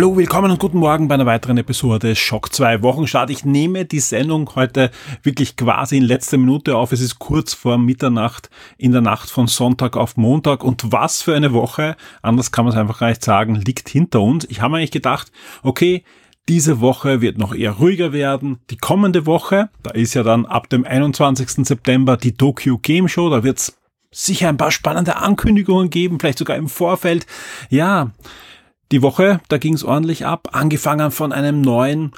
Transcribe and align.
Hallo, 0.00 0.16
willkommen 0.16 0.50
und 0.50 0.58
guten 0.58 0.78
Morgen 0.78 1.08
bei 1.08 1.14
einer 1.14 1.26
weiteren 1.26 1.58
Episode 1.58 2.16
Schock 2.16 2.54
2 2.54 2.80
Wochenstart. 2.80 3.28
Ich 3.28 3.44
nehme 3.44 3.84
die 3.84 4.00
Sendung 4.00 4.50
heute 4.54 4.90
wirklich 5.22 5.56
quasi 5.56 5.98
in 5.98 6.04
letzter 6.04 6.38
Minute 6.38 6.74
auf. 6.74 6.92
Es 6.92 7.02
ist 7.02 7.18
kurz 7.18 7.52
vor 7.52 7.76
Mitternacht 7.76 8.48
in 8.78 8.92
der 8.92 9.02
Nacht 9.02 9.28
von 9.28 9.46
Sonntag 9.46 9.98
auf 9.98 10.16
Montag 10.16 10.64
und 10.64 10.90
was 10.90 11.20
für 11.20 11.34
eine 11.34 11.52
Woche, 11.52 11.98
anders 12.22 12.50
kann 12.50 12.64
man 12.64 12.72
es 12.72 12.80
einfach 12.80 13.00
gar 13.00 13.10
nicht 13.10 13.22
sagen, 13.22 13.56
liegt 13.56 13.90
hinter 13.90 14.22
uns. 14.22 14.46
Ich 14.48 14.62
habe 14.62 14.78
eigentlich 14.78 14.90
gedacht, 14.90 15.30
okay, 15.62 16.02
diese 16.48 16.80
Woche 16.80 17.20
wird 17.20 17.36
noch 17.36 17.54
eher 17.54 17.72
ruhiger 17.72 18.14
werden. 18.14 18.58
Die 18.70 18.78
kommende 18.78 19.26
Woche, 19.26 19.68
da 19.82 19.90
ist 19.90 20.14
ja 20.14 20.22
dann 20.22 20.46
ab 20.46 20.70
dem 20.70 20.86
21. 20.86 21.66
September 21.66 22.16
die 22.16 22.32
Tokyo 22.32 22.78
Game 22.78 23.06
Show, 23.06 23.28
da 23.28 23.44
wird 23.44 23.58
es 23.58 23.78
sicher 24.10 24.48
ein 24.48 24.56
paar 24.56 24.70
spannende 24.70 25.16
Ankündigungen 25.16 25.90
geben, 25.90 26.18
vielleicht 26.18 26.38
sogar 26.38 26.56
im 26.56 26.70
Vorfeld. 26.70 27.26
Ja, 27.68 28.12
die 28.92 29.02
Woche, 29.02 29.40
da 29.48 29.58
ging 29.58 29.74
es 29.74 29.84
ordentlich 29.84 30.26
ab, 30.26 30.50
angefangen 30.52 31.10
von 31.10 31.32
einem 31.32 31.60
neuen 31.60 32.12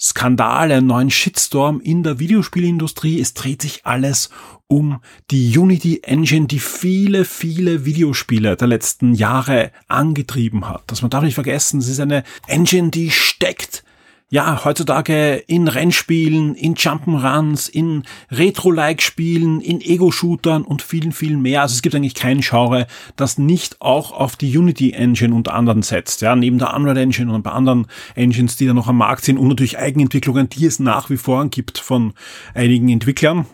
Skandal, 0.00 0.70
einem 0.70 0.86
neuen 0.86 1.10
Shitstorm 1.10 1.80
in 1.80 2.04
der 2.04 2.20
Videospielindustrie. 2.20 3.20
Es 3.20 3.34
dreht 3.34 3.62
sich 3.62 3.84
alles 3.84 4.30
um 4.68 5.00
die 5.30 5.58
Unity 5.58 6.02
Engine, 6.04 6.46
die 6.46 6.60
viele, 6.60 7.24
viele 7.24 7.84
Videospiele 7.84 8.56
der 8.56 8.68
letzten 8.68 9.14
Jahre 9.14 9.72
angetrieben 9.88 10.68
hat. 10.68 10.84
Das 10.86 11.02
man 11.02 11.10
darf 11.10 11.24
nicht 11.24 11.34
vergessen, 11.34 11.80
es 11.80 11.88
ist 11.88 12.00
eine 12.00 12.22
Engine, 12.46 12.90
die 12.90 13.10
steckt 13.10 13.82
ja, 14.30 14.62
heutzutage 14.64 15.36
in 15.46 15.68
Rennspielen, 15.68 16.54
in 16.54 16.74
Jump'n'Runs, 16.74 17.70
in 17.70 18.02
Retro-like-Spielen, 18.30 19.62
in 19.62 19.80
Ego-Shootern 19.80 20.64
und 20.64 20.82
vielen, 20.82 21.12
vielen 21.12 21.40
mehr. 21.40 21.62
Also 21.62 21.74
es 21.74 21.82
gibt 21.82 21.94
eigentlich 21.94 22.14
kein 22.14 22.40
Genre, 22.40 22.86
das 23.16 23.38
nicht 23.38 23.80
auch 23.80 24.12
auf 24.12 24.36
die 24.36 24.56
Unity 24.56 24.92
Engine 24.92 25.34
unter 25.34 25.54
anderem 25.54 25.82
setzt. 25.82 26.20
Ja, 26.20 26.36
neben 26.36 26.58
der 26.58 26.74
Unreal 26.74 26.98
Engine 26.98 27.30
und 27.30 27.36
ein 27.36 27.42
paar 27.42 27.54
anderen 27.54 27.86
Engines, 28.14 28.56
die 28.56 28.66
da 28.66 28.74
noch 28.74 28.88
am 28.88 28.98
Markt 28.98 29.24
sind 29.24 29.38
und 29.38 29.48
natürlich 29.48 29.78
Eigenentwicklungen, 29.78 30.50
die 30.50 30.66
es 30.66 30.78
nach 30.78 31.08
wie 31.08 31.16
vor 31.16 31.48
gibt 31.48 31.78
von 31.78 32.12
einigen 32.52 32.90
Entwicklern. 32.90 33.46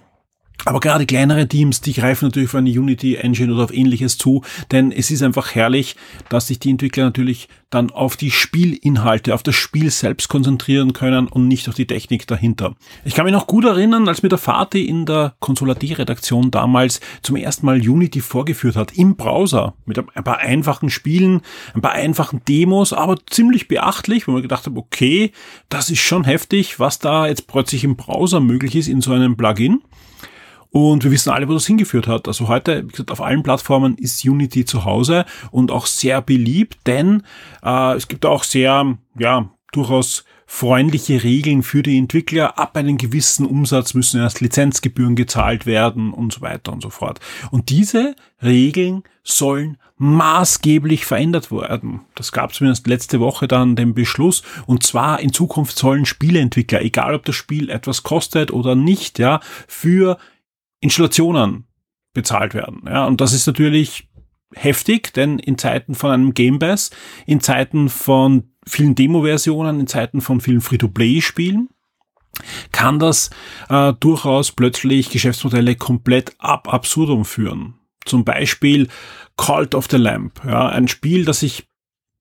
Aber 0.66 0.80
gerade 0.80 1.04
kleinere 1.04 1.46
Teams, 1.46 1.82
die 1.82 1.92
greifen 1.92 2.26
natürlich 2.26 2.48
auf 2.48 2.54
eine 2.54 2.70
Unity 2.70 3.16
Engine 3.16 3.52
oder 3.52 3.64
auf 3.64 3.74
ähnliches 3.74 4.16
zu, 4.16 4.42
denn 4.70 4.92
es 4.92 5.10
ist 5.10 5.22
einfach 5.22 5.54
herrlich, 5.54 5.94
dass 6.30 6.46
sich 6.46 6.58
die 6.58 6.70
Entwickler 6.70 7.04
natürlich 7.04 7.48
dann 7.68 7.90
auf 7.90 8.16
die 8.16 8.30
Spielinhalte, 8.30 9.34
auf 9.34 9.42
das 9.42 9.56
Spiel 9.56 9.90
selbst 9.90 10.28
konzentrieren 10.28 10.94
können 10.94 11.26
und 11.26 11.48
nicht 11.48 11.68
auf 11.68 11.74
die 11.74 11.86
Technik 11.86 12.26
dahinter. 12.26 12.76
Ich 13.04 13.14
kann 13.14 13.24
mich 13.24 13.34
noch 13.34 13.46
gut 13.46 13.64
erinnern, 13.64 14.08
als 14.08 14.22
mir 14.22 14.28
der 14.30 14.38
Vati 14.38 14.86
in 14.86 15.04
der 15.04 15.34
Konsulat-Redaktion 15.40 16.50
damals 16.50 17.00
zum 17.20 17.36
ersten 17.36 17.66
Mal 17.66 17.76
Unity 17.86 18.20
vorgeführt 18.20 18.76
hat, 18.76 18.96
im 18.96 19.16
Browser, 19.16 19.74
mit 19.84 19.98
ein 19.98 20.24
paar 20.24 20.38
einfachen 20.38 20.88
Spielen, 20.88 21.42
ein 21.74 21.82
paar 21.82 21.92
einfachen 21.92 22.40
Demos, 22.48 22.94
aber 22.94 23.16
ziemlich 23.26 23.68
beachtlich, 23.68 24.26
wo 24.28 24.32
man 24.32 24.42
gedacht 24.42 24.66
hat, 24.66 24.76
okay, 24.76 25.32
das 25.68 25.90
ist 25.90 26.00
schon 26.00 26.24
heftig, 26.24 26.78
was 26.78 27.00
da 27.00 27.26
jetzt 27.26 27.48
plötzlich 27.48 27.84
im 27.84 27.96
Browser 27.96 28.40
möglich 28.40 28.76
ist 28.76 28.88
in 28.88 29.02
so 29.02 29.12
einem 29.12 29.36
Plugin. 29.36 29.82
Und 30.74 31.04
wir 31.04 31.12
wissen 31.12 31.30
alle, 31.30 31.48
wo 31.48 31.52
das 31.52 31.68
hingeführt 31.68 32.08
hat. 32.08 32.26
Also 32.26 32.48
heute, 32.48 32.82
wie 32.82 32.88
gesagt, 32.88 33.12
auf 33.12 33.20
allen 33.20 33.44
Plattformen 33.44 33.96
ist 33.96 34.24
Unity 34.24 34.64
zu 34.64 34.84
Hause 34.84 35.24
und 35.52 35.70
auch 35.70 35.86
sehr 35.86 36.20
beliebt, 36.20 36.78
denn 36.88 37.22
äh, 37.64 37.94
es 37.94 38.08
gibt 38.08 38.26
auch 38.26 38.42
sehr, 38.42 38.98
ja, 39.16 39.48
durchaus 39.70 40.24
freundliche 40.46 41.22
Regeln 41.22 41.62
für 41.62 41.84
die 41.84 41.96
Entwickler. 41.96 42.58
Ab 42.58 42.76
einem 42.76 42.98
gewissen 42.98 43.46
Umsatz 43.46 43.94
müssen 43.94 44.20
erst 44.20 44.40
Lizenzgebühren 44.40 45.14
gezahlt 45.14 45.64
werden 45.64 46.12
und 46.12 46.32
so 46.32 46.40
weiter 46.40 46.72
und 46.72 46.82
so 46.82 46.90
fort. 46.90 47.20
Und 47.52 47.70
diese 47.70 48.16
Regeln 48.42 49.04
sollen 49.22 49.78
maßgeblich 49.96 51.06
verändert 51.06 51.52
werden. 51.52 52.00
Das 52.16 52.32
gab 52.32 52.52
zumindest 52.52 52.88
letzte 52.88 53.20
Woche 53.20 53.46
dann 53.46 53.76
den 53.76 53.94
Beschluss. 53.94 54.42
Und 54.66 54.82
zwar 54.82 55.20
in 55.20 55.32
Zukunft 55.32 55.78
sollen 55.78 56.04
Spieleentwickler, 56.04 56.82
egal 56.82 57.14
ob 57.14 57.24
das 57.24 57.36
Spiel 57.36 57.70
etwas 57.70 58.02
kostet 58.02 58.52
oder 58.52 58.74
nicht, 58.74 59.20
ja, 59.20 59.38
für 59.68 60.18
Installationen 60.84 61.64
bezahlt 62.12 62.52
werden. 62.52 62.82
Ja, 62.86 63.06
und 63.06 63.20
das 63.22 63.32
ist 63.32 63.46
natürlich 63.46 64.06
heftig, 64.54 65.14
denn 65.14 65.38
in 65.38 65.56
Zeiten 65.56 65.94
von 65.94 66.10
einem 66.10 66.34
Game 66.34 66.58
Pass, 66.58 66.90
in 67.26 67.40
Zeiten 67.40 67.88
von 67.88 68.50
vielen 68.66 68.94
Demo-Versionen, 68.94 69.80
in 69.80 69.86
Zeiten 69.86 70.20
von 70.20 70.42
vielen 70.42 70.60
Free-to-Play-Spielen, 70.60 71.70
kann 72.70 72.98
das 72.98 73.30
äh, 73.70 73.94
durchaus 73.98 74.52
plötzlich 74.52 75.08
Geschäftsmodelle 75.08 75.74
komplett 75.74 76.34
ab 76.38 76.72
absurdum 76.72 77.24
führen. 77.24 77.74
Zum 78.04 78.24
Beispiel 78.24 78.88
Cult 79.36 79.74
of 79.74 79.88
the 79.90 79.96
Lamp, 79.96 80.42
ja, 80.46 80.68
ein 80.68 80.86
Spiel, 80.88 81.24
das 81.24 81.40
sich 81.40 81.66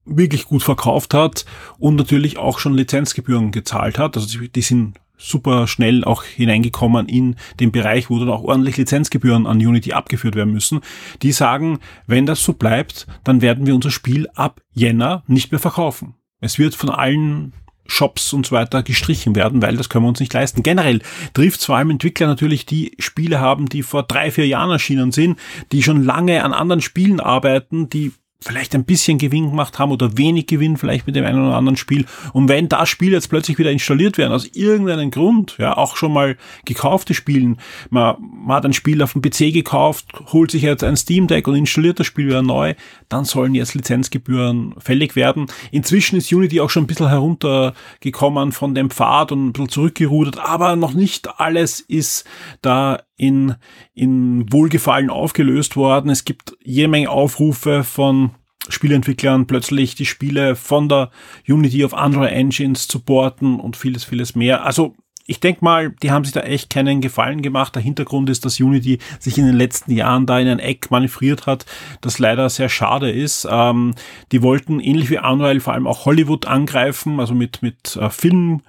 wirklich 0.06 0.46
gut 0.46 0.64
verkauft 0.64 1.14
hat 1.14 1.46
und 1.80 1.96
natürlich 1.96 2.38
auch 2.38 2.60
schon 2.60 2.74
Lizenzgebühren 2.74 3.52
gezahlt 3.52 4.00
hat. 4.00 4.16
Also 4.16 4.40
die 4.40 4.62
sind 4.62 5.00
super 5.18 5.68
schnell 5.68 6.04
auch 6.04 6.24
hineingekommen 6.24 7.08
in 7.08 7.36
den 7.60 7.72
Bereich, 7.72 8.10
wo 8.10 8.20
dann 8.20 8.30
auch 8.30 8.44
ordentlich 8.44 8.78
Lizenzgebühren 8.78 9.48
an 9.48 9.58
Unity 9.58 9.94
abgeführt 9.94 10.36
werden 10.36 10.54
müssen. 10.54 10.82
Die 11.22 11.32
sagen, 11.32 11.80
wenn 12.08 12.26
das 12.26 12.44
so 12.44 12.54
bleibt, 12.54 13.08
dann 13.24 13.42
werden 13.42 13.66
wir 13.66 13.76
unser 13.76 13.92
Spiel 13.92 14.28
ab 14.36 14.62
Jänner 14.74 15.24
nicht 15.28 15.52
mehr 15.52 15.60
verkaufen. 15.60 16.16
Es 16.40 16.60
wird 16.60 16.76
von 16.76 16.90
allen 16.90 17.54
Shops 17.86 18.34
und 18.34 18.46
so 18.46 18.56
weiter 18.56 18.82
gestrichen 18.82 19.36
werden, 19.36 19.62
weil 19.62 19.78
das 19.78 19.90
können 19.90 20.06
wir 20.06 20.10
uns 20.10 20.20
nicht 20.20 20.34
leisten. 20.34 20.64
Generell 20.64 21.02
trifft 21.34 21.64
vor 21.64 21.78
allem 21.78 21.90
Entwickler 21.90 22.28
natürlich, 22.28 22.66
die 22.66 22.96
Spiele 23.00 23.40
haben, 23.40 23.68
die 23.68 23.84
vor 23.84 24.04
drei, 24.04 24.32
vier 24.32 24.48
Jahren 24.48 24.72
erschienen 24.72 25.12
sind, 25.12 25.38
die 25.72 25.84
schon 25.84 26.04
lange 26.04 26.44
an 26.44 26.54
anderen 26.54 26.82
Spielen 26.82 27.20
arbeiten, 27.20 27.90
die 27.90 28.14
vielleicht 28.44 28.76
ein 28.76 28.86
bisschen 28.86 29.18
Gewinn 29.18 29.50
gemacht 29.50 29.80
haben 29.80 29.92
oder 29.92 30.18
wenig 30.18 30.48
Gewinn 30.48 30.78
vielleicht 30.78 31.08
mit 31.08 31.16
dem 31.16 31.26
einen 31.26 31.46
oder 31.46 31.56
anderen 31.56 31.78
Spiel. 31.78 32.06
Und 32.34 32.50
wenn 32.50 32.70
das 32.70 32.90
Spiel 32.90 33.14
jetzt 33.14 33.30
plötzlich 33.30 33.58
wieder 33.58 33.72
installiert 33.72 34.18
werden, 34.18 34.34
aus 34.34 34.46
irgendeinem 34.54 35.12
Grund, 35.12 35.56
ja, 35.58 35.78
auch 35.78 35.96
schon 35.96 36.14
mal 36.14 36.38
gekaufte 36.66 37.14
Spielen, 37.14 37.58
man, 37.90 38.16
man 38.20 38.58
hat 38.58 38.66
ein 38.66 38.74
Spiel 38.74 39.02
auf 39.02 39.14
dem 39.14 39.22
PC 39.22 39.54
gekauft, 39.54 40.08
holt 40.32 40.52
sich 40.52 40.64
jetzt 40.64 40.84
ein 40.84 40.98
Steam 40.98 41.28
Deck 41.28 41.48
und 41.48 41.56
installiert 41.56 42.00
das 42.00 42.08
Spiel 42.08 42.28
wieder 42.28 42.42
neu, 42.42 42.74
dann 43.10 43.26
sollen 43.26 43.56
jetzt 43.56 43.74
Lizenzgebühren 43.74 44.76
fällig 44.78 45.16
werden. 45.16 45.48
Inzwischen 45.72 46.18
ist 46.18 46.32
Unity 46.32 46.62
auch 46.62 46.70
schon 46.70 46.84
ein 46.84 46.88
bisschen 46.88 47.10
heruntergekommen 47.10 48.52
von 48.52 48.76
dem 48.76 48.90
Pfad 48.90 49.32
und 49.32 49.48
ein 49.48 49.54
bisschen 49.54 49.70
zurückgerudert, 49.70 50.40
aber 50.40 50.76
noch 50.76 50.94
nicht 50.94 51.40
alles 51.40 51.80
ist 51.80 52.26
da 52.62 53.00
in, 53.18 53.56
in 53.94 54.52
Wohlgefallen 54.52 55.10
aufgelöst 55.10 55.76
worden. 55.76 56.10
Es 56.10 56.26
gibt 56.26 56.56
jede 56.64 56.88
Menge 56.88 57.10
Aufrufe 57.10 57.84
von 57.84 58.32
Spieleentwicklern, 58.70 59.46
plötzlich 59.46 59.96
die 59.96 60.06
Spiele 60.06 60.56
von 60.56 60.88
der 60.88 61.12
Unity 61.48 61.84
auf 61.84 61.94
andere 61.94 62.30
Engines 62.32 62.88
zu 62.88 63.00
porten 63.00 63.60
und 63.60 63.76
vieles, 63.76 64.06
vieles 64.06 64.36
mehr. 64.36 64.64
Also 64.64 64.96
ich 65.26 65.40
denke 65.40 65.64
mal, 65.64 65.92
die 66.04 66.12
haben 66.12 66.26
sich 66.26 66.34
da 66.34 66.42
echt 66.42 66.70
keinen 66.70 67.00
Gefallen 67.00 67.42
gemacht. 67.42 67.76
Der 67.76 67.82
Hintergrund 67.82 68.30
ist, 68.30 68.44
dass 68.44 68.60
Unity 68.60 69.00
sich 69.20 69.38
in 69.38 69.46
den 69.46 69.56
letzten 69.56 69.92
Jahren 69.92 70.26
da 70.26 70.40
in 70.40 70.48
ein 70.48 70.60
Eck 70.60 70.92
manövriert 70.92 71.46
hat, 71.46 71.66
das 72.02 72.20
leider 72.20 72.50
sehr 72.50 72.68
schade 72.68 73.10
ist. 73.10 73.48
Ähm, 73.50 73.96
die 74.32 74.42
wollten 74.42 74.80
ähnlich 74.80 75.10
wie 75.10 75.20
Unreal 75.20 75.60
vor 75.62 75.74
allem 75.74 75.88
auch 75.88 76.06
Hollywood 76.06 76.46
angreifen, 76.46 77.20
also 77.20 77.34
mit, 77.34 77.62
mit 77.62 77.96
äh, 77.96 78.10
Film 78.10 78.62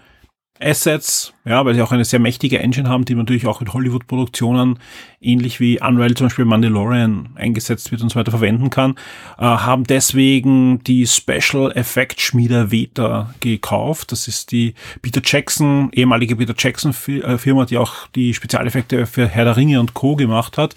Assets, 0.61 1.35
ja, 1.45 1.65
weil 1.65 1.75
sie 1.75 1.83
auch 1.83 1.91
eine 1.91 2.05
sehr 2.05 2.21
mächtige 2.21 2.61
Engine 2.61 2.89
haben, 2.89 3.05
die 3.05 3.17
natürlich 3.17 3.47
auch 3.47 3.61
in 3.61 3.73
Hollywood-Produktionen 3.73 4.79
ähnlich 5.21 5.59
wie 5.59 5.81
Unreal 5.81 6.15
zum 6.15 6.29
Beispiel 6.29 6.45
Mandalorian 6.45 7.31
eingesetzt 7.35 7.91
wird 7.91 8.03
und 8.03 8.11
so 8.11 8.19
weiter 8.19 8.31
verwenden 8.31 8.71
kann, 8.71 8.93
äh, 9.37 9.43
haben 9.43 9.85
deswegen 9.85 10.83
die 10.85 11.07
Special 11.09 11.73
Effect 11.73 12.21
Schmiede 12.21 12.71
Veta 12.71 13.35
gekauft. 13.41 14.13
Das 14.13 14.29
ist 14.29 14.53
die 14.53 14.75
Peter 15.03 15.21
Jackson, 15.25 15.91
ehemalige 15.93 16.37
Peter 16.37 16.55
Jackson 16.57 16.95
äh, 17.09 17.37
Firma, 17.37 17.65
die 17.65 17.79
auch 17.79 18.07
die 18.15 18.33
Spezialeffekte 18.33 19.07
für 19.07 19.27
Herr 19.27 19.45
der 19.45 19.57
Ringe 19.57 19.81
und 19.81 19.95
Co. 19.95 20.15
gemacht 20.15 20.57
hat. 20.57 20.77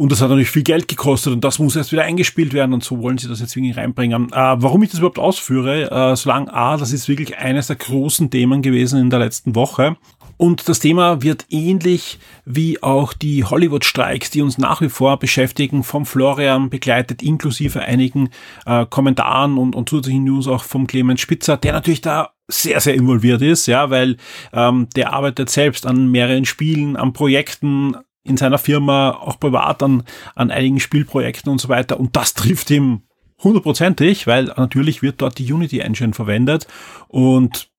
Und 0.00 0.12
das 0.12 0.20
hat 0.20 0.28
natürlich 0.28 0.50
viel 0.50 0.62
Geld 0.62 0.86
gekostet 0.86 1.32
und 1.32 1.42
das 1.42 1.58
muss 1.58 1.74
erst 1.74 1.90
wieder 1.90 2.04
eingespielt 2.04 2.52
werden 2.52 2.72
und 2.72 2.84
so 2.84 3.02
wollen 3.02 3.18
sie 3.18 3.26
das 3.26 3.40
jetzt 3.40 3.56
irgendwie 3.56 3.72
reinbringen. 3.72 4.28
Äh, 4.32 4.54
warum 4.58 4.80
ich 4.84 4.90
das 4.90 5.00
überhaupt 5.00 5.18
ausführe, 5.18 5.90
äh, 5.90 6.14
solange 6.14 6.54
A, 6.54 6.76
das 6.76 6.92
ist 6.92 7.08
wirklich 7.08 7.36
eines 7.38 7.66
der 7.66 7.74
großen 7.74 8.30
Themen 8.30 8.62
gewesen 8.62 9.00
in 9.00 9.10
der 9.10 9.18
letzten 9.18 9.56
Woche. 9.56 9.96
Und 10.36 10.68
das 10.68 10.78
Thema 10.78 11.20
wird 11.22 11.46
ähnlich 11.50 12.20
wie 12.44 12.80
auch 12.80 13.12
die 13.12 13.42
Hollywood-Streiks, 13.42 14.30
die 14.30 14.40
uns 14.40 14.56
nach 14.56 14.80
wie 14.80 14.88
vor 14.88 15.18
beschäftigen, 15.18 15.82
vom 15.82 16.06
Florian 16.06 16.70
begleitet, 16.70 17.20
inklusive 17.20 17.80
einigen 17.80 18.30
äh, 18.66 18.86
Kommentaren 18.86 19.58
und, 19.58 19.74
und 19.74 19.88
zusätzlichen 19.88 20.22
News 20.22 20.46
auch 20.46 20.62
vom 20.62 20.86
Clemens 20.86 21.22
Spitzer, 21.22 21.56
der 21.56 21.72
natürlich 21.72 22.02
da 22.02 22.30
sehr, 22.46 22.80
sehr 22.80 22.94
involviert 22.94 23.42
ist, 23.42 23.66
ja, 23.66 23.90
weil 23.90 24.16
ähm, 24.52 24.86
der 24.94 25.12
arbeitet 25.12 25.50
selbst 25.50 25.86
an 25.86 26.08
mehreren 26.08 26.44
Spielen, 26.44 26.96
an 26.96 27.12
Projekten, 27.12 27.96
in 28.28 28.36
seiner 28.36 28.58
Firma, 28.58 29.10
auch 29.10 29.40
privat 29.40 29.82
an, 29.82 30.04
an 30.34 30.50
einigen 30.50 30.80
Spielprojekten 30.80 31.50
und 31.50 31.60
so 31.60 31.68
weiter. 31.68 31.98
Und 31.98 32.16
das 32.16 32.34
trifft 32.34 32.70
ihm 32.70 33.02
hundertprozentig, 33.42 34.26
weil 34.26 34.46
natürlich 34.56 35.02
wird 35.02 35.22
dort 35.22 35.38
die 35.38 35.52
Unity 35.52 35.80
Engine 35.80 36.12
verwendet 36.12 36.66
und 37.08 37.70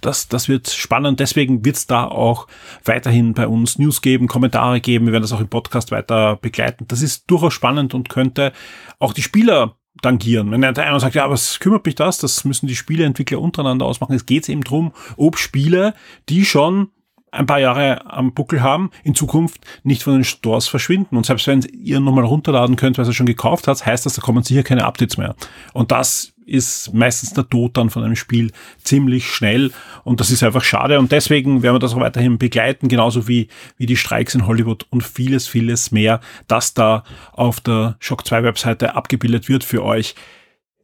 das, 0.00 0.28
das 0.28 0.48
wird 0.48 0.70
spannend. 0.70 1.18
Deswegen 1.20 1.64
wird 1.64 1.76
es 1.76 1.86
da 1.86 2.04
auch 2.04 2.46
weiterhin 2.84 3.34
bei 3.34 3.48
uns 3.48 3.78
News 3.78 4.02
geben, 4.02 4.28
Kommentare 4.28 4.80
geben. 4.80 5.06
Wir 5.06 5.12
werden 5.12 5.22
das 5.22 5.32
auch 5.32 5.40
im 5.40 5.48
Podcast 5.48 5.90
weiter 5.90 6.36
begleiten. 6.36 6.86
Das 6.86 7.02
ist 7.02 7.28
durchaus 7.28 7.54
spannend 7.54 7.92
und 7.92 8.08
könnte 8.08 8.52
auch 9.00 9.12
die 9.12 9.22
Spieler 9.22 9.76
tangieren. 10.00 10.50
Wenn 10.52 10.60
der 10.60 10.76
einer 10.78 11.00
sagt, 11.00 11.16
ja, 11.16 11.28
was 11.28 11.58
kümmert 11.58 11.84
mich 11.84 11.96
das? 11.96 12.18
Das 12.18 12.44
müssen 12.44 12.68
die 12.68 12.76
Spieleentwickler 12.76 13.40
untereinander 13.40 13.86
ausmachen. 13.86 14.14
Es 14.14 14.26
geht 14.26 14.48
eben 14.48 14.62
drum, 14.62 14.92
ob 15.16 15.36
Spiele, 15.38 15.94
die 16.28 16.44
schon 16.44 16.90
ein 17.32 17.46
paar 17.46 17.60
Jahre 17.60 18.06
am 18.06 18.32
Buckel 18.32 18.62
haben, 18.62 18.90
in 19.04 19.14
Zukunft 19.14 19.60
nicht 19.82 20.02
von 20.02 20.14
den 20.14 20.24
Stores 20.24 20.68
verschwinden. 20.68 21.16
Und 21.16 21.26
selbst 21.26 21.46
wenn 21.46 21.60
ihr 21.62 22.00
nochmal 22.00 22.24
runterladen 22.24 22.76
könnt, 22.76 22.98
weil 22.98 23.06
ihr 23.06 23.12
schon 23.12 23.26
gekauft 23.26 23.68
habt, 23.68 23.84
heißt 23.84 24.06
das, 24.06 24.14
da 24.14 24.22
kommen 24.22 24.42
sicher 24.42 24.62
keine 24.62 24.84
Updates 24.84 25.16
mehr. 25.16 25.34
Und 25.72 25.92
das 25.92 26.32
ist 26.50 26.92
meistens 26.92 27.32
der 27.32 27.48
Tod 27.48 27.76
dann 27.76 27.90
von 27.90 28.02
einem 28.02 28.16
Spiel 28.16 28.50
ziemlich 28.82 29.26
schnell. 29.30 29.70
Und 30.02 30.20
das 30.20 30.30
ist 30.30 30.42
einfach 30.42 30.64
schade. 30.64 30.98
Und 30.98 31.12
deswegen 31.12 31.62
werden 31.62 31.76
wir 31.76 31.80
das 31.80 31.94
auch 31.94 32.00
weiterhin 32.00 32.38
begleiten, 32.38 32.88
genauso 32.88 33.28
wie, 33.28 33.48
wie 33.76 33.86
die 33.86 33.96
Streiks 33.96 34.34
in 34.34 34.46
Hollywood 34.46 34.86
und 34.90 35.02
vieles, 35.02 35.46
vieles 35.46 35.92
mehr, 35.92 36.20
das 36.48 36.74
da 36.74 37.04
auf 37.32 37.60
der 37.60 37.96
Shock 38.00 38.26
2 38.26 38.42
Webseite 38.42 38.96
abgebildet 38.96 39.48
wird 39.48 39.62
für 39.62 39.84
euch. 39.84 40.16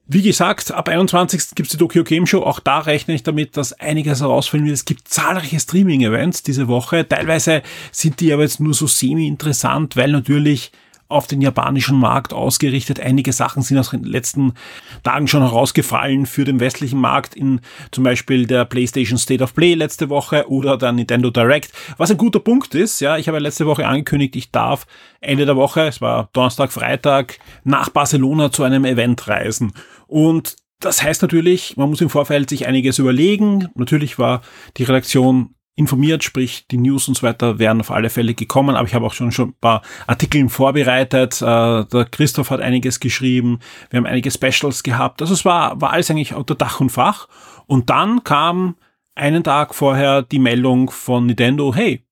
Wie 0.08 0.22
gesagt, 0.22 0.70
ab 0.70 0.88
21. 0.88 1.56
gibt's 1.56 1.72
die 1.72 1.78
Tokyo 1.78 2.04
Game 2.04 2.26
Show. 2.26 2.42
Auch 2.42 2.60
da 2.60 2.78
rechne 2.78 3.14
ich 3.14 3.24
damit, 3.24 3.56
dass 3.56 3.72
einiges 3.72 4.20
herausfinden 4.20 4.66
wird. 4.66 4.76
Es 4.76 4.84
gibt 4.84 5.08
zahlreiche 5.08 5.58
Streaming-Events 5.58 6.44
diese 6.44 6.68
Woche. 6.68 7.08
Teilweise 7.08 7.62
sind 7.90 8.20
die 8.20 8.32
aber 8.32 8.42
jetzt 8.42 8.60
nur 8.60 8.72
so 8.72 8.86
semi-interessant, 8.86 9.96
weil 9.96 10.12
natürlich 10.12 10.70
auf 11.08 11.26
den 11.26 11.40
japanischen 11.40 11.98
Markt 11.98 12.32
ausgerichtet. 12.32 13.00
Einige 13.00 13.32
Sachen 13.32 13.62
sind 13.62 13.78
aus 13.78 13.90
den 13.90 14.04
letzten 14.04 14.54
Tagen 15.02 15.28
schon 15.28 15.42
herausgefallen 15.42 16.26
für 16.26 16.44
den 16.44 16.58
westlichen 16.58 17.00
Markt, 17.00 17.34
in 17.34 17.60
zum 17.92 18.04
Beispiel 18.04 18.46
der 18.46 18.64
PlayStation 18.64 19.18
State 19.18 19.42
of 19.42 19.54
Play 19.54 19.74
letzte 19.74 20.08
Woche 20.08 20.48
oder 20.48 20.76
der 20.76 20.92
Nintendo 20.92 21.30
Direct. 21.30 21.72
Was 21.96 22.10
ein 22.10 22.16
guter 22.16 22.40
Punkt 22.40 22.74
ist, 22.74 23.00
ja, 23.00 23.16
ich 23.16 23.28
habe 23.28 23.38
letzte 23.38 23.66
Woche 23.66 23.86
angekündigt, 23.86 24.34
ich 24.36 24.50
darf 24.50 24.86
Ende 25.20 25.46
der 25.46 25.56
Woche, 25.56 25.82
es 25.82 26.00
war 26.00 26.28
Donnerstag, 26.32 26.72
Freitag, 26.72 27.38
nach 27.64 27.88
Barcelona 27.88 28.50
zu 28.50 28.64
einem 28.64 28.84
Event 28.84 29.28
reisen. 29.28 29.72
Und 30.06 30.56
das 30.80 31.02
heißt 31.02 31.22
natürlich, 31.22 31.76
man 31.76 31.88
muss 31.88 32.00
im 32.00 32.10
Vorfeld 32.10 32.50
sich 32.50 32.66
einiges 32.66 32.98
überlegen. 32.98 33.68
Natürlich 33.74 34.18
war 34.18 34.42
die 34.76 34.84
Redaktion 34.84 35.54
informiert, 35.76 36.24
sprich 36.24 36.66
die 36.68 36.78
News 36.78 37.06
und 37.06 37.16
so 37.16 37.22
weiter 37.22 37.58
wären 37.58 37.80
auf 37.80 37.90
alle 37.90 38.08
Fälle 38.08 38.34
gekommen, 38.34 38.76
aber 38.76 38.88
ich 38.88 38.94
habe 38.94 39.04
auch 39.04 39.12
schon, 39.12 39.30
schon 39.30 39.50
ein 39.50 39.60
paar 39.60 39.82
Artikel 40.06 40.48
vorbereitet. 40.48 41.40
Äh, 41.42 41.84
der 41.84 42.08
Christoph 42.10 42.50
hat 42.50 42.60
einiges 42.60 42.98
geschrieben, 42.98 43.60
wir 43.90 43.98
haben 43.98 44.06
einige 44.06 44.30
Specials 44.30 44.82
gehabt. 44.82 45.20
Also 45.20 45.34
es 45.34 45.44
war, 45.44 45.80
war 45.80 45.92
alles 45.92 46.10
eigentlich 46.10 46.34
unter 46.34 46.54
Dach 46.54 46.80
und 46.80 46.90
Fach. 46.90 47.28
Und 47.66 47.90
dann 47.90 48.24
kam 48.24 48.76
einen 49.14 49.44
Tag 49.44 49.74
vorher 49.74 50.22
die 50.22 50.38
Meldung 50.38 50.90
von 50.90 51.26
Nintendo, 51.26 51.74
hey, 51.74 52.02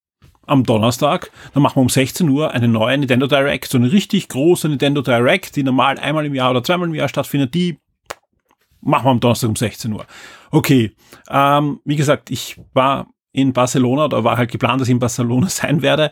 am 0.46 0.64
Donnerstag, 0.64 1.30
dann 1.54 1.62
machen 1.62 1.76
wir 1.76 1.82
um 1.82 1.88
16 1.88 2.28
Uhr 2.28 2.50
eine 2.50 2.68
neue 2.68 2.98
Nintendo 2.98 3.26
Direct, 3.26 3.66
so 3.66 3.78
eine 3.78 3.90
richtig 3.90 4.28
große 4.28 4.68
Nintendo 4.68 5.00
Direct, 5.00 5.56
die 5.56 5.62
normal 5.62 5.98
einmal 5.98 6.26
im 6.26 6.34
Jahr 6.34 6.50
oder 6.50 6.62
zweimal 6.62 6.88
im 6.88 6.94
Jahr 6.94 7.08
stattfindet, 7.08 7.54
die 7.54 7.78
machen 8.84 9.06
wir 9.06 9.10
am 9.10 9.20
Donnerstag 9.20 9.48
um 9.48 9.56
16 9.56 9.92
Uhr. 9.92 10.06
Okay, 10.50 10.92
ähm, 11.30 11.80
wie 11.84 11.96
gesagt, 11.96 12.30
ich 12.30 12.60
war 12.72 13.08
in 13.32 13.52
Barcelona 13.52 14.04
oder 14.04 14.24
war 14.24 14.36
halt 14.36 14.50
geplant, 14.50 14.80
dass 14.80 14.88
ich 14.88 14.92
in 14.92 14.98
Barcelona 14.98 15.48
sein 15.48 15.82
werde. 15.82 16.10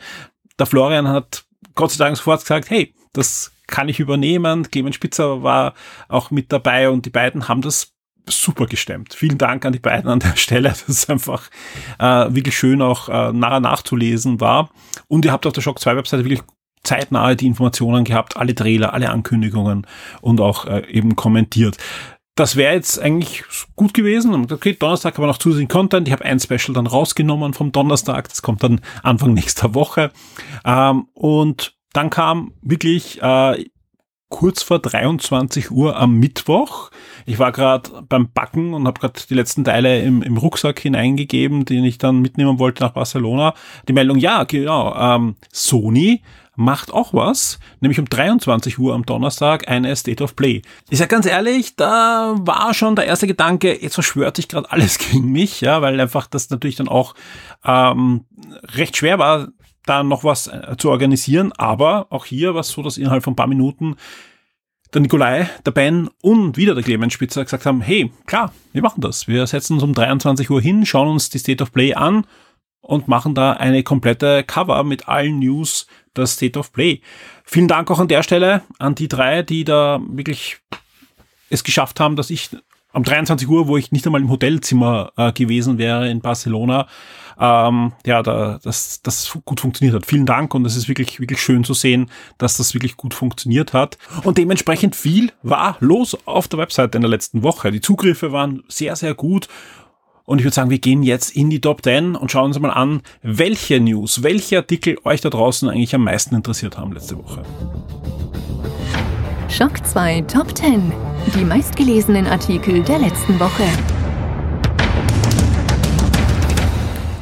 Der 0.58 0.66
Florian 0.66 1.08
hat 1.08 1.44
Gott 1.74 1.92
sei 1.92 2.04
Dank 2.04 2.16
sofort 2.16 2.40
gesagt, 2.40 2.70
hey, 2.70 2.94
das 3.12 3.52
kann 3.66 3.88
ich 3.88 4.00
übernehmen. 4.00 4.70
Clemens 4.70 4.96
Spitzer 4.96 5.42
war 5.42 5.74
auch 6.08 6.30
mit 6.30 6.52
dabei 6.52 6.90
und 6.90 7.06
die 7.06 7.10
beiden 7.10 7.48
haben 7.48 7.62
das 7.62 7.92
super 8.28 8.66
gestemmt. 8.66 9.14
Vielen 9.14 9.38
Dank 9.38 9.64
an 9.64 9.72
die 9.72 9.78
beiden 9.78 10.10
an 10.10 10.20
der 10.20 10.36
Stelle, 10.36 10.68
dass 10.68 10.88
es 10.88 11.08
einfach 11.08 11.48
äh, 11.98 12.34
wirklich 12.34 12.56
schön 12.56 12.82
auch 12.82 13.08
äh, 13.08 13.32
nachher 13.32 13.60
nachzulesen 13.60 14.40
war. 14.40 14.70
Und 15.08 15.24
ihr 15.24 15.32
habt 15.32 15.46
auf 15.46 15.52
der 15.52 15.62
Shock 15.62 15.80
2 15.80 15.96
Webseite 15.96 16.24
wirklich 16.24 16.42
zeitnahe 16.84 17.36
die 17.36 17.46
Informationen 17.46 18.04
gehabt, 18.04 18.36
alle 18.36 18.54
Trailer, 18.54 18.92
alle 18.92 19.10
Ankündigungen 19.10 19.86
und 20.20 20.40
auch 20.40 20.66
äh, 20.66 20.86
eben 20.90 21.14
kommentiert 21.14 21.76
das 22.34 22.56
wäre 22.56 22.74
jetzt 22.74 22.98
eigentlich 22.98 23.44
gut 23.76 23.92
gewesen. 23.92 24.34
Okay, 24.50 24.74
Donnerstag 24.78 25.14
haben 25.14 25.24
wir 25.24 25.28
noch 25.28 25.38
zusätzlichen 25.38 25.68
Content. 25.68 26.08
Ich 26.08 26.12
habe 26.12 26.24
ein 26.24 26.40
Special 26.40 26.72
dann 26.72 26.86
rausgenommen 26.86 27.52
vom 27.52 27.72
Donnerstag. 27.72 28.28
Das 28.28 28.42
kommt 28.42 28.62
dann 28.62 28.80
Anfang 29.02 29.34
nächster 29.34 29.74
Woche. 29.74 30.12
Ähm, 30.64 31.08
und 31.12 31.76
dann 31.92 32.08
kam 32.08 32.54
wirklich 32.62 33.20
äh, 33.20 33.66
kurz 34.30 34.62
vor 34.62 34.78
23 34.78 35.70
Uhr 35.70 35.96
am 35.96 36.18
Mittwoch. 36.18 36.90
Ich 37.26 37.38
war 37.38 37.52
gerade 37.52 38.02
beim 38.08 38.32
Backen 38.32 38.72
und 38.72 38.86
habe 38.86 38.98
gerade 38.98 39.20
die 39.28 39.34
letzten 39.34 39.62
Teile 39.62 40.00
im, 40.00 40.22
im 40.22 40.38
Rucksack 40.38 40.80
hineingegeben, 40.80 41.66
den 41.66 41.84
ich 41.84 41.98
dann 41.98 42.20
mitnehmen 42.20 42.58
wollte 42.58 42.82
nach 42.82 42.94
Barcelona. 42.94 43.52
Die 43.88 43.92
Meldung, 43.92 44.16
ja, 44.16 44.44
genau, 44.44 44.94
ähm, 44.96 45.36
Sony 45.52 46.22
macht 46.54 46.92
auch 46.92 47.14
was, 47.14 47.58
nämlich 47.80 47.98
um 47.98 48.06
23 48.06 48.78
Uhr 48.78 48.94
am 48.94 49.06
Donnerstag 49.06 49.68
eine 49.68 49.94
State 49.96 50.22
of 50.22 50.36
Play. 50.36 50.62
Ich 50.90 50.98
sag 50.98 51.08
ganz 51.08 51.26
ehrlich, 51.26 51.76
da 51.76 52.34
war 52.38 52.74
schon 52.74 52.96
der 52.96 53.06
erste 53.06 53.26
Gedanke, 53.26 53.82
jetzt 53.82 53.94
verschwört 53.94 54.36
sich 54.36 54.48
gerade 54.48 54.70
alles 54.70 54.98
gegen 55.10 55.32
mich, 55.32 55.60
ja, 55.60 55.80
weil 55.82 55.98
einfach 56.00 56.26
das 56.26 56.50
natürlich 56.50 56.76
dann 56.76 56.88
auch 56.88 57.14
ähm, 57.64 58.24
recht 58.74 58.96
schwer 58.96 59.18
war, 59.18 59.48
da 59.86 60.02
noch 60.02 60.24
was 60.24 60.46
äh, 60.46 60.76
zu 60.78 60.90
organisieren. 60.90 61.52
Aber 61.52 62.06
auch 62.10 62.24
hier 62.24 62.54
war 62.54 62.60
es 62.60 62.68
so, 62.68 62.82
dass 62.82 62.98
innerhalb 62.98 63.24
von 63.24 63.32
ein 63.32 63.36
paar 63.36 63.46
Minuten 63.46 63.96
der 64.92 65.00
Nikolai, 65.00 65.48
der 65.64 65.70
Ben 65.70 66.10
und 66.20 66.56
wieder 66.56 66.74
der 66.74 66.84
Clemens 66.84 67.14
Spitzer 67.14 67.44
gesagt 67.44 67.64
haben, 67.64 67.80
hey, 67.80 68.12
klar, 68.26 68.52
wir 68.72 68.82
machen 68.82 69.00
das. 69.00 69.26
Wir 69.26 69.46
setzen 69.46 69.74
uns 69.74 69.82
um 69.82 69.94
23 69.94 70.50
Uhr 70.50 70.60
hin, 70.60 70.84
schauen 70.84 71.08
uns 71.08 71.30
die 71.30 71.38
State 71.38 71.62
of 71.62 71.72
Play 71.72 71.94
an 71.94 72.26
und 72.82 73.08
machen 73.08 73.34
da 73.34 73.52
eine 73.52 73.82
komplette 73.82 74.44
Cover 74.44 74.84
mit 74.84 75.08
allen 75.08 75.38
News 75.38 75.86
der 76.16 76.26
State 76.26 76.58
of 76.58 76.72
Play. 76.72 77.00
Vielen 77.44 77.68
Dank 77.68 77.90
auch 77.90 78.00
an 78.00 78.08
der 78.08 78.22
Stelle 78.22 78.62
an 78.78 78.94
die 78.94 79.08
drei, 79.08 79.42
die 79.42 79.64
da 79.64 80.00
wirklich 80.08 80.58
es 81.50 81.64
geschafft 81.64 82.00
haben, 82.00 82.16
dass 82.16 82.30
ich 82.30 82.50
am 82.92 83.04
23 83.04 83.48
Uhr, 83.48 83.68
wo 83.68 83.76
ich 83.76 83.92
nicht 83.92 84.06
einmal 84.06 84.20
im 84.20 84.30
Hotelzimmer 84.30 85.12
äh, 85.16 85.32
gewesen 85.32 85.78
wäre 85.78 86.10
in 86.10 86.20
Barcelona, 86.20 86.86
ähm, 87.38 87.92
ja, 88.04 88.22
da, 88.22 88.60
dass 88.62 89.00
das 89.02 89.38
gut 89.44 89.60
funktioniert 89.60 89.94
hat. 89.94 90.06
Vielen 90.06 90.26
Dank 90.26 90.54
und 90.54 90.66
es 90.66 90.76
ist 90.76 90.88
wirklich, 90.88 91.18
wirklich 91.18 91.40
schön 91.40 91.64
zu 91.64 91.74
sehen, 91.74 92.10
dass 92.38 92.58
das 92.58 92.74
wirklich 92.74 92.96
gut 92.96 93.14
funktioniert 93.14 93.72
hat. 93.72 93.96
Und 94.24 94.38
dementsprechend 94.38 94.94
viel 94.94 95.32
war 95.42 95.76
los 95.80 96.16
auf 96.26 96.48
der 96.48 96.58
Webseite 96.58 96.98
in 96.98 97.02
der 97.02 97.10
letzten 97.10 97.42
Woche. 97.42 97.72
Die 97.72 97.80
Zugriffe 97.80 98.32
waren 98.32 98.62
sehr, 98.68 98.94
sehr 98.96 99.14
gut 99.14 99.48
und 100.32 100.38
ich 100.38 100.46
würde 100.46 100.54
sagen, 100.54 100.70
wir 100.70 100.78
gehen 100.78 101.02
jetzt 101.02 101.36
in 101.36 101.50
die 101.50 101.60
Top 101.60 101.84
10 101.84 102.16
und 102.16 102.32
schauen 102.32 102.46
uns 102.46 102.58
mal 102.58 102.70
an, 102.70 103.02
welche 103.20 103.78
News, 103.80 104.22
welche 104.22 104.56
Artikel 104.56 104.96
euch 105.04 105.20
da 105.20 105.28
draußen 105.28 105.68
eigentlich 105.68 105.94
am 105.94 106.04
meisten 106.04 106.34
interessiert 106.34 106.78
haben 106.78 106.94
letzte 106.94 107.18
Woche. 107.18 107.42
Schock 109.50 109.86
2 109.86 110.22
Top 110.22 110.56
10. 110.56 110.90
Die 111.34 111.44
meistgelesenen 111.44 112.26
Artikel 112.26 112.82
der 112.82 113.00
letzten 113.00 113.38
Woche. 113.38 113.64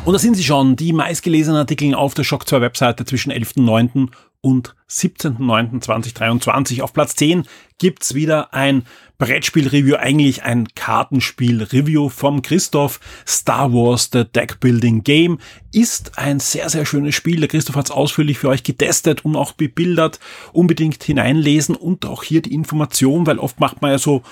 Und 0.04 0.12
da 0.12 0.18
sind 0.20 0.36
sie 0.36 0.44
schon, 0.44 0.76
die 0.76 0.92
meistgelesenen 0.92 1.58
Artikel 1.58 1.96
auf 1.96 2.14
der 2.14 2.22
Shock 2.22 2.48
2 2.48 2.60
Webseite 2.60 3.04
zwischen 3.04 3.32
11.09. 3.32 4.06
und 4.42 4.74
17.09.2023. 4.88 6.82
Auf 6.82 6.92
Platz 6.92 7.14
10 7.16 7.44
gibt's 7.78 8.14
wieder 8.14 8.52
ein 8.52 8.84
Brettspiel-Review, 9.18 9.96
eigentlich 9.96 10.42
ein 10.42 10.68
Kartenspiel-Review 10.74 12.08
vom 12.08 12.42
Christoph. 12.42 13.00
Star 13.26 13.72
Wars 13.72 14.10
The 14.12 14.24
Deck 14.24 14.60
Building 14.60 15.04
Game 15.04 15.38
ist 15.72 16.18
ein 16.18 16.40
sehr, 16.40 16.70
sehr 16.70 16.86
schönes 16.86 17.14
Spiel. 17.14 17.40
Der 17.40 17.48
Christoph 17.48 17.76
hat's 17.76 17.90
ausführlich 17.90 18.38
für 18.38 18.48
euch 18.48 18.62
getestet 18.62 19.24
und 19.24 19.36
auch 19.36 19.52
bebildert. 19.52 20.20
Unbedingt 20.52 21.04
hineinlesen 21.04 21.76
und 21.76 22.06
auch 22.06 22.22
hier 22.22 22.42
die 22.42 22.54
Information, 22.54 23.26
weil 23.26 23.38
oft 23.38 23.60
macht 23.60 23.82
man 23.82 23.92
ja 23.92 23.98
so 23.98 24.22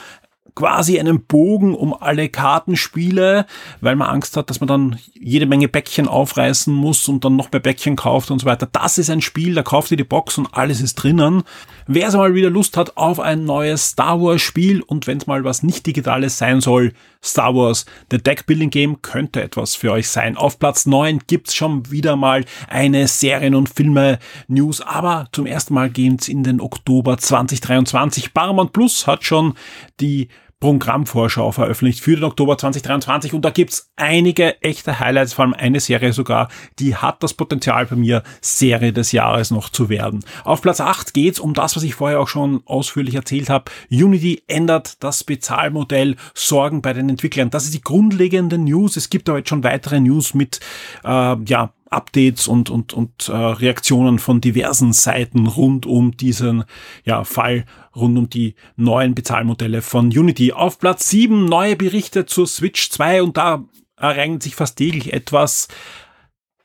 quasi 0.54 0.98
einen 0.98 1.24
Bogen 1.24 1.74
um 1.74 1.94
alle 1.94 2.28
Kartenspiele, 2.28 3.46
weil 3.80 3.96
man 3.96 4.08
Angst 4.08 4.36
hat, 4.36 4.50
dass 4.50 4.60
man 4.60 4.68
dann 4.68 4.98
jede 5.14 5.46
Menge 5.46 5.68
Päckchen 5.68 6.08
aufreißen 6.08 6.72
muss 6.74 7.08
und 7.08 7.24
dann 7.24 7.36
noch 7.36 7.52
mehr 7.52 7.60
Päckchen 7.60 7.96
kauft 7.96 8.30
und 8.30 8.40
so 8.40 8.46
weiter. 8.46 8.68
Das 8.70 8.98
ist 8.98 9.10
ein 9.10 9.20
Spiel, 9.20 9.54
da 9.54 9.62
kauft 9.62 9.90
ihr 9.90 9.96
die 9.96 10.04
Box 10.04 10.38
und 10.38 10.48
alles 10.52 10.80
ist 10.80 10.96
drinnen. 10.96 11.42
Wer 11.86 12.08
es 12.08 12.14
mal 12.14 12.34
wieder 12.34 12.50
Lust 12.50 12.76
hat 12.76 12.96
auf 12.96 13.20
ein 13.20 13.44
neues 13.44 13.86
Star 13.86 14.20
Wars 14.20 14.42
Spiel 14.42 14.82
und 14.82 15.06
wenn 15.06 15.18
es 15.18 15.26
mal 15.26 15.44
was 15.44 15.62
nicht 15.62 15.86
Digitales 15.86 16.38
sein 16.38 16.60
soll, 16.60 16.92
Star 17.22 17.54
Wars 17.54 17.86
The 18.10 18.18
Deck 18.18 18.46
Building 18.46 18.70
Game 18.70 19.02
könnte 19.02 19.42
etwas 19.42 19.74
für 19.74 19.92
euch 19.92 20.08
sein. 20.08 20.36
Auf 20.36 20.58
Platz 20.58 20.86
9 20.86 21.20
gibt's 21.26 21.54
schon 21.54 21.90
wieder 21.90 22.16
mal 22.16 22.44
eine 22.68 23.08
Serien- 23.08 23.54
und 23.54 23.68
Filme-News, 23.68 24.80
aber 24.80 25.28
zum 25.32 25.46
ersten 25.46 25.74
Mal 25.74 25.90
geht's 25.90 26.28
in 26.28 26.42
den 26.42 26.60
Oktober 26.60 27.18
2023. 27.18 28.34
Paramount 28.34 28.72
Plus 28.72 29.06
hat 29.06 29.24
schon 29.24 29.54
die 30.00 30.28
Programmvorschau 30.60 31.52
veröffentlicht 31.52 32.00
für 32.00 32.16
den 32.16 32.24
Oktober 32.24 32.58
2023 32.58 33.32
und 33.32 33.44
da 33.44 33.50
gibt's 33.50 33.92
einige 33.96 34.60
echte 34.62 34.98
Highlights, 34.98 35.32
vor 35.32 35.44
allem 35.44 35.54
eine 35.54 35.78
Serie 35.78 36.12
sogar, 36.12 36.48
die 36.78 36.96
hat 36.96 37.22
das 37.22 37.34
Potenzial 37.34 37.86
bei 37.86 37.96
mir, 37.96 38.22
Serie 38.40 38.92
des 38.92 39.12
Jahres 39.12 39.50
noch 39.50 39.68
zu 39.68 39.88
werden. 39.88 40.24
Auf 40.44 40.62
Platz 40.62 40.80
8 40.80 41.14
geht's 41.14 41.38
um 41.38 41.54
das, 41.54 41.76
was 41.76 41.84
ich 41.84 41.94
vorher 41.94 42.20
auch 42.20 42.28
schon 42.28 42.62
ausführlich 42.64 43.14
erzählt 43.14 43.50
habe. 43.50 43.70
Unity 43.90 44.42
ändert 44.48 45.02
das 45.02 45.22
Bezahlmodell, 45.22 46.16
Sorgen 46.34 46.82
bei 46.82 46.92
den 46.92 47.08
Entwicklern. 47.08 47.50
Das 47.50 47.64
ist 47.64 47.74
die 47.74 47.80
grundlegende 47.80 48.58
News. 48.58 48.96
Es 48.96 49.10
gibt 49.10 49.28
aber 49.28 49.38
jetzt 49.38 49.50
schon 49.50 49.64
weitere 49.64 50.00
News 50.00 50.34
mit 50.34 50.60
äh, 51.04 51.36
ja, 51.44 51.72
Updates 51.90 52.48
und, 52.48 52.70
und, 52.70 52.92
und 52.92 53.28
äh, 53.28 53.32
Reaktionen 53.32 54.18
von 54.18 54.40
diversen 54.40 54.92
Seiten 54.92 55.46
rund 55.46 55.86
um 55.86 56.16
diesen 56.16 56.64
ja, 57.04 57.24
Fall, 57.24 57.64
rund 57.94 58.18
um 58.18 58.30
die 58.30 58.54
neuen 58.76 59.14
Bezahlmodelle 59.14 59.82
von 59.82 60.06
Unity. 60.06 60.52
Auf 60.52 60.78
Platz 60.78 61.08
7 61.10 61.44
neue 61.44 61.76
Berichte 61.76 62.26
zur 62.26 62.46
Switch 62.46 62.90
2 62.90 63.22
und 63.22 63.36
da 63.36 63.64
ereignet 63.96 64.42
sich 64.42 64.54
fast 64.54 64.76
täglich 64.76 65.12
etwas 65.12 65.68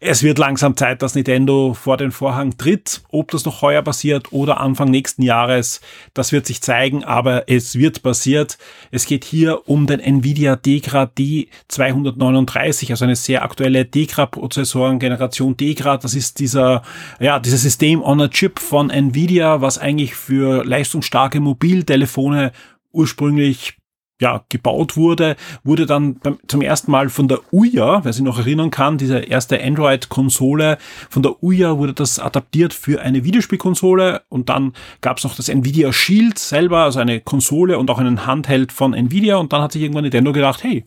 es 0.04 0.22
wird 0.22 0.38
langsam 0.38 0.76
Zeit, 0.76 1.02
dass 1.02 1.16
Nintendo 1.16 1.74
vor 1.74 1.98
den 1.98 2.12
Vorhang 2.12 2.58
tritt. 2.58 3.02
Ob 3.10 3.32
das 3.32 3.46
noch 3.46 3.62
heuer 3.62 3.82
passiert 3.82 4.32
oder 4.34 4.60
Anfang 4.60 4.90
nächsten 4.90 5.22
Jahres, 5.22 5.82
das 6.14 6.32
wird 6.32 6.46
sich 6.46 6.62
zeigen, 6.62 7.04
aber 7.04 7.50
es 7.50 7.78
wird 7.78 8.04
passiert. 8.04 8.58
Es 8.92 9.06
geht 9.06 9.24
hier 9.24 9.68
um 9.68 9.88
den 9.88 10.00
Nvidia 10.00 10.58
Tegra 10.58 11.04
D239, 11.04 12.92
also 12.92 13.06
eine 13.06 13.16
sehr 13.16 13.44
aktuelle 13.44 13.90
Tegra-Prozessoren-Generation 13.90 15.58
Tegra. 15.58 15.98
Das 15.98 16.16
ist 16.16 16.40
dieser, 16.40 16.84
ja, 17.20 17.40
dieses 17.40 17.62
System 17.62 18.02
on 18.02 18.22
a 18.22 18.28
Chip 18.28 18.60
von 18.60 18.90
Nvidia, 18.90 19.62
was 19.62 19.78
eigentlich 19.78 20.16
für 20.16 20.66
leistungsstarke 20.66 21.40
Mobiltelefone 21.40 22.52
ursprünglich 22.92 23.78
ja, 24.22 24.44
gebaut 24.50 24.96
wurde, 24.96 25.36
wurde 25.64 25.86
dann 25.86 26.16
beim, 26.16 26.38
zum 26.48 26.62
ersten 26.62 26.92
Mal 26.92 27.10
von 27.10 27.28
der 27.28 27.40
Ouya, 27.52 28.04
wer 28.04 28.14
sich 28.14 28.24
noch 28.24 28.40
erinnern 28.40 28.72
kann, 28.72 28.98
diese 28.98 29.20
erste 29.20 29.62
Android-Konsole, 29.62 30.78
von 31.10 31.24
der 31.24 31.44
Ouya 31.44 31.78
wurde 31.78 31.94
das 31.94 32.20
adaptiert 32.20 32.74
für 32.74 33.02
eine 33.02 33.24
Videospielkonsole 33.24 34.22
und 34.30 34.50
dann 34.50 34.74
gab 35.02 35.18
es 35.18 35.24
noch 35.24 35.36
das 35.36 35.50
Nvidia 35.50 35.92
Shield 35.92 36.40
selber, 36.40 36.80
also 36.80 37.00
eine 37.00 37.22
Konsole 37.22 37.78
und 37.78 37.90
auch 37.90 38.00
einen 38.00 38.26
Handheld 38.26 38.72
von 38.72 38.94
Nvidia 38.94 39.38
und 39.38 39.52
dann 39.52 39.62
hat 39.62 39.72
sich 39.72 39.82
irgendwann 39.82 40.04
Nintendo 40.04 40.32
gedacht, 40.32 40.64
hey, 40.64 40.86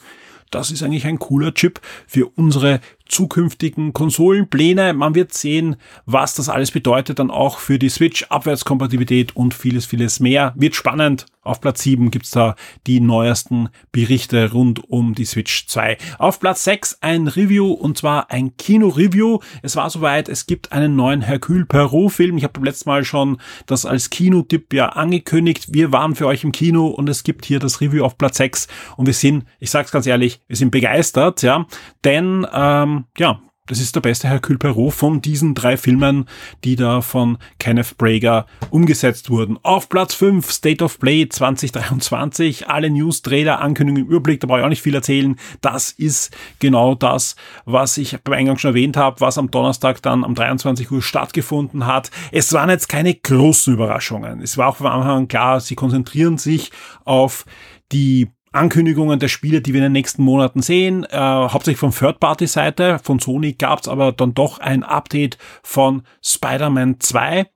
das 0.51 0.71
ist 0.71 0.83
eigentlich 0.83 1.07
ein 1.07 1.19
cooler 1.19 1.53
Chip 1.55 1.81
für 2.07 2.27
unsere 2.37 2.81
zukünftigen 3.07 3.93
Konsolenpläne. 3.93 4.95
Man 4.95 5.15
wird 5.17 5.33
sehen, 5.33 5.77
was 6.05 6.35
das 6.35 6.49
alles 6.49 6.71
bedeutet 6.71 7.19
dann 7.19 7.31
auch 7.31 7.59
für 7.59 7.79
die 7.79 7.89
Switch, 7.89 8.25
Abwärtskompatibilität 8.29 9.35
und 9.35 9.55
vieles, 9.55 9.87
vieles 9.87 10.21
mehr. 10.21 10.55
Wird 10.57 10.77
spannend. 10.77 11.27
Auf 11.47 11.61
Platz 11.61 11.83
7 11.83 12.11
gibt's 12.11 12.31
da 12.31 12.57
die 12.87 13.01
neuesten 13.01 13.69
Berichte 13.93 14.53
rund 14.53 14.89
um 14.91 15.15
die 15.15 15.25
Switch 15.25 15.67
2. 15.67 15.97
Auf 16.19 16.41
Platz 16.41 16.65
6 16.65 16.99
ein 17.01 17.29
Review 17.29 17.73
und 17.73 17.97
zwar 17.97 18.31
ein 18.31 18.57
Kino-Review. 18.57 19.39
Es 19.63 19.77
war 19.77 19.89
soweit, 19.91 20.29
es 20.29 20.47
gibt 20.47 20.73
einen 20.73 20.97
neuen 20.97 21.23
Hercule 21.23 21.67
Perot-Film. 21.67 22.37
Ich 22.37 22.45
habe 22.45 22.55
beim 22.55 22.65
letzten 22.65 22.91
Mal 22.91 23.05
schon 23.05 23.39
das 23.67 23.87
als 23.87 24.11
Kinotipp 24.11 24.73
ja 24.73 24.91
angekündigt. 24.91 25.73
Wir 25.73 25.93
waren 25.93 26.15
für 26.15 26.27
euch 26.27 26.45
im 26.45 26.53
Kino 26.53 26.89
und 26.89 27.09
es 27.09 27.23
gibt 27.23 27.45
hier 27.45 27.59
das 27.59 27.81
Review 27.81 28.05
auf 28.05 28.19
Platz 28.19 28.39
6 28.39 28.69
und 28.97 29.07
wir 29.07 29.15
sind, 29.15 29.45
ich 29.59 29.71
sag's 29.71 29.93
ganz 29.93 30.07
ehrlich, 30.07 30.41
wir 30.49 30.57
sind 30.57 30.71
begeistert, 30.71 31.43
ja, 31.43 31.67
denn 32.05 32.47
ähm, 32.53 33.05
ja, 33.17 33.41
das 33.67 33.81
ist 33.81 33.95
der 33.95 34.01
beste 34.01 34.29
Hercule 34.29 34.59
Perot 34.59 34.95
von 34.95 35.21
diesen 35.21 35.55
drei 35.55 35.77
Filmen, 35.77 36.27
die 36.65 36.77
da 36.77 37.01
von 37.01 37.39
Kenneth 37.59 37.99
Brager 37.99 38.47
umgesetzt 38.71 39.31
wurden. 39.31 39.59
Auf 39.63 39.89
Platz 39.89 40.15
5 40.15 40.51
State 40.51 40.85
of 40.85 40.99
Play 40.99 41.29
2023. 41.29 42.69
Alle 42.69 42.91
News, 42.91 43.23
Trailer, 43.23 43.61
Ankündigungen 43.61 44.05
im 44.05 44.11
Überblick, 44.11 44.41
da 44.41 44.47
brauche 44.47 44.61
ich 44.61 44.65
auch 44.65 44.71
nicht 44.71 44.83
viel 44.83 44.95
erzählen. 44.95 45.37
Das 45.61 45.91
ist 45.91 46.37
genau 46.59 46.95
das, 46.95 47.37
was 47.65 47.99
ich 47.99 48.17
beim 48.23 48.35
Eingang 48.35 48.59
schon 48.59 48.71
erwähnt 48.71 48.97
habe, 48.97 49.21
was 49.21 49.39
am 49.39 49.51
Donnerstag 49.51 50.03
dann 50.03 50.23
um 50.23 50.35
23 50.35 50.91
Uhr 50.91 51.03
stattgefunden 51.03 51.87
hat. 51.87 52.11
Es 52.33 52.53
waren 52.53 52.71
jetzt 52.71 52.89
keine 52.89 53.15
großen 53.15 53.75
Überraschungen. 53.75 54.41
Es 54.41 54.57
war 54.57 54.69
auch 54.69 54.77
von 54.77 54.87
Anfang 54.87 55.17
an 55.17 55.29
klar, 55.29 55.61
sie 55.61 55.75
konzentrieren 55.75 56.39
sich 56.39 56.71
auf 57.05 57.45
die 57.93 58.29
Ankündigungen 58.57 59.19
der 59.19 59.29
Spiele, 59.29 59.61
die 59.61 59.73
wir 59.73 59.79
in 59.79 59.85
den 59.85 59.93
nächsten 59.93 60.23
Monaten 60.23 60.63
sehen, 60.63 61.05
äh, 61.05 61.17
hauptsächlich 61.17 61.79
von 61.79 61.93
Third-Party-Seite. 61.93 62.99
Von 63.03 63.19
Sony 63.19 63.53
gab 63.53 63.81
es 63.81 63.89
aber 63.89 64.13
dann 64.13 64.35
doch 64.35 64.59
ein 64.59 64.83
Update 64.83 65.39
von 65.63 66.03
Spider-Man 66.23 67.01
2, 67.01 67.47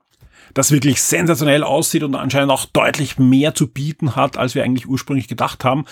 das 0.54 0.73
wirklich 0.73 1.02
sensationell 1.02 1.64
aussieht 1.64 2.02
und 2.02 2.14
anscheinend 2.14 2.52
auch 2.52 2.66
deutlich 2.66 3.19
mehr 3.19 3.54
zu 3.54 3.69
bieten 3.69 4.16
hat, 4.16 4.37
als 4.37 4.54
wir 4.54 4.62
eigentlich 4.62 4.88
ursprünglich 4.88 5.28
gedacht 5.28 5.64
haben. 5.64 5.85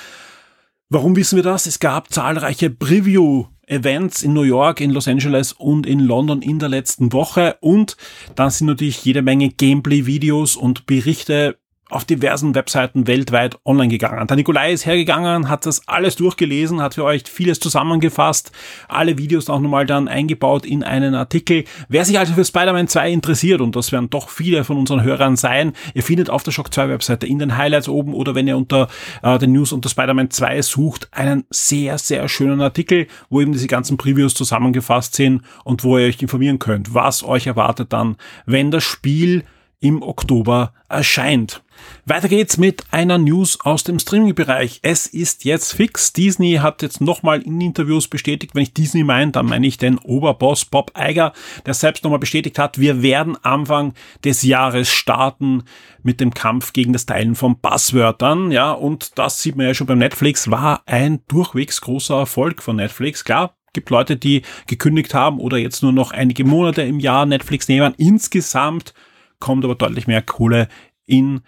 Warum 0.90 1.16
wissen 1.16 1.36
wir 1.36 1.42
das? 1.42 1.66
Es 1.66 1.80
gab 1.80 2.12
zahlreiche 2.12 2.70
Preview 2.70 3.46
Events 3.66 4.22
in 4.22 4.32
New 4.32 4.42
York, 4.42 4.80
in 4.80 4.90
Los 4.90 5.08
Angeles 5.08 5.52
und 5.52 5.86
in 5.86 6.00
London 6.00 6.42
in 6.42 6.58
der 6.58 6.68
letzten 6.68 7.12
Woche 7.12 7.56
und 7.60 7.96
dann 8.34 8.50
sind 8.50 8.66
natürlich 8.66 9.04
jede 9.04 9.22
Menge 9.22 9.50
Gameplay-Videos 9.50 10.56
und 10.56 10.86
Berichte 10.86 11.58
auf 11.90 12.04
diversen 12.04 12.54
Webseiten 12.54 13.06
weltweit 13.06 13.58
online 13.64 13.88
gegangen. 13.88 14.26
Der 14.26 14.36
Nikolai 14.36 14.72
ist 14.72 14.86
hergegangen, 14.86 15.48
hat 15.48 15.66
das 15.66 15.86
alles 15.88 16.16
durchgelesen, 16.16 16.82
hat 16.82 16.94
für 16.94 17.04
euch 17.04 17.24
vieles 17.24 17.60
zusammengefasst, 17.60 18.52
alle 18.88 19.18
Videos 19.18 19.48
auch 19.48 19.60
nochmal 19.60 19.86
dann 19.86 20.08
eingebaut 20.08 20.66
in 20.66 20.82
einen 20.82 21.14
Artikel. 21.14 21.64
Wer 21.88 22.04
sich 22.04 22.18
also 22.18 22.34
für 22.34 22.44
Spider-Man 22.44 22.88
2 22.88 23.10
interessiert, 23.10 23.60
und 23.60 23.76
das 23.76 23.92
werden 23.92 24.10
doch 24.10 24.28
viele 24.28 24.64
von 24.64 24.76
unseren 24.76 25.02
Hörern 25.02 25.36
sein, 25.36 25.72
ihr 25.94 26.02
findet 26.02 26.30
auf 26.30 26.42
der 26.42 26.52
Shock 26.52 26.72
2 26.72 26.88
Webseite 26.88 27.26
in 27.26 27.38
den 27.38 27.56
Highlights 27.56 27.88
oben 27.88 28.14
oder 28.14 28.34
wenn 28.34 28.48
ihr 28.48 28.56
unter 28.56 28.88
äh, 29.22 29.38
den 29.38 29.52
News 29.52 29.72
unter 29.72 29.88
Spider-Man 29.88 30.30
2 30.30 30.62
sucht, 30.62 31.08
einen 31.12 31.44
sehr, 31.50 31.98
sehr 31.98 32.28
schönen 32.28 32.60
Artikel, 32.60 33.06
wo 33.30 33.40
eben 33.40 33.52
diese 33.52 33.66
ganzen 33.66 33.96
Previews 33.96 34.34
zusammengefasst 34.34 35.14
sind 35.14 35.42
und 35.64 35.84
wo 35.84 35.98
ihr 35.98 36.06
euch 36.06 36.20
informieren 36.20 36.58
könnt, 36.58 36.94
was 36.94 37.22
euch 37.22 37.46
erwartet 37.46 37.92
dann, 37.92 38.16
wenn 38.46 38.70
das 38.70 38.84
Spiel 38.84 39.44
im 39.80 40.02
Oktober 40.02 40.72
erscheint. 40.88 41.62
Weiter 42.04 42.28
geht's 42.28 42.56
mit 42.56 42.84
einer 42.90 43.18
News 43.18 43.60
aus 43.60 43.84
dem 43.84 43.98
Streaming-Bereich. 43.98 44.80
Es 44.82 45.06
ist 45.06 45.44
jetzt 45.44 45.72
fix. 45.72 46.12
Disney 46.12 46.54
hat 46.54 46.82
jetzt 46.82 47.00
nochmal 47.00 47.42
in 47.42 47.60
Interviews 47.60 48.08
bestätigt, 48.08 48.54
wenn 48.54 48.62
ich 48.62 48.74
Disney 48.74 49.04
meine, 49.04 49.32
dann 49.32 49.46
meine 49.46 49.66
ich 49.66 49.78
den 49.78 49.98
Oberboss 49.98 50.64
Bob 50.64 50.92
Iger, 50.98 51.32
der 51.66 51.74
selbst 51.74 52.04
nochmal 52.04 52.18
bestätigt 52.18 52.58
hat, 52.58 52.78
wir 52.78 53.02
werden 53.02 53.36
Anfang 53.42 53.94
des 54.24 54.42
Jahres 54.42 54.90
starten 54.90 55.64
mit 56.02 56.20
dem 56.20 56.32
Kampf 56.32 56.72
gegen 56.72 56.92
das 56.92 57.06
Teilen 57.06 57.34
von 57.34 57.60
Passwörtern. 57.60 58.50
Ja, 58.50 58.72
und 58.72 59.18
das 59.18 59.42
sieht 59.42 59.56
man 59.56 59.66
ja 59.66 59.74
schon 59.74 59.86
beim 59.86 59.98
Netflix, 59.98 60.50
war 60.50 60.82
ein 60.86 61.20
durchwegs 61.28 61.80
großer 61.80 62.16
Erfolg 62.16 62.62
von 62.62 62.76
Netflix. 62.76 63.24
Klar, 63.24 63.54
gibt 63.72 63.90
Leute, 63.90 64.16
die 64.16 64.42
gekündigt 64.66 65.14
haben 65.14 65.38
oder 65.38 65.56
jetzt 65.56 65.82
nur 65.82 65.92
noch 65.92 66.10
einige 66.10 66.44
Monate 66.44 66.82
im 66.82 67.00
Jahr 67.00 67.26
Netflix 67.26 67.68
nehmen. 67.68 67.94
Insgesamt 67.96 68.94
kommt 69.40 69.64
aber 69.64 69.74
deutlich 69.74 70.06
mehr 70.06 70.22
Kohle 70.22 70.68
in 71.06 71.40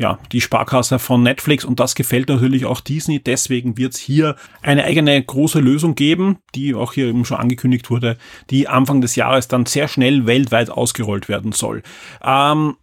ja, 0.00 0.18
die 0.32 0.40
Sparkasse 0.40 0.98
von 0.98 1.22
Netflix 1.22 1.62
und 1.62 1.78
das 1.78 1.94
gefällt 1.94 2.30
natürlich 2.30 2.64
auch 2.64 2.80
Disney. 2.80 3.22
Deswegen 3.22 3.76
wird 3.76 3.92
es 3.92 4.00
hier 4.00 4.34
eine 4.62 4.84
eigene 4.84 5.22
große 5.22 5.60
Lösung 5.60 5.94
geben, 5.94 6.38
die 6.54 6.74
auch 6.74 6.94
hier 6.94 7.08
eben 7.08 7.26
schon 7.26 7.36
angekündigt 7.36 7.90
wurde, 7.90 8.16
die 8.48 8.66
Anfang 8.66 9.02
des 9.02 9.14
Jahres 9.14 9.46
dann 9.46 9.66
sehr 9.66 9.88
schnell 9.88 10.24
weltweit 10.24 10.70
ausgerollt 10.70 11.28
werden 11.28 11.52
soll. 11.52 11.82
Ähm, 12.24 12.76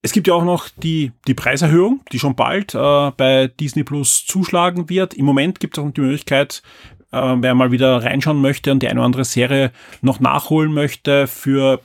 es 0.00 0.12
gibt 0.12 0.26
ja 0.26 0.32
auch 0.32 0.44
noch 0.44 0.70
die, 0.74 1.12
die 1.26 1.34
Preiserhöhung, 1.34 2.00
die 2.12 2.18
schon 2.18 2.34
bald 2.34 2.74
äh, 2.74 3.10
bei 3.10 3.48
Disney 3.60 3.84
Plus 3.84 4.24
zuschlagen 4.24 4.88
wird. 4.88 5.12
Im 5.12 5.26
Moment 5.26 5.60
gibt 5.60 5.76
es 5.76 5.84
auch 5.84 5.90
die 5.90 6.00
Möglichkeit, 6.00 6.62
äh, 7.12 7.36
wer 7.40 7.54
mal 7.54 7.72
wieder 7.72 8.02
reinschauen 8.02 8.40
möchte 8.40 8.72
und 8.72 8.82
die 8.82 8.88
eine 8.88 9.00
oder 9.00 9.06
andere 9.06 9.24
Serie 9.26 9.70
noch 10.00 10.18
nachholen 10.18 10.72
möchte, 10.72 11.26
für 11.26 11.82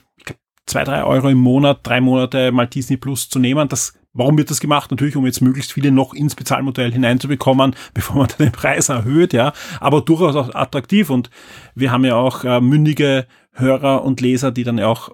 zwei, 0.64 0.84
drei 0.84 1.04
Euro 1.04 1.28
im 1.28 1.38
Monat, 1.38 1.80
drei 1.82 2.00
Monate 2.00 2.50
mal 2.50 2.66
Disney 2.66 2.96
Plus 2.96 3.28
zu 3.28 3.38
nehmen. 3.38 3.68
Das, 3.68 3.99
warum 4.12 4.38
wird 4.38 4.50
das 4.50 4.60
gemacht? 4.60 4.90
Natürlich, 4.90 5.16
um 5.16 5.26
jetzt 5.26 5.40
möglichst 5.40 5.72
viele 5.72 5.90
noch 5.90 6.14
ins 6.14 6.34
Bezahlmodell 6.34 6.92
hineinzubekommen, 6.92 7.74
bevor 7.94 8.16
man 8.16 8.28
den 8.38 8.52
Preis 8.52 8.88
erhöht, 8.88 9.32
ja. 9.32 9.52
Aber 9.80 10.00
durchaus 10.00 10.36
auch 10.36 10.54
attraktiv 10.54 11.10
und 11.10 11.30
wir 11.74 11.90
haben 11.90 12.04
ja 12.04 12.16
auch 12.16 12.44
äh, 12.44 12.60
mündige 12.60 13.26
Hörer 13.52 14.04
und 14.04 14.20
Leser, 14.20 14.52
die 14.52 14.64
dann 14.64 14.78
ja 14.78 14.86
auch 14.86 15.10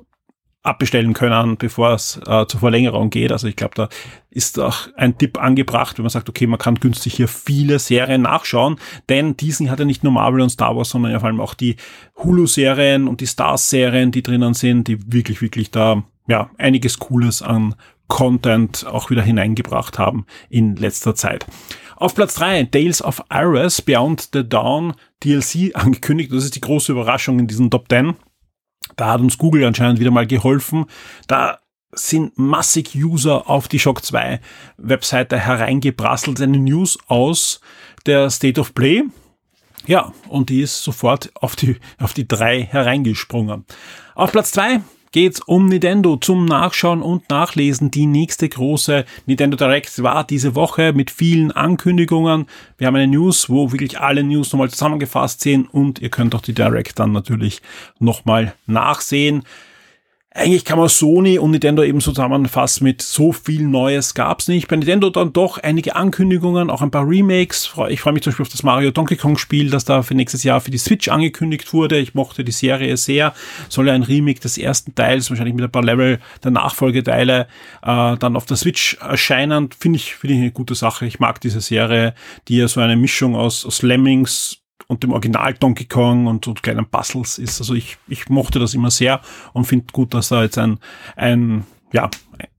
abbestellen 0.66 1.14
können, 1.14 1.56
bevor 1.56 1.92
es 1.92 2.20
äh, 2.26 2.46
zur 2.46 2.60
Verlängerung 2.60 3.08
geht. 3.08 3.30
Also 3.30 3.46
ich 3.46 3.56
glaube, 3.56 3.74
da 3.76 3.88
ist 4.30 4.58
auch 4.58 4.88
ein 4.96 5.16
Tipp 5.16 5.40
angebracht, 5.40 5.96
wenn 5.96 6.02
man 6.02 6.10
sagt, 6.10 6.28
okay, 6.28 6.46
man 6.46 6.58
kann 6.58 6.74
günstig 6.74 7.14
hier 7.14 7.28
viele 7.28 7.78
Serien 7.78 8.22
nachschauen, 8.22 8.76
denn 9.08 9.36
Disney 9.36 9.68
hat 9.68 9.78
ja 9.78 9.84
nicht 9.84 10.02
nur 10.02 10.12
Marvel 10.12 10.40
und 10.40 10.50
Star 10.50 10.76
Wars, 10.76 10.90
sondern 10.90 11.12
ja 11.12 11.20
vor 11.20 11.28
allem 11.28 11.40
auch 11.40 11.54
die 11.54 11.76
Hulu-Serien 12.16 13.06
und 13.06 13.20
die 13.20 13.28
Stars-Serien, 13.28 14.10
die 14.10 14.22
drinnen 14.22 14.54
sind, 14.54 14.88
die 14.88 15.12
wirklich, 15.12 15.40
wirklich 15.40 15.70
da 15.70 16.02
ja 16.26 16.50
einiges 16.58 16.98
Cooles 16.98 17.42
an 17.42 17.76
Content 18.08 18.86
auch 18.86 19.10
wieder 19.10 19.22
hineingebracht 19.22 19.98
haben 19.98 20.26
in 20.48 20.76
letzter 20.76 21.14
Zeit. 21.14 21.46
Auf 21.96 22.14
Platz 22.14 22.34
drei 22.34 22.62
Tales 22.64 23.02
of 23.02 23.22
Iris 23.30 23.80
Beyond 23.82 24.28
the 24.32 24.46
Dawn 24.46 24.94
DLC 25.25 25.75
angekündigt. 25.75 26.32
Das 26.32 26.44
ist 26.44 26.54
die 26.54 26.60
große 26.60 26.92
Überraschung 26.92 27.38
in 27.38 27.46
diesen 27.46 27.70
Top 27.70 27.88
10. 27.88 28.14
Da 28.96 29.12
hat 29.12 29.20
uns 29.20 29.38
Google 29.38 29.64
anscheinend 29.64 29.98
wieder 29.98 30.10
mal 30.10 30.26
geholfen. 30.26 30.86
Da 31.26 31.58
sind 31.92 32.38
massig 32.38 32.94
User 32.94 33.48
auf 33.48 33.68
die 33.68 33.78
Shock 33.78 34.04
2 34.04 34.40
Webseite 34.76 35.38
hereingeprasselt, 35.38 36.40
eine 36.40 36.58
News 36.58 36.98
aus 37.06 37.60
der 38.04 38.28
State 38.30 38.60
of 38.60 38.75
Play. 38.75 39.04
Ja, 39.86 40.12
und 40.28 40.50
die 40.50 40.62
ist 40.62 40.82
sofort 40.82 41.30
auf 41.34 41.56
die, 41.56 41.76
auf 41.98 42.12
die 42.12 42.26
drei 42.26 42.62
hereingesprungen. 42.62 43.64
Auf 44.14 44.32
Platz 44.32 44.52
zwei 44.52 44.80
geht's 45.16 45.40
um 45.40 45.64
Nintendo 45.64 46.18
zum 46.18 46.44
Nachschauen 46.44 47.00
und 47.00 47.30
Nachlesen. 47.30 47.90
Die 47.90 48.04
nächste 48.04 48.50
große 48.50 49.06
Nintendo 49.25 49.56
Direct 49.56 50.02
war 50.02 50.25
diese 50.25 50.54
Woche 50.54 50.92
mit 50.92 51.11
vielen 51.11 51.52
Ankündigungen. 51.52 52.44
Wir 52.76 52.87
haben 52.87 52.96
eine 52.96 53.06
News, 53.06 53.49
wo 53.49 53.73
wirklich 53.73 53.99
alle 53.99 54.23
News 54.23 54.52
nochmal 54.52 54.68
zusammengefasst 54.68 55.40
sind 55.40 55.73
und 55.73 56.02
ihr 56.02 56.11
könnt 56.11 56.35
auch 56.35 56.42
die 56.42 56.52
Direct 56.52 56.99
dann 56.99 57.12
natürlich 57.12 57.62
nochmal 57.99 58.52
nachsehen 58.66 59.44
eigentlich 60.37 60.64
kann 60.64 60.78
man 60.78 60.88
Sony 60.88 61.38
und 61.38 61.50
Nintendo 61.50 61.83
eben 61.83 62.00
zusammenfassen 62.00 62.85
mit 62.85 63.00
so 63.00 63.33
viel 63.33 63.62
Neues 63.62 64.14
gab's 64.14 64.49
nicht. 64.49 64.69
Bei 64.69 64.76
Nintendo 64.76 65.09
dann 65.09 65.33
doch 65.33 65.59
einige 65.59 65.97
Ankündigungen, 65.97 66.69
auch 66.69 66.83
ein 66.83 66.90
paar 66.90 67.09
Remakes. 67.09 67.73
Ich 67.88 68.00
freue 68.00 68.12
mich 68.12 68.23
zum 68.23 68.31
Beispiel 68.33 68.45
auf 68.45 68.50
das 68.50 68.62
Mario 68.62 68.90
Donkey 68.90 69.16
Kong 69.16 69.38
Spiel, 69.38 69.71
das 69.71 69.85
da 69.85 70.02
für 70.02 70.14
nächstes 70.14 70.43
Jahr 70.45 70.61
für 70.61 70.71
die 70.71 70.78
Switch 70.78 71.09
angekündigt 71.09 71.73
wurde. 71.73 71.99
Ich 71.99 72.14
mochte 72.14 72.45
die 72.45 72.52
Serie 72.52 72.97
sehr. 72.97 73.35
Soll 73.69 73.88
ja 73.88 73.95
ein 73.95 74.02
Remake 74.02 74.40
des 74.40 74.59
ersten 74.59 74.95
Teils, 74.95 75.31
wahrscheinlich 75.31 75.55
mit 75.55 75.64
ein 75.64 75.73
paar 75.73 75.85
Level 75.85 76.19
der 76.45 76.50
Nachfolgeteile, 76.50 77.49
äh, 77.83 78.16
dann 78.16 78.37
auf 78.37 78.45
der 78.45 78.57
Switch 78.57 78.99
erscheinen. 79.00 79.71
Finde 79.78 79.97
ich, 79.97 80.16
finde 80.16 80.35
ich 80.35 80.40
eine 80.40 80.52
gute 80.52 80.75
Sache. 80.75 81.07
Ich 81.07 81.19
mag 81.19 81.40
diese 81.40 81.61
Serie, 81.61 82.14
die 82.49 82.59
ja 82.59 82.69
so 82.69 82.81
eine 82.81 82.97
Mischung 82.97 83.35
aus, 83.37 83.64
aus 83.64 83.83
Lemmings, 83.83 84.61
und 84.87 85.02
dem 85.02 85.12
Original 85.12 85.54
Donkey 85.54 85.87
Kong 85.87 86.26
und, 86.26 86.47
und 86.47 86.62
kleinen 86.62 86.87
Puzzles 86.87 87.38
ist. 87.38 87.61
Also 87.61 87.75
ich, 87.75 87.99
ich 88.09 88.28
mochte 88.28 88.59
das 88.59 88.75
immer 88.75 88.90
sehr 88.90 89.21
und 89.52 89.64
finde 89.64 89.87
gut, 89.92 90.14
dass 90.14 90.28
da 90.28 90.42
jetzt 90.42 90.59
ein, 90.59 90.78
ein, 91.16 91.64
ja, 91.92 92.11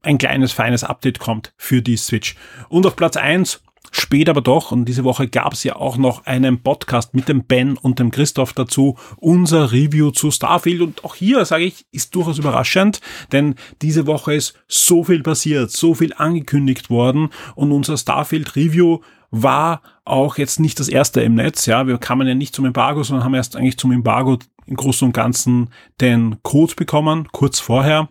ein 0.02 0.18
kleines, 0.18 0.52
feines 0.52 0.84
Update 0.84 1.20
kommt 1.20 1.54
für 1.58 1.82
die 1.82 1.98
Switch. 1.98 2.36
Und 2.70 2.86
auf 2.86 2.96
Platz 2.96 3.18
eins 3.18 3.62
Spät 3.92 4.30
aber 4.30 4.42
doch, 4.42 4.72
und 4.72 4.86
diese 4.86 5.04
Woche 5.04 5.28
gab 5.28 5.54
es 5.54 5.64
ja 5.64 5.76
auch 5.76 5.98
noch 5.98 6.26
einen 6.26 6.62
Podcast 6.62 7.14
mit 7.14 7.30
dem 7.30 7.46
Ben 7.46 7.78
und 7.78 8.00
dem 8.00 8.12
Christoph 8.12 8.54
dazu, 8.54 8.98
unser 9.18 9.72
Review 9.72 10.12
zu 10.12 10.30
Starfield. 10.30 10.82
Und 10.82 11.06
auch 11.06 11.16
hier, 11.16 11.44
sage 11.46 11.64
ich, 11.64 11.86
ist 11.92 12.14
durchaus 12.14 12.38
überraschend, 12.38 13.00
denn 13.32 13.56
diese 13.82 14.06
Woche 14.06 14.36
ist 14.36 14.56
so 14.68 15.04
viel 15.04 15.24
passiert, 15.24 15.72
so 15.72 15.94
viel 15.94 16.14
angekündigt 16.14 16.90
worden 16.90 17.30
und 17.56 17.72
unser 17.72 17.98
Starfield 17.98 18.56
Review 18.56 19.00
war 19.32 19.82
auch 20.06 20.38
jetzt 20.38 20.60
nicht 20.60 20.80
das 20.80 20.88
erste 20.88 21.22
im 21.22 21.36
Netz. 21.36 21.66
Ja, 21.66 21.88
wir 21.88 21.98
kamen 21.98 22.28
ja 22.28 22.36
nicht 22.36 22.56
zum 22.56 22.66
Embargo, 22.66 23.04
sondern 23.04 23.26
haben 23.26 23.34
erst 23.34 23.56
eigentlich 23.56 23.78
zum 23.78 23.92
Embargo 23.92 24.38
im 24.66 24.76
Großen 24.76 25.06
und 25.06 25.14
Ganzen 25.14 25.70
den 26.02 26.38
Code 26.44 26.76
bekommen, 26.76 27.28
kurz 27.32 27.60
vorher. 27.60 28.10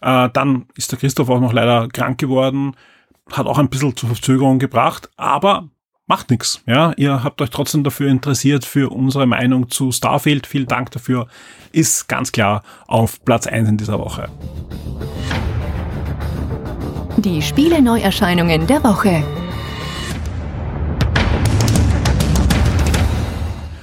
Äh, 0.00 0.28
dann 0.32 0.66
ist 0.76 0.90
der 0.90 0.98
Christoph 0.98 1.30
auch 1.30 1.40
noch 1.40 1.52
leider 1.52 1.88
krank 1.88 2.18
geworden, 2.18 2.74
hat 3.30 3.46
auch 3.46 3.58
ein 3.58 3.68
bisschen 3.68 3.96
zur 3.96 4.08
Verzögerung 4.10 4.58
gebracht, 4.58 5.10
aber 5.16 5.68
macht 6.06 6.30
nichts. 6.30 6.62
Ja, 6.66 6.92
ihr 6.96 7.22
habt 7.22 7.40
euch 7.40 7.50
trotzdem 7.50 7.84
dafür 7.84 8.10
interessiert 8.10 8.64
für 8.64 8.92
unsere 8.92 9.26
Meinung 9.26 9.70
zu 9.70 9.92
Starfield. 9.92 10.46
Vielen 10.46 10.66
Dank 10.66 10.90
dafür. 10.90 11.28
Ist 11.70 12.08
ganz 12.08 12.32
klar 12.32 12.62
auf 12.86 13.24
Platz 13.24 13.46
1 13.46 13.68
in 13.68 13.76
dieser 13.76 13.98
Woche. 13.98 14.28
Die 17.18 17.40
Spiele 17.40 17.80
Neuerscheinungen 17.80 18.66
der 18.66 18.82
Woche. 18.82 19.22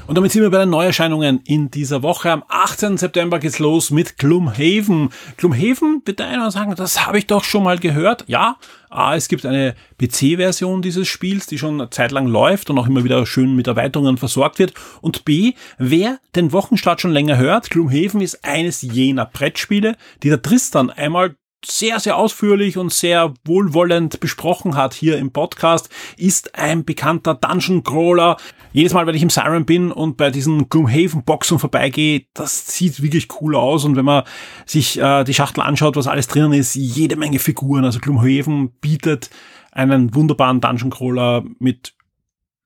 Und 0.09 0.15
damit 0.15 0.31
sind 0.31 0.41
wir 0.41 0.49
bei 0.49 0.57
den 0.57 0.71
Neuerscheinungen 0.71 1.41
in 1.45 1.69
dieser 1.69 2.01
Woche. 2.01 2.31
Am 2.31 2.43
18. 2.47 2.97
September 2.97 3.37
geht's 3.37 3.59
los 3.59 3.91
mit 3.91 4.17
Gloomhaven. 4.17 5.11
Gloomhaven, 5.37 6.01
wird 6.03 6.17
der 6.17 6.29
einer 6.29 6.49
sagen, 6.49 6.73
das 6.73 7.05
habe 7.05 7.19
ich 7.19 7.27
doch 7.27 7.43
schon 7.43 7.61
mal 7.61 7.77
gehört. 7.77 8.25
Ja, 8.25 8.57
A, 8.89 9.15
es 9.15 9.27
gibt 9.27 9.45
eine 9.45 9.75
PC-Version 10.01 10.81
dieses 10.81 11.07
Spiels, 11.07 11.45
die 11.45 11.59
schon 11.59 11.79
eine 11.79 11.91
Zeit 11.91 12.11
lang 12.11 12.25
läuft 12.25 12.71
und 12.71 12.79
auch 12.79 12.87
immer 12.87 13.03
wieder 13.03 13.23
schön 13.27 13.55
mit 13.55 13.67
Erweiterungen 13.67 14.17
versorgt 14.17 14.57
wird. 14.57 14.73
Und 15.01 15.25
B, 15.25 15.53
wer 15.77 16.17
den 16.35 16.53
Wochenstart 16.53 17.01
schon 17.01 17.11
länger 17.11 17.37
hört, 17.37 17.69
Gloomhaven 17.69 18.21
ist 18.21 18.43
eines 18.43 18.81
jener 18.81 19.27
Brettspiele, 19.27 19.95
die 20.23 20.29
der 20.29 20.41
Tristan 20.41 20.89
einmal 20.89 21.35
sehr, 21.65 21.99
sehr 21.99 22.17
ausführlich 22.17 22.77
und 22.77 22.93
sehr 22.93 23.33
wohlwollend 23.45 24.19
besprochen 24.19 24.75
hat 24.75 24.93
hier 24.93 25.17
im 25.17 25.31
Podcast, 25.31 25.89
ist 26.17 26.55
ein 26.55 26.85
bekannter 26.85 27.35
Dungeon 27.35 27.83
Crawler. 27.83 28.37
Jedes 28.71 28.93
Mal, 28.93 29.07
wenn 29.07 29.15
ich 29.15 29.23
im 29.23 29.29
Siren 29.29 29.65
bin 29.65 29.91
und 29.91 30.17
bei 30.17 30.29
diesen 30.29 30.69
Gloomhaven 30.69 31.23
Boxen 31.23 31.59
vorbeigehe, 31.59 32.25
das 32.33 32.67
sieht 32.67 33.01
wirklich 33.01 33.27
cool 33.41 33.55
aus. 33.55 33.83
Und 33.83 33.95
wenn 33.95 34.05
man 34.05 34.23
sich 34.65 34.99
äh, 34.99 35.23
die 35.23 35.33
Schachtel 35.33 35.61
anschaut, 35.61 35.95
was 35.95 36.07
alles 36.07 36.27
drinnen 36.27 36.53
ist, 36.53 36.75
jede 36.75 37.15
Menge 37.15 37.39
Figuren. 37.39 37.83
Also 37.83 37.99
Gloomhaven 37.99 38.71
bietet 38.79 39.29
einen 39.71 40.13
wunderbaren 40.15 40.61
Dungeon 40.61 40.91
Crawler 40.91 41.43
mit 41.59 41.93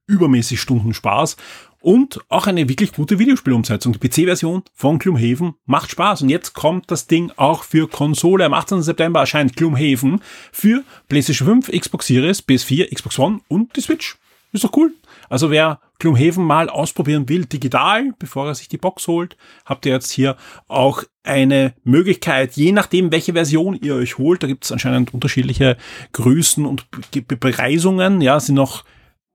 übermäßig 0.06 0.60
Stunden 0.60 0.92
Spaß. 0.92 1.36
Und 1.84 2.20
auch 2.30 2.46
eine 2.46 2.66
wirklich 2.66 2.92
gute 2.94 3.18
Videospielumsetzung. 3.18 3.92
Die 3.92 4.08
PC-Version 4.08 4.62
von 4.72 4.98
Gloomhaven 4.98 5.52
macht 5.66 5.90
Spaß. 5.90 6.22
Und 6.22 6.30
jetzt 6.30 6.54
kommt 6.54 6.90
das 6.90 7.08
Ding 7.08 7.30
auch 7.36 7.62
für 7.62 7.88
Konsole. 7.88 8.46
Am 8.46 8.54
18. 8.54 8.80
September 8.80 9.20
erscheint 9.20 9.54
Gloomhaven 9.54 10.22
für 10.50 10.82
PlayStation 11.10 11.62
5, 11.62 11.78
Xbox 11.78 12.06
Series, 12.06 12.42
PS4, 12.42 12.90
Xbox 12.90 13.18
One 13.18 13.40
und 13.48 13.76
die 13.76 13.82
Switch. 13.82 14.16
Ist 14.52 14.64
doch 14.64 14.72
cool. 14.78 14.94
Also 15.28 15.50
wer 15.50 15.78
Gloomhaven 15.98 16.42
mal 16.42 16.70
ausprobieren 16.70 17.28
will, 17.28 17.44
digital, 17.44 18.14
bevor 18.18 18.46
er 18.46 18.54
sich 18.54 18.68
die 18.68 18.78
Box 18.78 19.06
holt, 19.06 19.36
habt 19.66 19.84
ihr 19.84 19.92
jetzt 19.92 20.10
hier 20.10 20.38
auch 20.68 21.04
eine 21.22 21.74
Möglichkeit, 21.84 22.56
je 22.56 22.72
nachdem, 22.72 23.12
welche 23.12 23.34
Version 23.34 23.78
ihr 23.82 23.96
euch 23.96 24.16
holt, 24.16 24.42
da 24.42 24.46
gibt 24.46 24.64
es 24.64 24.72
anscheinend 24.72 25.12
unterschiedliche 25.12 25.76
Größen 26.12 26.64
und 26.64 26.86
Bepreisungen, 27.28 28.22
ja, 28.22 28.40
sind 28.40 28.54
noch 28.54 28.84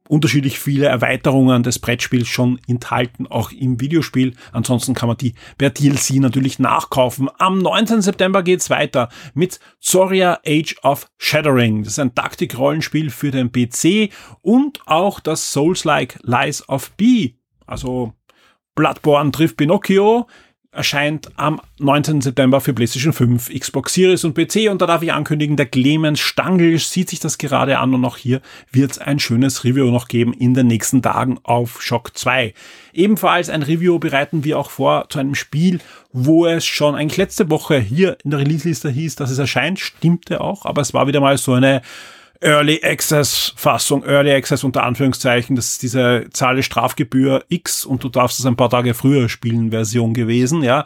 unterschiedlich 0.09 0.59
viele 0.59 0.87
Erweiterungen 0.87 1.61
des 1.61 1.77
Brettspiels 1.77 2.27
schon 2.27 2.59
enthalten, 2.67 3.27
auch 3.27 3.51
im 3.51 3.79
Videospiel. 3.79 4.33
Ansonsten 4.51 4.95
kann 4.95 5.07
man 5.07 5.17
die 5.17 5.35
per 5.57 5.69
DLC 5.69 6.15
natürlich 6.15 6.57
nachkaufen. 6.57 7.29
Am 7.37 7.59
19. 7.59 8.01
September 8.01 8.41
geht's 8.41 8.71
weiter 8.71 9.09
mit 9.35 9.59
Zoria 9.79 10.39
Age 10.45 10.75
of 10.81 11.07
Shattering. 11.19 11.83
Das 11.83 11.93
ist 11.93 11.99
ein 11.99 12.15
Taktik-Rollenspiel 12.15 13.11
für 13.11 13.29
den 13.29 13.51
PC 13.51 14.11
und 14.41 14.81
auch 14.87 15.19
das 15.19 15.51
Souls-like 15.51 16.17
Lies 16.23 16.67
of 16.67 16.91
B. 16.97 17.35
Also 17.67 18.13
Bloodborne 18.73 19.31
trifft 19.31 19.57
Pinocchio 19.57 20.27
erscheint 20.71 21.31
am 21.35 21.59
19. 21.79 22.21
September 22.21 22.61
für 22.61 22.73
PlayStation 22.73 23.11
5, 23.11 23.49
Xbox 23.59 23.93
Series 23.93 24.23
und 24.23 24.35
PC. 24.35 24.69
Und 24.69 24.81
da 24.81 24.85
darf 24.85 25.01
ich 25.01 25.11
ankündigen, 25.11 25.57
der 25.57 25.65
Clemens 25.65 26.19
Stangl 26.19 26.77
sieht 26.77 27.09
sich 27.09 27.19
das 27.19 27.37
gerade 27.39 27.79
an 27.79 27.93
und 27.93 28.05
auch 28.05 28.17
hier 28.17 28.41
wird 28.71 28.91
es 28.91 28.99
ein 28.99 29.19
schönes 29.19 29.63
Review 29.63 29.89
noch 29.89 30.07
geben 30.07 30.31
in 30.33 30.53
den 30.53 30.67
nächsten 30.67 31.01
Tagen 31.01 31.39
auf 31.43 31.81
Shock 31.81 32.15
2. 32.15 32.53
Ebenfalls 32.93 33.49
ein 33.49 33.63
Review 33.63 33.97
bereiten 33.97 34.43
wir 34.43 34.59
auch 34.59 34.69
vor 34.69 35.09
zu 35.09 35.19
einem 35.19 35.35
Spiel, 35.35 35.79
wo 36.11 36.45
es 36.45 36.65
schon 36.65 36.95
eigentlich 36.95 37.17
letzte 37.17 37.49
Woche 37.49 37.79
hier 37.79 38.17
in 38.23 38.29
der 38.29 38.39
Release-Liste 38.39 38.89
hieß, 38.89 39.15
dass 39.15 39.31
es 39.31 39.39
erscheint, 39.39 39.79
stimmte 39.79 40.41
auch, 40.41 40.65
aber 40.65 40.81
es 40.81 40.93
war 40.93 41.07
wieder 41.07 41.19
mal 41.19 41.37
so 41.37 41.53
eine 41.53 41.81
Early 42.41 42.81
Access 42.83 43.53
Fassung, 43.55 44.03
Early 44.03 44.31
Access 44.31 44.63
unter 44.63 44.83
Anführungszeichen, 44.83 45.55
das 45.55 45.71
ist 45.71 45.83
diese 45.83 46.27
Zahle 46.31 46.63
Strafgebühr 46.63 47.43
X 47.49 47.85
und 47.85 48.03
du 48.03 48.09
darfst 48.09 48.39
es 48.39 48.45
ein 48.45 48.55
paar 48.55 48.69
Tage 48.69 48.93
früher 48.93 49.27
spielen 49.29 49.71
Version 49.71 50.13
gewesen, 50.13 50.63
ja. 50.63 50.85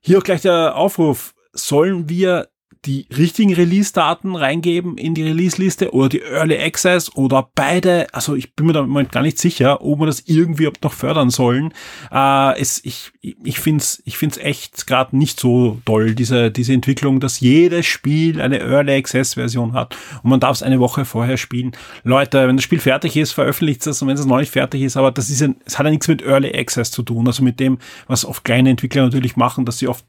Hier 0.00 0.18
auch 0.18 0.22
gleich 0.22 0.42
der 0.42 0.76
Aufruf, 0.76 1.34
sollen 1.52 2.08
wir 2.08 2.48
die 2.86 3.06
richtigen 3.16 3.54
Release-Daten 3.54 4.36
reingeben 4.36 4.98
in 4.98 5.14
die 5.14 5.22
Release-Liste 5.22 5.92
oder 5.92 6.08
die 6.08 6.20
Early 6.20 6.58
Access 6.58 7.14
oder 7.16 7.48
beide. 7.54 8.06
Also 8.12 8.34
ich 8.34 8.54
bin 8.54 8.66
mir 8.66 8.72
da 8.72 8.80
im 8.80 8.88
Moment 8.88 9.12
gar 9.12 9.22
nicht 9.22 9.38
sicher, 9.38 9.82
ob 9.82 10.00
wir 10.00 10.06
das 10.06 10.24
irgendwie 10.26 10.70
noch 10.82 10.92
fördern 10.92 11.30
sollen. 11.30 11.72
Äh, 12.12 12.60
es, 12.60 12.84
ich 12.84 13.12
ich 13.22 13.58
finde 13.58 13.82
es 13.82 14.02
ich 14.04 14.18
find's 14.18 14.36
echt 14.38 14.86
gerade 14.86 15.16
nicht 15.16 15.40
so 15.40 15.80
toll, 15.84 16.14
diese, 16.14 16.50
diese 16.50 16.72
Entwicklung, 16.72 17.20
dass 17.20 17.40
jedes 17.40 17.86
Spiel 17.86 18.40
eine 18.40 18.60
Early 18.60 18.96
Access-Version 18.96 19.72
hat 19.72 19.96
und 20.22 20.30
man 20.30 20.40
darf 20.40 20.56
es 20.56 20.62
eine 20.62 20.80
Woche 20.80 21.04
vorher 21.04 21.36
spielen. 21.36 21.72
Leute, 22.02 22.46
wenn 22.46 22.56
das 22.56 22.64
Spiel 22.64 22.80
fertig 22.80 23.16
ist, 23.16 23.32
veröffentlicht 23.32 23.86
es 23.86 24.02
und 24.02 24.08
wenn 24.08 24.16
es 24.16 24.26
noch 24.26 24.38
nicht 24.38 24.52
fertig 24.52 24.82
ist, 24.82 24.96
aber 24.96 25.10
das 25.10 25.30
ist 25.30 25.42
ein, 25.42 25.56
es 25.64 25.78
hat 25.78 25.86
ja 25.86 25.90
nichts 25.90 26.08
mit 26.08 26.22
Early 26.22 26.54
Access 26.54 26.90
zu 26.90 27.02
tun, 27.02 27.26
also 27.26 27.42
mit 27.42 27.60
dem, 27.60 27.78
was 28.06 28.24
oft 28.24 28.44
kleine 28.44 28.70
Entwickler 28.70 29.02
natürlich 29.02 29.36
machen, 29.36 29.64
dass 29.64 29.78
sie 29.78 29.88
oft 29.88 30.04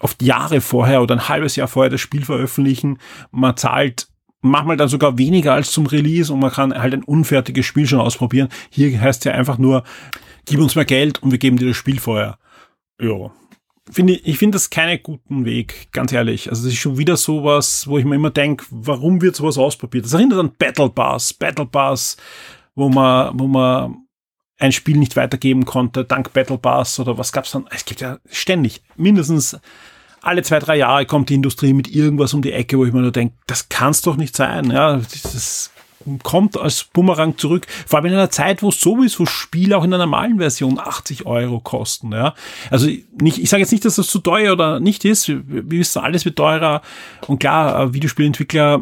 oft 0.00 0.22
Jahre 0.22 0.60
vorher 0.60 1.02
oder 1.02 1.14
ein 1.14 1.28
halbes 1.28 1.56
Jahr 1.56 1.68
vorher 1.68 1.90
das 1.90 2.00
Spiel 2.00 2.24
veröffentlichen. 2.24 2.98
Man 3.30 3.56
zahlt 3.56 4.08
manchmal 4.40 4.76
dann 4.76 4.88
sogar 4.88 5.18
weniger 5.18 5.54
als 5.54 5.72
zum 5.72 5.86
Release 5.86 6.32
und 6.32 6.40
man 6.40 6.52
kann 6.52 6.74
halt 6.74 6.94
ein 6.94 7.04
unfertiges 7.04 7.66
Spiel 7.66 7.86
schon 7.86 8.00
ausprobieren. 8.00 8.48
Hier 8.70 9.00
heißt 9.00 9.24
ja 9.24 9.32
einfach 9.32 9.58
nur, 9.58 9.84
gib 10.46 10.60
uns 10.60 10.74
mehr 10.74 10.84
Geld 10.84 11.22
und 11.22 11.30
wir 11.30 11.38
geben 11.38 11.56
dir 11.56 11.68
das 11.68 11.76
Spiel 11.76 11.98
vorher. 11.98 12.38
Ja. 13.00 13.30
Finde 13.90 14.14
ich, 14.14 14.26
ich 14.26 14.38
finde 14.38 14.56
das 14.56 14.68
keinen 14.68 15.02
guten 15.02 15.46
Weg, 15.46 15.88
ganz 15.92 16.12
ehrlich. 16.12 16.50
Also 16.50 16.64
das 16.64 16.74
ist 16.74 16.78
schon 16.78 16.98
wieder 16.98 17.16
sowas, 17.16 17.86
wo 17.86 17.96
ich 17.96 18.04
mir 18.04 18.16
immer 18.16 18.30
denke, 18.30 18.66
warum 18.70 19.22
wird 19.22 19.34
sowas 19.34 19.56
ausprobiert? 19.56 20.04
Das 20.04 20.12
erinnert 20.12 20.38
an 20.38 20.52
Battle 20.58 20.90
Pass, 20.90 21.32
Battle 21.32 21.64
Pass, 21.64 22.18
wo 22.74 22.90
man, 22.90 23.38
wo 23.38 23.46
man 23.46 24.07
ein 24.58 24.72
Spiel 24.72 24.96
nicht 24.96 25.16
weitergeben 25.16 25.64
konnte, 25.64 26.04
dank 26.04 26.32
Battle 26.32 26.58
Pass 26.58 26.98
oder 26.98 27.16
was 27.16 27.32
gab's 27.32 27.52
dann? 27.52 27.66
Es 27.70 27.84
gibt 27.84 28.00
ja 28.00 28.18
ständig 28.30 28.82
mindestens 28.96 29.58
alle 30.20 30.42
zwei, 30.42 30.58
drei 30.58 30.76
Jahre 30.76 31.06
kommt 31.06 31.30
die 31.30 31.34
Industrie 31.34 31.72
mit 31.72 31.88
irgendwas 31.88 32.34
um 32.34 32.42
die 32.42 32.52
Ecke, 32.52 32.78
wo 32.78 32.84
ich 32.84 32.92
mir 32.92 33.00
nur 33.00 33.12
denke, 33.12 33.34
das 33.46 33.68
kann's 33.68 34.02
doch 34.02 34.16
nicht 34.16 34.36
sein. 34.36 34.70
Ja, 34.70 34.96
das 34.96 35.70
kommt 36.22 36.56
als 36.56 36.84
Bumerang 36.84 37.36
zurück. 37.38 37.66
Vor 37.86 37.98
allem 37.98 38.06
in 38.06 38.12
einer 38.14 38.30
Zeit, 38.30 38.62
wo 38.62 38.70
sowieso 38.70 39.26
Spiele 39.26 39.76
auch 39.76 39.84
in 39.84 39.90
der 39.90 39.98
normalen 39.98 40.38
Version 40.38 40.78
80 40.78 41.26
Euro 41.26 41.60
kosten. 41.60 42.12
Ja, 42.12 42.34
also 42.70 42.88
nicht, 43.20 43.38
ich 43.38 43.50
sage 43.50 43.62
jetzt 43.62 43.72
nicht, 43.72 43.84
dass 43.84 43.96
das 43.96 44.08
zu 44.08 44.18
teuer 44.18 44.52
oder 44.52 44.80
nicht 44.80 45.04
ist. 45.04 45.28
Wir, 45.28 45.42
wir 45.46 45.70
wissen, 45.70 46.02
alles 46.02 46.24
wird 46.24 46.36
teurer. 46.36 46.82
Und 47.26 47.38
klar, 47.38 47.80
äh, 47.80 47.94
Videospielentwickler 47.94 48.80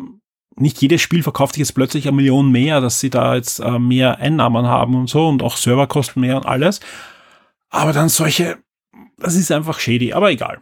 nicht 0.59 0.81
jedes 0.81 1.03
Spiel 1.03 1.23
verkauft 1.23 1.55
sich 1.55 1.61
jetzt 1.61 1.75
plötzlich 1.75 2.07
eine 2.07 2.17
Million 2.17 2.51
mehr, 2.51 2.81
dass 2.81 3.01
sie 3.01 3.11
da 3.11 3.35
jetzt 3.35 3.61
äh, 3.61 3.79
mehr 3.79 4.19
Einnahmen 4.19 4.67
haben 4.67 4.95
und 4.95 5.09
so 5.09 5.29
und 5.29 5.43
auch 5.43 5.57
Server 5.57 5.87
kosten 5.87 6.21
mehr 6.21 6.37
und 6.37 6.47
alles. 6.47 6.81
Aber 7.69 7.93
dann 7.93 8.09
solche, 8.09 8.59
das 9.19 9.35
ist 9.35 9.53
einfach 9.53 9.79
shady, 9.79 10.13
aber 10.13 10.31
egal. 10.31 10.59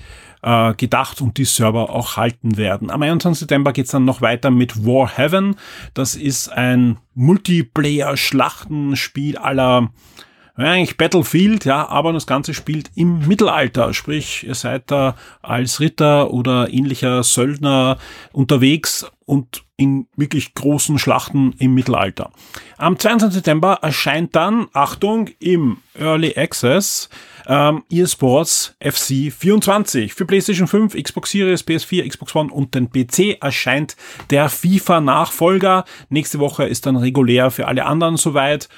äh, 0.47 0.73
gedacht 0.75 1.21
und 1.21 1.37
die 1.39 1.45
Server 1.45 1.91
auch 1.91 2.17
halten 2.17 2.57
werden. 2.57 2.89
Am 2.91 3.03
21. 3.03 3.41
September 3.41 3.73
geht's 3.73 3.91
dann 3.91 4.05
noch 4.05 4.21
weiter 4.21 4.53
mit 4.53 4.87
War 4.87 5.09
Heaven. 5.09 5.57
Das 5.93 6.15
ist 6.15 6.49
ein 6.49 6.99
Multiplayer-Schlachtenspiel 7.15 9.39
aller 9.39 9.91
eigentlich 10.55 10.97
Battlefield, 10.97 11.65
ja, 11.67 11.87
aber 11.87 12.15
das 12.15 12.27
Ganze 12.27 12.55
spielt 12.55 12.91
im 12.95 13.29
Mittelalter, 13.29 13.93
sprich, 13.93 14.47
ihr 14.47 14.55
seid 14.55 14.91
da 14.91 15.15
als 15.43 15.81
Ritter 15.81 16.31
oder 16.31 16.73
ähnlicher 16.73 17.23
Söldner 17.23 17.99
unterwegs 18.33 19.05
und 19.27 19.67
in 19.77 20.07
wirklich 20.17 20.55
großen 20.55 20.99
Schlachten 20.99 21.55
im 21.59 21.75
Mittelalter. 21.75 22.31
Am 22.79 22.99
22. 22.99 23.35
September 23.35 23.81
erscheint 23.83 24.35
dann, 24.35 24.69
Achtung, 24.73 25.29
im 25.41 25.77
Early 25.99 26.39
Access 26.39 27.11
ähm, 27.47 27.85
eSports 27.91 28.77
FC 28.81 29.33
24. 29.33 30.15
Für 30.15 30.25
PlayStation 30.25 30.67
5, 30.67 30.95
Xbox 30.95 31.31
Series, 31.31 31.67
PS4, 31.67 32.09
Xbox 32.09 32.35
One 32.35 32.53
und 32.53 32.75
den 32.75 32.91
PC 32.91 33.43
erscheint 33.43 33.97
der 34.31 34.49
FIFA-Nachfolger. 34.49 35.85
Nächste 36.09 36.39
Woche 36.39 36.65
ist 36.65 36.87
dann 36.87 36.97
regulär 36.97 37.51
für 37.51 37.69
alle 37.69 37.87
anderen 37.87 38.17
soweit. 38.17 38.69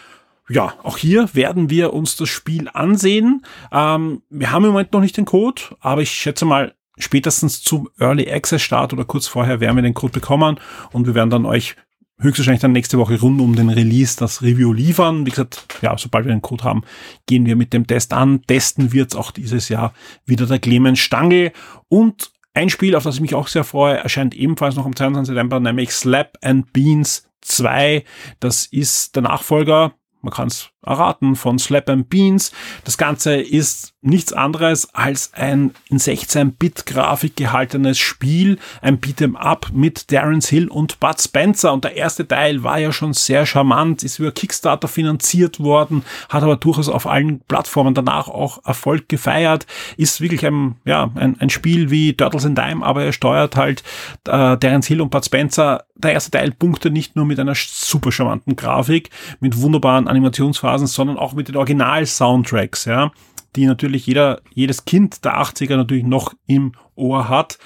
Ja, 0.48 0.74
auch 0.82 0.96
hier 0.96 1.28
werden 1.34 1.68
wir 1.68 1.92
uns 1.92 2.16
das 2.16 2.28
Spiel 2.28 2.70
ansehen. 2.72 3.44
Ähm, 3.70 4.22
wir 4.30 4.50
haben 4.50 4.64
im 4.64 4.70
Moment 4.70 4.92
noch 4.92 5.00
nicht 5.00 5.16
den 5.16 5.26
Code, 5.26 5.62
aber 5.80 6.00
ich 6.02 6.10
schätze 6.10 6.44
mal, 6.44 6.74
spätestens 6.98 7.62
zum 7.62 7.88
Early 7.98 8.30
Access 8.30 8.62
Start 8.62 8.92
oder 8.92 9.04
kurz 9.04 9.26
vorher 9.26 9.60
werden 9.60 9.76
wir 9.76 9.82
den 9.82 9.94
Code 9.94 10.12
bekommen 10.12 10.58
und 10.92 11.06
wir 11.06 11.14
werden 11.14 11.30
dann 11.30 11.46
euch 11.46 11.76
höchstwahrscheinlich 12.20 12.60
dann 12.60 12.72
nächste 12.72 12.98
Woche 12.98 13.20
rund 13.20 13.40
um 13.40 13.54
den 13.54 13.68
Release 13.68 14.16
das 14.16 14.42
Review 14.42 14.72
liefern. 14.72 15.24
Wie 15.24 15.30
gesagt, 15.30 15.66
ja, 15.82 15.96
sobald 15.96 16.26
wir 16.26 16.32
den 16.32 16.42
Code 16.42 16.64
haben, 16.64 16.82
gehen 17.26 17.46
wir 17.46 17.56
mit 17.56 17.72
dem 17.72 17.86
Test 17.86 18.12
an. 18.12 18.42
Testen 18.46 18.92
wird's 18.92 19.14
auch 19.14 19.30
dieses 19.30 19.68
Jahr 19.68 19.94
wieder 20.26 20.46
der 20.46 20.58
Clemens 20.58 20.98
Stangl 20.98 21.52
und 21.88 22.32
ein 22.54 22.70
Spiel, 22.70 22.96
auf 22.96 23.04
das 23.04 23.16
ich 23.16 23.20
mich 23.20 23.36
auch 23.36 23.46
sehr 23.46 23.62
freue, 23.62 23.98
erscheint 23.98 24.34
ebenfalls 24.34 24.74
noch 24.74 24.84
am 24.84 24.96
22. 24.96 25.32
September, 25.32 25.60
nämlich 25.60 25.92
Slap 25.92 26.36
and 26.42 26.72
Beans 26.72 27.28
2. 27.42 28.04
Das 28.40 28.66
ist 28.66 29.14
der 29.14 29.22
Nachfolger 29.22 29.94
man 30.22 30.32
kann 30.32 30.48
es 30.48 30.70
erraten, 30.84 31.36
von 31.36 31.58
Slap 31.58 31.88
and 31.90 32.08
Beans. 32.08 32.52
Das 32.84 32.98
Ganze 32.98 33.36
ist 33.36 33.94
nichts 34.00 34.32
anderes 34.32 34.94
als 34.94 35.32
ein 35.34 35.74
in 35.88 35.98
16-Bit-Grafik 35.98 37.36
gehaltenes 37.36 37.98
Spiel, 37.98 38.58
ein 38.80 39.00
Beat'em 39.00 39.34
Up 39.34 39.68
mit 39.72 40.10
Darren 40.12 40.40
Hill 40.40 40.68
und 40.68 41.00
Bud 41.00 41.20
Spencer. 41.20 41.72
Und 41.72 41.84
der 41.84 41.96
erste 41.96 42.26
Teil 42.26 42.62
war 42.62 42.78
ja 42.78 42.92
schon 42.92 43.12
sehr 43.12 43.44
charmant, 43.44 44.02
ist 44.02 44.18
über 44.18 44.32
Kickstarter 44.32 44.88
finanziert 44.88 45.60
worden, 45.60 46.04
hat 46.28 46.42
aber 46.42 46.56
durchaus 46.56 46.88
auf 46.88 47.06
allen 47.06 47.40
Plattformen 47.40 47.94
danach 47.94 48.28
auch 48.28 48.64
Erfolg 48.64 49.08
gefeiert. 49.08 49.66
Ist 49.96 50.20
wirklich 50.20 50.46
ein, 50.46 50.76
ja, 50.84 51.10
ein, 51.14 51.38
ein 51.40 51.50
Spiel 51.50 51.90
wie 51.90 52.14
Turtles 52.14 52.44
in 52.44 52.54
Time, 52.54 52.84
aber 52.84 53.04
er 53.04 53.12
steuert 53.12 53.56
halt 53.56 53.82
äh, 54.26 54.56
Darren 54.56 54.82
Hill 54.82 55.00
und 55.00 55.10
Bud 55.10 55.24
Spencer. 55.24 55.84
Der 55.98 56.12
erste 56.12 56.30
Teil 56.30 56.52
punkte 56.52 56.90
nicht 56.90 57.16
nur 57.16 57.26
mit 57.26 57.38
einer 57.38 57.54
super 57.56 58.12
charmanten 58.12 58.56
Grafik, 58.56 59.10
mit 59.40 59.60
wunderbaren 59.60 60.08
Animationsphasen, 60.08 60.86
sondern 60.86 61.18
auch 61.18 61.32
mit 61.32 61.48
den 61.48 61.56
Original-Soundtracks, 61.56 62.84
ja 62.84 63.10
die 63.56 63.66
natürlich 63.66 64.06
jeder, 64.06 64.40
jedes 64.54 64.84
Kind 64.84 65.24
der 65.24 65.40
80er 65.40 65.76
natürlich 65.76 66.04
noch 66.04 66.34
im 66.46 66.72
Ohr 66.94 67.28
hat. 67.28 67.58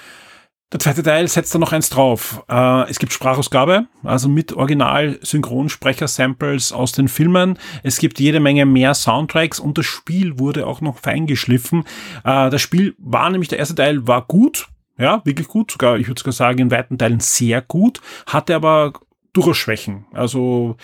Der 0.72 0.80
zweite 0.80 1.02
Teil 1.02 1.28
setzt 1.28 1.54
da 1.54 1.58
noch 1.58 1.72
eins 1.72 1.90
drauf. 1.90 2.42
Äh, 2.48 2.88
es 2.88 2.98
gibt 2.98 3.12
Sprachausgabe, 3.12 3.88
also 4.04 4.30
mit 4.30 4.54
Original-Synchronsprecher-Samples 4.54 6.72
aus 6.72 6.92
den 6.92 7.08
Filmen. 7.08 7.58
Es 7.82 7.98
gibt 7.98 8.18
jede 8.18 8.40
Menge 8.40 8.64
mehr 8.64 8.94
Soundtracks 8.94 9.60
und 9.60 9.76
das 9.76 9.84
Spiel 9.84 10.38
wurde 10.38 10.66
auch 10.66 10.80
noch 10.80 10.96
feingeschliffen. 10.96 11.84
Äh, 12.24 12.48
das 12.48 12.62
Spiel 12.62 12.94
war 12.96 13.28
nämlich, 13.28 13.50
der 13.50 13.58
erste 13.58 13.74
Teil 13.74 14.06
war 14.06 14.22
gut, 14.22 14.68
ja, 15.02 15.20
wirklich 15.24 15.48
gut, 15.48 15.70
sogar, 15.72 15.98
ich 15.98 16.08
würde 16.08 16.20
sogar 16.20 16.32
sagen, 16.32 16.58
in 16.58 16.70
weiten 16.70 16.98
Teilen 16.98 17.20
sehr 17.20 17.60
gut, 17.60 18.00
hatte 18.26 18.54
aber 18.54 18.92
durchaus 19.32 19.56
Schwächen. 19.56 20.06
Also 20.12 20.76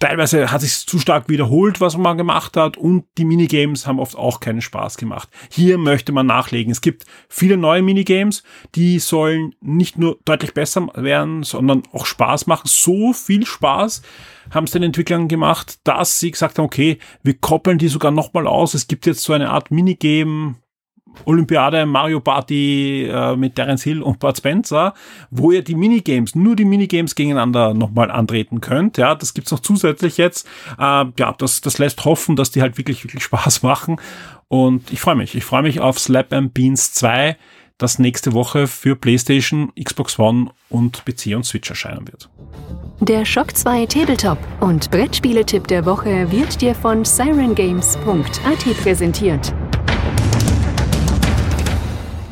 teilweise 0.00 0.50
hat 0.50 0.60
sich 0.60 0.86
zu 0.86 0.98
stark 0.98 1.28
wiederholt, 1.28 1.80
was 1.80 1.96
man 1.96 2.18
gemacht 2.18 2.56
hat 2.56 2.76
und 2.76 3.04
die 3.16 3.24
Minigames 3.24 3.86
haben 3.86 3.98
oft 3.98 4.16
auch 4.16 4.40
keinen 4.40 4.60
Spaß 4.60 4.96
gemacht. 4.96 5.28
Hier 5.50 5.78
möchte 5.78 6.12
man 6.12 6.26
nachlegen. 6.26 6.70
Es 6.70 6.80
gibt 6.80 7.04
viele 7.28 7.56
neue 7.56 7.82
Minigames, 7.82 8.42
die 8.74 8.98
sollen 8.98 9.54
nicht 9.60 9.98
nur 9.98 10.18
deutlich 10.24 10.54
besser 10.54 10.88
werden, 10.94 11.42
sondern 11.42 11.82
auch 11.92 12.06
Spaß 12.06 12.46
machen. 12.46 12.66
So 12.66 13.12
viel 13.12 13.46
Spaß 13.46 14.02
haben 14.50 14.64
es 14.64 14.72
den 14.72 14.82
Entwicklern 14.82 15.28
gemacht, 15.28 15.78
dass 15.84 16.20
sie 16.20 16.30
gesagt 16.30 16.58
haben, 16.58 16.66
okay, 16.66 16.98
wir 17.22 17.34
koppeln 17.34 17.78
die 17.78 17.88
sogar 17.88 18.10
nochmal 18.10 18.46
aus. 18.46 18.74
Es 18.74 18.88
gibt 18.88 19.06
jetzt 19.06 19.22
so 19.22 19.32
eine 19.32 19.50
Art 19.50 19.70
Minigame, 19.70 20.56
Olympiade 21.24 21.86
Mario 21.86 22.20
Party 22.20 23.04
äh, 23.04 23.36
mit 23.36 23.56
Terence 23.56 23.82
Hill 23.82 24.02
und 24.02 24.18
Bud 24.18 24.36
Spencer, 24.36 24.94
wo 25.30 25.52
ihr 25.52 25.62
die 25.62 25.74
Minigames, 25.74 26.34
nur 26.34 26.56
die 26.56 26.64
Minigames 26.64 27.14
gegeneinander 27.14 27.74
nochmal 27.74 28.10
antreten 28.10 28.60
könnt. 28.60 28.98
Ja, 28.98 29.14
das 29.14 29.34
gibt's 29.34 29.50
noch 29.50 29.60
zusätzlich 29.60 30.16
jetzt. 30.16 30.46
Äh, 30.78 31.04
ja, 31.18 31.34
das, 31.36 31.60
das 31.60 31.78
lässt 31.78 32.04
hoffen, 32.04 32.36
dass 32.36 32.50
die 32.50 32.62
halt 32.62 32.78
wirklich, 32.78 33.04
wirklich 33.04 33.24
Spaß 33.24 33.62
machen. 33.62 33.96
Und 34.48 34.90
ich 34.92 35.00
freue 35.00 35.16
mich. 35.16 35.34
Ich 35.34 35.44
freue 35.44 35.62
mich 35.62 35.80
auf 35.80 35.98
Slap 35.98 36.32
and 36.32 36.54
Beans 36.54 36.92
2, 36.94 37.36
das 37.76 37.98
nächste 37.98 38.32
Woche 38.32 38.66
für 38.66 38.96
PlayStation, 38.96 39.72
Xbox 39.80 40.18
One 40.18 40.50
und 40.68 41.04
PC 41.04 41.36
und 41.36 41.44
Switch 41.44 41.70
erscheinen 41.70 42.08
wird. 42.08 42.28
Der 43.00 43.24
Shock 43.24 43.56
2 43.56 43.86
Tabletop 43.86 44.38
und 44.60 44.90
Brettspieletipp 44.90 45.68
der 45.68 45.86
Woche 45.86 46.30
wird 46.32 46.60
dir 46.60 46.74
von 46.74 47.04
sirengames.at 47.04 48.82
präsentiert. 48.82 49.54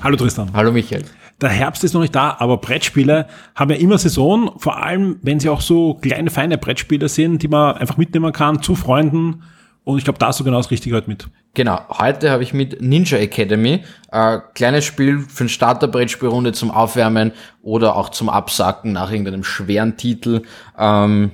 Hallo 0.07 0.17
Tristan. 0.17 0.53
Hallo 0.53 0.71
Michael. 0.71 1.03
Der 1.41 1.49
Herbst 1.49 1.83
ist 1.83 1.93
noch 1.93 2.01
nicht 2.01 2.15
da, 2.15 2.37
aber 2.39 2.59
Brettspiele 2.59 3.27
haben 3.57 3.73
ja 3.73 3.77
immer 3.77 3.99
Saison, 3.99 4.53
vor 4.57 4.81
allem 4.81 5.19
wenn 5.23 5.41
sie 5.41 5.49
auch 5.49 5.61
so 5.61 5.95
kleine, 5.95 6.31
feine 6.31 6.59
Brettspiele 6.59 7.09
sind, 7.09 7.43
die 7.43 7.49
man 7.49 7.75
einfach 7.75 7.97
mitnehmen 7.97 8.33
kann 8.33 8.63
zu 8.63 8.77
Freunden 8.77 9.43
Und 9.83 9.99
ich 9.99 10.05
glaube, 10.05 10.21
da 10.21 10.29
hast 10.29 10.39
du 10.39 10.45
genau 10.45 10.59
das 10.59 10.71
Richtige 10.71 10.95
heute 10.95 11.09
mit. 11.09 11.27
Genau, 11.55 11.81
heute 11.89 12.31
habe 12.31 12.45
ich 12.45 12.55
mit 12.55 12.81
Ninja 12.81 13.19
Academy, 13.19 13.83
äh, 14.13 14.39
kleines 14.55 14.85
Spiel 14.85 15.19
für 15.29 15.47
ein 15.47 15.49
Starterbrettspielrunde 15.49 16.53
zum 16.53 16.71
Aufwärmen 16.71 17.33
oder 17.63 17.97
auch 17.97 18.11
zum 18.11 18.29
Absacken 18.29 18.93
nach 18.93 19.11
irgendeinem 19.11 19.43
schweren 19.43 19.97
Titel. 19.97 20.43
Ähm, 20.79 21.33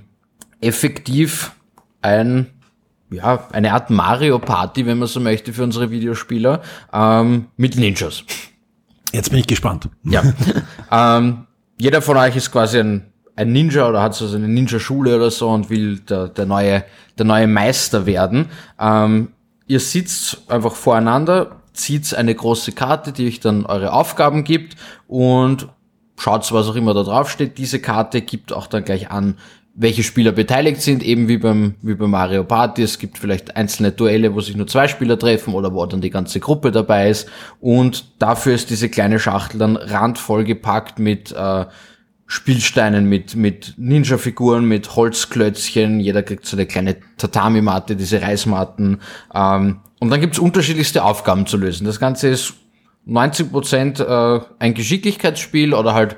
effektiv 0.63 1.53
ein 2.01 2.47
ja, 3.11 3.47
eine 3.53 3.75
Art 3.75 3.91
Mario 3.91 4.39
Party, 4.39 4.87
wenn 4.87 4.97
man 4.97 5.09
so 5.09 5.21
möchte, 5.21 5.53
für 5.53 5.63
unsere 5.63 5.91
Videospieler, 5.91 6.63
ähm, 6.95 7.49
mit 7.59 7.77
Ninjas. 7.77 8.25
Jetzt 9.13 9.31
bin 9.31 9.39
ich 9.39 9.47
gespannt. 9.47 9.89
Ja. 10.05 10.23
ähm, 10.91 11.47
jeder 11.79 12.03
von 12.03 12.17
euch 12.17 12.37
ist 12.37 12.51
quasi 12.51 12.79
ein 12.79 13.13
ein 13.37 13.53
Ninja 13.53 13.89
oder 13.89 14.03
hat 14.03 14.15
so 14.15 14.35
eine 14.35 14.49
Ninja-Schule 14.49 15.17
oder 15.17 15.31
so 15.31 15.49
und 15.51 15.71
will 15.71 16.01
der, 16.01 16.29
der, 16.29 16.47
neue, 16.47 16.85
der 17.19 17.25
neue 17.25 17.47
Meister 17.47 18.07
werden. 18.07 18.51
Ähm, 18.79 19.33
ihr 19.67 19.81
sitzt 19.81 20.51
einfach 20.51 20.75
voreinander, 20.75 21.57
zieht 21.73 22.15
eine 22.15 22.35
große 22.35 22.73
Karte, 22.73 23.13
die 23.13 23.27
euch 23.27 23.41
dann 23.41 23.65
eure 23.65 23.93
Aufgaben 23.93 24.45
gibt 24.45 24.77
und 25.09 25.69
schaut, 26.19 26.51
was 26.53 26.69
auch 26.69 26.77
immer 26.77 26.95
da 26.95 27.03
drauf 27.03 27.31
steht. 27.31 27.59
Diese 27.59 27.81
Karte 27.81 28.21
gibt 28.21 28.53
auch 28.53 28.67
dann 28.67 28.85
gleich 28.85 29.11
an, 29.11 29.39
welche 29.75 30.03
Spieler 30.03 30.33
beteiligt 30.33 30.83
sind, 30.83 31.03
eben 31.03 31.29
wie 31.29 31.39
beim, 31.39 31.77
wie 31.81 31.95
bei 31.95 32.07
Mario 32.07 32.45
Party. 32.45 32.83
Es 32.83 32.99
gibt 32.99 33.19
vielleicht 33.19 33.57
einzelne 33.57 33.93
Duelle, 33.93 34.35
wo 34.35 34.41
sich 34.41 34.55
nur 34.55 34.67
zwei 34.67 34.87
Spieler 34.87 35.19
treffen 35.19 35.55
oder 35.55 35.73
wo 35.73 35.85
dann 35.87 36.03
die 36.03 36.11
ganze 36.11 36.41
Gruppe 36.41 36.71
dabei 36.71 37.09
ist. 37.09 37.29
Und 37.61 38.05
dafür 38.19 38.55
ist 38.55 38.71
diese 38.71 38.91
kleine 38.91 39.19
Schachtel 39.19 39.59
dann 39.59 39.77
randvoll 39.77 40.45
gepackt 40.45 40.99
mit 40.99 41.33
äh, 41.33 41.65
Spielsteinen 42.27 43.09
mit, 43.09 43.37
mit 43.37 43.75
Ninja-Figuren, 43.77 44.65
mit 44.65 44.97
Holzklötzchen. 44.97 46.01
Jeder 46.01 46.23
kriegt 46.23 46.47
so 46.47 46.57
eine 46.57 46.67
kleine 46.67 46.97
Tatami-Matte, 47.19 47.95
diese 47.95 48.23
Reismatten. 48.23 49.01
Ähm, 49.35 49.81
und 50.01 50.11
dann 50.11 50.21
gibt's 50.21 50.39
unterschiedlichste 50.39 51.05
Aufgaben 51.05 51.47
zu 51.47 51.57
lösen. 51.59 51.85
Das 51.87 52.01
Ganze 52.01 52.29
ist 52.29 52.55
90 53.05 53.53
Prozent, 53.53 54.01
äh, 54.01 54.41
ein 54.59 54.75
Geschicklichkeitsspiel 54.75 55.75
oder 55.75 55.95
halt 55.95 56.17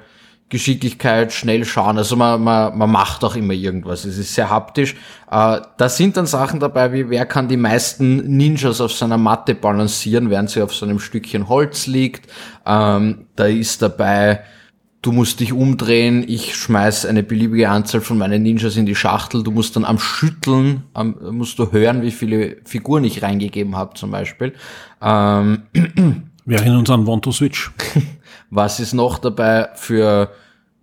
Geschicklichkeit, 0.54 1.32
schnell 1.32 1.64
schauen. 1.64 1.98
Also 1.98 2.14
man, 2.14 2.42
man, 2.42 2.78
man 2.78 2.90
macht 2.90 3.24
auch 3.24 3.34
immer 3.34 3.54
irgendwas. 3.54 4.04
Es 4.04 4.18
ist 4.18 4.34
sehr 4.34 4.50
haptisch. 4.50 4.94
Äh, 5.30 5.60
da 5.76 5.88
sind 5.88 6.16
dann 6.16 6.26
Sachen 6.26 6.60
dabei, 6.60 6.92
wie 6.92 7.10
wer 7.10 7.26
kann 7.26 7.48
die 7.48 7.56
meisten 7.56 8.36
Ninjas 8.36 8.80
auf 8.80 8.92
seiner 8.92 9.18
Matte 9.18 9.56
balancieren, 9.56 10.30
während 10.30 10.50
sie 10.50 10.62
auf 10.62 10.72
so 10.72 10.86
einem 10.86 11.00
Stückchen 11.00 11.48
Holz 11.48 11.88
liegt. 11.88 12.30
Ähm, 12.64 13.26
da 13.34 13.46
ist 13.46 13.82
dabei 13.82 14.44
du 15.02 15.12
musst 15.12 15.40
dich 15.40 15.52
umdrehen, 15.52 16.24
ich 16.26 16.56
schmeiß 16.56 17.04
eine 17.04 17.22
beliebige 17.22 17.68
Anzahl 17.68 18.00
von 18.00 18.16
meinen 18.16 18.42
Ninjas 18.42 18.76
in 18.78 18.86
die 18.86 18.94
Schachtel, 18.94 19.42
du 19.42 19.50
musst 19.50 19.76
dann 19.76 19.84
am 19.84 19.98
Schütteln, 19.98 20.84
am, 20.94 21.16
musst 21.30 21.58
du 21.58 21.72
hören, 21.72 22.00
wie 22.00 22.10
viele 22.10 22.56
Figuren 22.64 23.04
ich 23.04 23.22
reingegeben 23.22 23.76
habe 23.76 23.94
zum 23.94 24.10
Beispiel. 24.10 24.54
Ähm, 25.02 25.64
Wir 26.46 26.58
erinnern 26.58 26.80
uns 26.80 26.90
an 26.90 27.06
Want 27.06 27.24
to 27.24 27.32
Switch. 27.32 27.70
Was 28.50 28.78
ist 28.78 28.92
noch 28.92 29.18
dabei 29.18 29.68
für, 29.74 30.30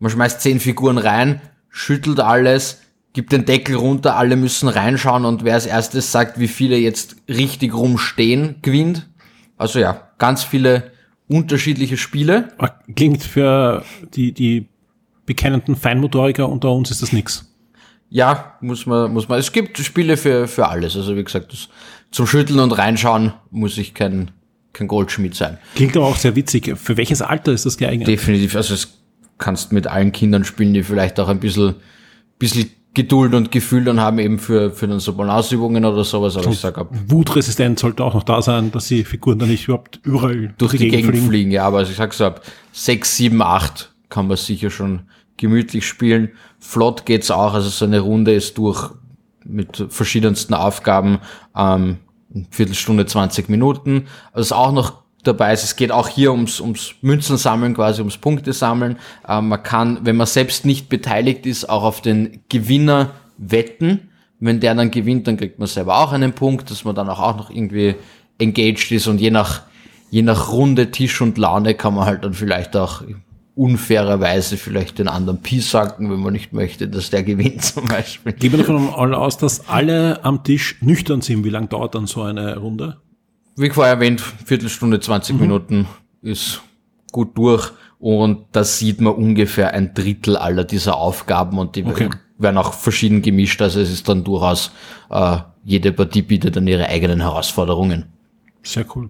man 0.02 0.12
schmeißt 0.12 0.42
zehn 0.42 0.60
Figuren 0.60 0.98
rein, 0.98 1.42
schüttelt 1.70 2.20
alles, 2.20 2.82
gibt 3.14 3.32
den 3.32 3.46
Deckel 3.46 3.76
runter, 3.76 4.16
alle 4.16 4.36
müssen 4.36 4.68
reinschauen 4.68 5.26
und 5.26 5.44
wer 5.44 5.54
als 5.54 5.68
erstes 5.68 6.12
sagt, 6.12 6.40
wie 6.40 6.48
viele 6.48 6.78
jetzt 6.78 7.18
richtig 7.30 7.74
rumstehen, 7.74 8.56
gewinnt. 8.62 9.08
Also 9.58 9.80
ja, 9.80 10.10
ganz 10.18 10.44
viele 10.44 10.92
unterschiedliche 11.28 11.98
Spiele. 11.98 12.50
Ah, 12.58 12.72
klingt 12.96 13.24
für 13.24 13.86
die, 14.16 14.34
die 14.34 14.68
bekennenden 15.26 15.76
Feinmotoriker 15.76 16.50
unter 16.50 16.72
uns 16.72 16.90
ist 16.90 17.04
das 17.04 17.14
nix. 17.14 17.48
Ja, 18.10 18.58
muss 18.60 18.88
man, 18.88 19.14
muss 19.14 19.30
man. 19.30 19.40
Es 19.40 19.52
gibt 19.52 19.78
Spiele 19.78 20.18
für, 20.18 20.48
für 20.48 20.68
alles. 20.68 20.98
Also 20.98 21.16
wie 21.16 21.24
gesagt, 21.24 21.54
das, 21.54 21.70
zum 22.10 22.26
Schütteln 22.26 22.60
und 22.60 22.72
Reinschauen 22.72 23.34
muss 23.52 23.78
ich 23.78 23.94
kein, 23.94 24.32
kein 24.74 24.88
Goldschmied 24.88 25.36
sein. 25.36 25.60
Klingt 25.76 25.96
aber 25.96 26.08
auch 26.08 26.18
sehr 26.18 26.36
witzig. 26.36 26.76
Für 26.78 26.98
welches 26.98 27.22
Alter 27.22 27.54
ist 27.54 27.66
das 27.66 27.78
geeignet? 27.78 28.08
Definitiv. 28.08 28.56
Also 28.56 28.74
es 28.74 29.01
kannst 29.42 29.74
mit 29.74 29.88
allen 29.88 30.14
Kindern 30.14 30.46
spielen, 30.46 30.74
die 30.74 30.84
vielleicht 30.84 31.20
auch 31.20 31.28
ein 31.28 31.42
bisschen, 31.42 31.76
bisschen 32.40 32.70
Geduld 32.94 33.34
und 33.34 33.52
Gefühl 33.52 33.86
dann 33.86 34.02
haben 34.02 34.20
eben 34.20 34.38
für, 34.38 34.72
für 34.72 34.88
dann 34.88 35.00
so 35.00 35.14
Balanceübungen 35.14 35.84
oder 35.86 36.04
sowas. 36.04 36.36
Aber 36.36 36.50
ich 36.50 36.60
sag 36.60 36.78
ab. 36.78 36.94
Wutresistent 37.08 37.80
sollte 37.80 38.04
auch 38.04 38.14
noch 38.14 38.24
da 38.24 38.42
sein, 38.42 38.72
dass 38.72 38.88
die 38.88 39.06
Figuren 39.06 39.40
dann 39.40 39.50
nicht 39.50 39.68
überhaupt 39.68 40.00
überall 40.04 40.54
durch, 40.58 40.74
die, 40.74 40.78
die 40.78 40.90
Gegend, 40.90 41.12
fliegen. 41.12 41.28
fliegen. 41.28 41.52
Ja, 41.52 41.66
aber 41.66 41.80
also 41.80 41.92
ich 41.92 41.98
sag 41.98 42.14
so 42.14 42.26
ab 42.26 42.42
sechs, 42.74 43.16
sieben, 43.16 43.42
acht 43.42 43.94
kann 44.10 44.28
man 44.28 44.36
sicher 44.36 44.70
schon 44.70 45.04
gemütlich 45.38 45.88
spielen. 45.88 46.32
Flott 46.60 47.06
geht's 47.06 47.32
auch. 47.32 47.54
Also 47.54 47.70
so 47.70 47.86
eine 47.86 48.02
Runde 48.02 48.34
ist 48.34 48.58
durch 48.58 48.90
mit 49.46 49.86
verschiedensten 49.90 50.54
Aufgaben. 50.54 51.20
Ähm, 51.56 51.98
Viertelstunde, 52.50 53.06
20 53.06 53.50
Minuten. 53.50 54.08
Also 54.34 54.56
auch 54.56 54.72
noch 54.74 55.02
dabei 55.24 55.54
ist. 55.54 55.64
Es 55.64 55.76
geht 55.76 55.92
auch 55.92 56.08
hier 56.08 56.32
ums, 56.32 56.60
ums 56.60 56.96
Münzen 57.02 57.38
sammeln, 57.38 57.74
quasi 57.74 58.02
ums 58.02 58.18
Punkte 58.18 58.54
sammeln. 58.54 58.98
Ähm, 59.28 59.50
man 59.50 59.64
kann, 59.64 60.00
wenn 60.04 60.16
man 60.16 60.28
selbst 60.28 60.66
nicht 60.66 60.90
beteiligt 60.90 61.46
ist, 61.46 61.70
auch 61.70 61.84
auf 61.84 62.02
den 62.02 62.42
Gewinner 62.50 63.12
wetten. 63.38 64.10
Wenn 64.40 64.60
der 64.60 64.74
dann 64.74 64.90
gewinnt, 64.92 65.28
dann 65.28 65.38
kriegt 65.38 65.60
man 65.60 65.68
selber 65.68 66.00
auch 66.00 66.14
einen 66.14 66.34
Punkt, 66.34 66.72
dass 66.72 66.84
man 66.84 66.96
dann 66.96 67.10
auch, 67.10 67.20
auch 67.20 67.38
noch 67.38 67.50
irgendwie 67.50 67.96
engaged 68.40 68.92
ist 68.92 69.08
und 69.08 69.22
je 69.22 69.30
nach, 69.30 69.62
je 70.10 70.24
nach 70.24 70.52
Runde, 70.52 70.90
Tisch 70.90 71.22
und 71.22 71.38
Laune 71.38 71.76
kann 71.76 71.94
man 71.94 72.06
halt 72.06 72.24
dann 72.24 72.34
vielleicht 72.34 72.76
auch 72.76 73.04
unfairerweise 73.56 74.58
vielleicht 74.58 74.98
den 74.98 75.08
anderen 75.08 75.40
sagen, 75.60 76.10
wenn 76.10 76.20
man 76.20 76.34
nicht 76.34 76.54
möchte, 76.54 76.88
dass 76.88 77.10
der 77.10 77.24
gewinnt 77.32 77.64
zum 77.64 77.88
Beispiel. 77.88 78.34
Gehen 78.34 78.52
wir 78.54 78.60
davon 78.60 79.14
aus, 79.14 79.38
dass 79.38 79.68
alle 79.70 80.24
am 80.24 80.44
Tisch 80.44 80.78
nüchtern 80.82 81.22
sind. 81.22 81.44
Wie 81.44 81.50
lange 81.50 81.68
dauert 81.68 81.96
dann 81.96 82.08
so 82.08 82.24
eine 82.24 82.58
Runde? 82.58 82.98
Wie 83.56 83.70
vorher 83.70 83.96
erwähnt, 83.96 84.22
Viertelstunde, 84.22 85.00
20 85.00 85.36
mhm. 85.36 85.42
Minuten 85.42 85.88
ist 86.22 86.62
gut 87.12 87.38
durch 87.38 87.72
und 88.00 88.46
da 88.52 88.64
sieht 88.64 89.02
man 89.02 89.14
ungefähr 89.14 89.74
ein 89.74 89.94
Drittel 89.94 90.38
aller 90.38 90.64
dieser 90.64 90.98
Aufgaben 90.98 91.58
und 91.60 91.76
die 91.76 91.86
okay. 91.86 92.10
werden 92.38 92.58
auch 92.58 92.74
verschieden 92.74 93.22
gemischt, 93.22 93.62
also 93.62 93.80
es 93.80 93.92
ist 93.92 94.08
dann 94.10 94.24
durchaus, 94.24 94.72
äh, 95.10 95.38
jede 95.64 95.92
Partie 95.92 96.22
bietet 96.22 96.56
dann 96.56 96.68
ihre 96.68 96.88
eigenen 96.88 97.22
Herausforderungen. 97.22 98.06
Sehr 98.64 98.86
cool. 98.96 99.10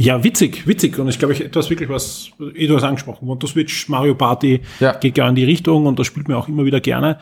Ja, 0.00 0.22
witzig, 0.22 0.66
witzig. 0.66 0.96
Und 0.98 1.08
ich 1.08 1.18
glaube, 1.18 1.34
ich 1.34 1.44
etwas 1.44 1.70
wirklich, 1.70 1.88
was 1.88 2.30
eh 2.54 2.68
du 2.68 2.76
hast 2.76 2.84
angesprochen. 2.84 3.28
Und 3.28 3.46
Switch, 3.48 3.88
Mario 3.88 4.14
Party 4.14 4.60
ja. 4.78 4.92
geht 4.92 5.14
gerne 5.14 5.30
in 5.30 5.34
die 5.34 5.44
Richtung 5.44 5.86
und 5.86 5.98
das 5.98 6.06
spielt 6.06 6.28
mir 6.28 6.36
auch 6.36 6.46
immer 6.46 6.64
wieder 6.64 6.80
gerne. 6.80 7.18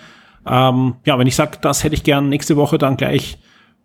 Ähm, 0.47 0.97
ja, 1.07 1.19
wenn 1.19 1.27
ich 1.27 1.35
sage, 1.35 1.57
das 1.61 1.85
hätte 1.85 1.95
ich 1.95 2.05
gern 2.05 2.29
nächste 2.29 2.57
Woche 2.57 2.77
dann 2.77 2.99
gleich 2.99 3.39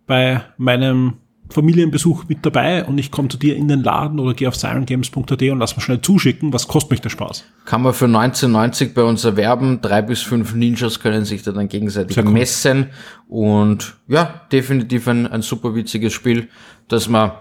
bei 0.06 0.42
meinem 0.58 1.14
Familienbesuch 1.52 2.24
mit 2.28 2.44
dabei 2.44 2.84
und 2.84 2.98
ich 2.98 3.10
komme 3.10 3.28
zu 3.28 3.36
dir 3.36 3.56
in 3.56 3.68
den 3.68 3.82
Laden 3.82 4.18
oder 4.18 4.34
gehe 4.34 4.48
auf 4.48 4.56
sirengames.at 4.56 5.42
und 5.42 5.58
lass 5.58 5.76
mir 5.76 5.82
schnell 5.82 6.00
zuschicken. 6.00 6.52
Was 6.52 6.68
kostet 6.68 6.90
mich 6.90 7.00
der 7.00 7.10
Spaß? 7.10 7.44
Kann 7.64 7.82
man 7.82 7.92
für 7.94 8.06
1990 8.06 8.94
bei 8.94 9.02
uns 9.02 9.24
erwerben. 9.24 9.80
Drei 9.80 10.02
bis 10.02 10.22
fünf 10.22 10.54
Ninjas 10.54 11.00
können 11.00 11.24
sich 11.24 11.42
da 11.42 11.52
dann 11.52 11.68
gegenseitig 11.68 12.16
cool. 12.18 12.24
messen. 12.24 12.86
Und 13.28 13.94
ja, 14.08 14.42
definitiv 14.50 15.06
ein, 15.08 15.26
ein 15.26 15.42
super 15.42 15.74
witziges 15.74 16.12
Spiel, 16.12 16.48
das 16.88 17.08
man 17.08 17.32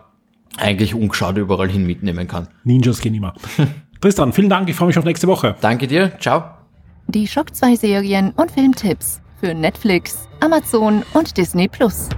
eigentlich 0.58 0.94
ungeschaut 0.94 1.38
überall 1.38 1.70
hin 1.70 1.86
mitnehmen 1.86 2.28
kann. 2.28 2.48
Ninjas 2.64 3.02
gehen 3.02 3.14
immer. 3.14 3.34
Tristan, 4.02 4.34
vielen 4.34 4.50
Dank. 4.50 4.70
Ich 4.70 4.76
freue 4.76 4.88
mich 4.88 4.98
auf 4.98 5.06
nächste 5.06 5.28
Woche. 5.28 5.56
Danke 5.62 5.88
dir. 5.88 6.12
Ciao. 6.20 6.44
Die 7.08 7.28
Schock 7.28 7.56
2 7.56 7.76
Serien 7.76 8.32
und 8.36 8.52
Filmtipps 8.52 9.22
für 9.40 9.54
Netflix, 9.54 10.30
Amazon 10.40 11.04
und 11.14 11.36
Disney 11.36 11.68
Plus. 11.68 12.10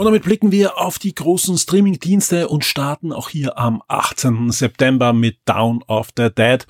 Und 0.00 0.06
damit 0.06 0.22
blicken 0.22 0.50
wir 0.50 0.78
auf 0.78 0.98
die 0.98 1.14
großen 1.14 1.58
Streaming-Dienste 1.58 2.48
und 2.48 2.64
starten 2.64 3.12
auch 3.12 3.28
hier 3.28 3.58
am 3.58 3.82
18. 3.86 4.50
September 4.50 5.12
mit 5.12 5.40
Down 5.44 5.82
of 5.88 6.08
the 6.16 6.30
Dead. 6.34 6.66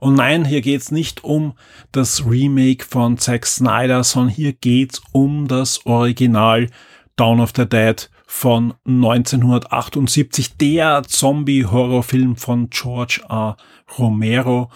Und 0.00 0.16
nein, 0.16 0.44
hier 0.44 0.60
geht's 0.60 0.90
nicht 0.90 1.24
um 1.24 1.54
das 1.92 2.26
Remake 2.26 2.84
von 2.84 3.16
Zack 3.16 3.46
Snyder, 3.46 4.04
sondern 4.04 4.34
hier 4.34 4.52
geht's 4.52 5.00
um 5.12 5.48
das 5.48 5.86
Original 5.86 6.68
Down 7.16 7.40
of 7.40 7.54
the 7.56 7.66
Dead 7.66 8.10
von 8.26 8.74
1978, 8.84 10.58
der 10.58 11.04
Zombie-Horrorfilm 11.04 12.36
von 12.36 12.68
George 12.68 13.22
R. 13.30 13.56
Romero. 13.98 14.70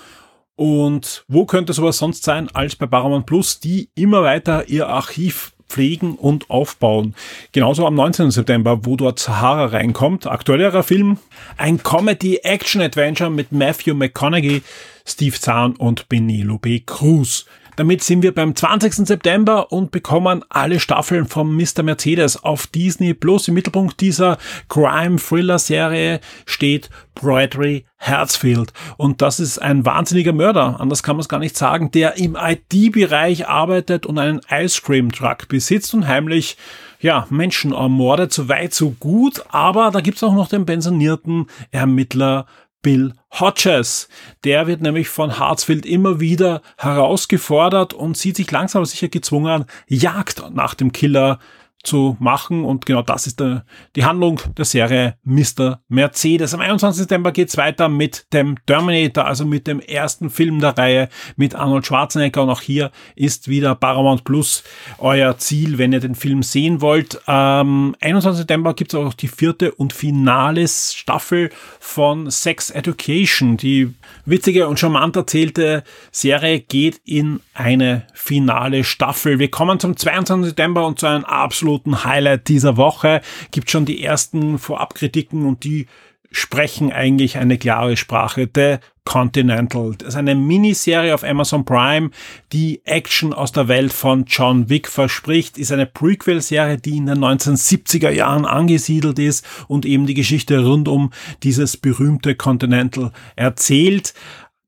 Und 0.57 1.27
wo 1.29 1.45
könnte 1.45 1.75
sowas 1.75 1.99
sonst 1.99 2.25
sein 2.25 2.49
als 2.55 2.75
bei 2.75 2.87
Paramount 2.87 3.27
Plus, 3.27 3.61
die 3.61 3.91
immer 3.95 4.23
weiter 4.23 4.67
ihr 4.67 4.89
Archiv 4.89 5.53
pflegen 5.69 6.15
und 6.15 6.51
aufbauen. 6.51 7.15
Genauso 7.53 7.87
am 7.87 7.95
19. 7.95 8.31
September, 8.31 8.85
wo 8.85 8.97
dort 8.97 9.19
Sahara 9.19 9.67
reinkommt. 9.67 10.27
Aktuellerer 10.27 10.83
Film. 10.83 11.19
Ein 11.57 11.83
Comedy-Action-Adventure 11.83 13.31
mit 13.31 13.53
Matthew 13.53 13.95
McConaughey, 13.95 14.63
Steve 15.07 15.39
Zahn 15.39 15.77
und 15.77 16.09
Penelope 16.09 16.81
Cruz. 16.81 17.47
Damit 17.79 18.03
sind 18.03 18.25
wir 18.25 18.35
beim 18.35 18.57
20. 18.57 19.07
September 19.07 19.71
und 19.71 19.93
bekommen 19.93 20.45
alle 20.49 20.81
Staffeln 20.81 21.29
von 21.29 21.55
Mr. 21.55 21.85
Mercedes 21.85 22.43
auf 22.43 22.67
Disney 22.67 23.15
Plus. 23.15 23.47
Im 23.47 23.55
Mittelpunkt 23.55 24.01
dieser 24.01 24.37
Crime-Thriller-Serie 24.69 26.19
steht 26.45 26.91
Bradley 27.15 27.85
Herzfield. 27.97 28.73
Und 28.97 29.23
das 29.23 29.39
ist 29.39 29.61
ein 29.61 29.87
wahnsinniger 29.87 30.33
Mörder, 30.33 30.81
anders 30.81 31.05
kann 31.05 31.15
man 31.15 31.21
es 31.21 31.29
gar 31.29 31.39
nicht 31.39 31.57
sagen, 31.57 31.93
der 31.93 32.17
im 32.17 32.37
IT-Bereich 32.37 33.47
arbeitet 33.47 34.07
und 34.07 34.19
einen 34.19 34.41
Ice 34.51 34.83
Cream 34.83 35.13
Truck 35.13 35.47
besitzt 35.47 35.95
und 35.95 36.09
heimlich 36.09 36.57
ja, 36.99 37.29
Menschen 37.31 37.71
ermordet, 37.71 38.33
so 38.33 38.49
weit, 38.49 38.75
so 38.75 38.91
gut. 38.91 39.45
Aber 39.51 39.93
da 39.93 40.01
gibt's 40.01 40.25
auch 40.25 40.35
noch 40.35 40.49
den 40.49 40.67
pensionierten 40.67 41.47
Ermittler 41.71 42.47
Bill 42.83 43.15
Hodges. 43.31 44.09
Der 44.45 44.67
wird 44.67 44.81
nämlich 44.81 45.09
von 45.09 45.39
Hartsfield 45.39 45.85
immer 45.85 46.21
wieder 46.21 46.63
herausgefordert 46.77 47.95
und 47.95 48.17
sieht 48.17 48.37
sich 48.37 48.51
langsam 48.51 48.85
sicher 48.85 49.09
gezwungen, 49.09 49.67
Jagd 49.87 50.43
nach 50.53 50.75
dem 50.75 50.93
Killer 50.93 51.39
zu 51.85 52.17
machen. 52.19 52.65
Und 52.65 52.87
genau 52.87 53.03
das 53.03 53.27
ist 53.27 53.41
der, 53.41 53.65
die 53.95 54.05
Handlung 54.05 54.41
der 54.57 54.65
Serie 54.65 55.17
Mr. 55.25 55.81
Mercedes. 55.89 56.53
Am 56.55 56.61
21. 56.61 57.03
September 57.03 57.33
geht's 57.33 57.57
weiter 57.57 57.89
mit 57.89 58.27
dem 58.33 58.57
Terminator, 58.67 59.27
also 59.27 59.45
mit 59.45 59.67
dem 59.67 59.81
ersten 59.81 60.29
Film 60.31 60.61
der 60.61 60.77
Reihe 60.77 61.09
mit 61.37 61.55
Arnold 61.55 61.87
Schwarzenegger. 61.87 62.43
Und 62.43 62.51
auch 62.51 62.61
hier 62.61 62.91
ist 63.15 63.49
wieder 63.49 63.75
Paramount 63.75 64.25
Plus 64.25 64.65
euer 64.99 65.39
Ziel, 65.39 65.79
wenn 65.79 65.93
ihr 65.93 66.01
den 66.01 66.15
Film 66.15 66.43
sehen 66.43 66.81
wollt. 66.81 67.27
Am 67.29 67.95
21. 68.01 68.39
September 68.39 68.75
gibt's 68.75 68.95
auch 68.95 69.15
die 69.15 69.29
vierte 69.29 69.73
und 69.73 69.93
finale 69.93 70.67
Staffel 70.69 71.51
von 71.79 72.31
Sex 72.31 72.71
Education. 72.71 73.57
Die 73.57 73.95
witzige 74.25 74.67
und 74.69 74.79
charmant 74.79 75.17
erzählte 75.17 75.85
Serie 76.11 76.61
geht 76.61 77.01
in 77.05 77.41
eine 77.55 78.07
finale 78.15 78.85
Staffel. 78.85 79.39
Wir 79.39 79.51
kommen 79.51 79.79
zum 79.79 79.97
22. 79.97 80.49
September 80.49 80.87
und 80.87 80.99
zu 80.99 81.07
einem 81.07 81.25
absoluten 81.25 81.68
Highlight 82.05 82.49
dieser 82.49 82.77
Woche. 82.77 83.21
Gibt 83.51 83.71
schon 83.71 83.85
die 83.85 84.03
ersten 84.03 84.59
Vorabkritiken 84.59 85.47
und 85.47 85.65
die 85.65 85.87
sprechen 86.31 86.93
eigentlich 86.93 87.39
eine 87.39 87.59
klare 87.59 87.97
Sprache. 87.97 88.49
The 88.55 88.77
Continental. 89.09 89.95
Das 89.97 90.09
ist 90.09 90.17
eine 90.17 90.35
Miniserie 90.35 91.15
auf 91.15 91.25
Amazon 91.25 91.65
Prime, 91.65 92.11
die 92.53 92.83
Action 92.85 93.33
aus 93.33 93.53
der 93.53 93.67
Welt 93.67 93.91
von 93.91 94.27
John 94.27 94.69
Wick 94.69 94.87
verspricht. 94.87 95.57
Ist 95.57 95.73
eine 95.73 95.87
Prequel-Serie, 95.87 96.77
die 96.77 96.99
in 96.99 97.07
den 97.07 97.19
1970er 97.19 98.11
Jahren 98.11 98.45
angesiedelt 98.45 99.19
ist 99.19 99.47
und 99.67 99.87
eben 99.87 100.07
die 100.07 100.13
Geschichte 100.13 100.63
rund 100.63 100.89
um 100.89 101.11
dieses 101.43 101.79
berühmte 101.79 102.35
Continental 102.35 103.13
erzählt. 103.35 104.13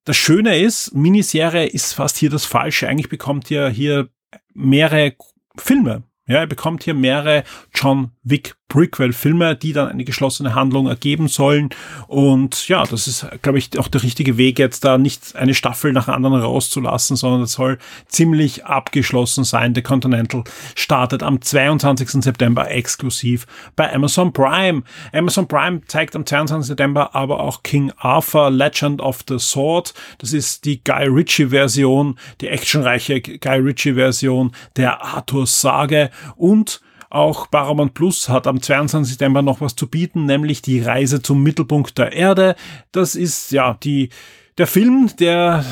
Das 0.05 0.17
Schöne 0.17 0.59
ist, 0.59 0.95
Miniserie 0.95 1.67
ist 1.67 1.93
fast 1.93 2.17
hier 2.17 2.31
das 2.31 2.47
Falsche. 2.47 2.89
Eigentlich 2.89 3.11
bekommt 3.11 3.51
ihr 3.51 3.69
hier 3.69 4.09
mehrere 4.55 5.17
Filme. 5.59 6.05
Ja, 6.31 6.43
ihr 6.43 6.47
bekommt 6.47 6.85
hier 6.85 6.95
mehrere 6.95 7.43
John 7.75 8.13
Wick 8.23 8.55
Prequel-Filme, 8.71 9.57
die 9.57 9.75
dann 9.75 9.89
eine 9.89 10.05
geschlossene 10.05 10.55
Handlung 10.55 10.87
ergeben 10.87 11.29
sollen. 11.29 11.69
Und 12.07 12.69
ja, 12.69 12.85
das 12.85 13.07
ist, 13.07 13.27
glaube 13.43 13.59
ich, 13.59 13.79
auch 13.79 13.89
der 13.89 14.03
richtige 14.03 14.39
Weg, 14.39 14.59
jetzt 14.59 14.85
da 14.85 14.97
nicht 14.97 15.37
eine 15.37 15.55
Staffel 15.55 15.93
nach 15.93 16.09
anderen 16.09 16.41
rauszulassen, 16.41 17.17
sondern 17.17 17.43
es 17.43 17.53
soll 17.53 17.79
ziemlich 18.07 18.65
abgeschlossen 18.65 19.45
sein. 19.45 19.75
The 19.75 19.83
Continental 19.83 20.45
startet 20.77 21.23
am 21.23 21.43
22. 21.43 22.23
September 22.23 22.71
exklusiv 22.71 23.47
bei 23.75 23.93
Amazon 23.93 24.33
Prime. 24.33 24.85
Amazon 25.13 25.49
Prime 25.49 25.81
zeigt 25.87 26.15
am 26.15 26.25
22. 26.25 26.69
September 26.69 27.15
aber 27.15 27.41
auch 27.41 27.65
King 27.65 27.93
Arthur 27.99 28.51
Legend 28.51 29.01
of 29.01 29.25
the 29.29 29.39
Sword. 29.41 29.95
Das 30.19 30.33
ist 30.33 30.65
die 30.65 30.83
Guy 30.85 31.09
Ritchie-Version, 31.09 32.17
die 32.41 32.47
actionreiche 32.47 33.21
Guy 33.21 33.59
Ritchie-Version 33.59 34.53
der 34.77 35.03
Arthur-Sage 35.03 36.11
und 36.37 36.81
auch 37.11 37.51
Paramount 37.51 37.95
Plus 37.95 38.29
hat 38.29 38.47
am 38.47 38.63
22. 38.63 39.13
September 39.13 39.43
noch 39.43 39.61
was 39.61 39.75
zu 39.75 39.89
bieten, 39.89 40.27
nämlich 40.27 40.63
die 40.63 40.81
Reise 40.81 41.21
zum 41.21 41.43
Mittelpunkt 41.43 41.99
der 41.99 42.13
Erde. 42.13 42.55
Das 42.93 43.17
ist 43.17 43.51
ja 43.51 43.77
die, 43.83 44.11
der 44.59 44.69
Film, 44.69 45.11
der 45.19 45.65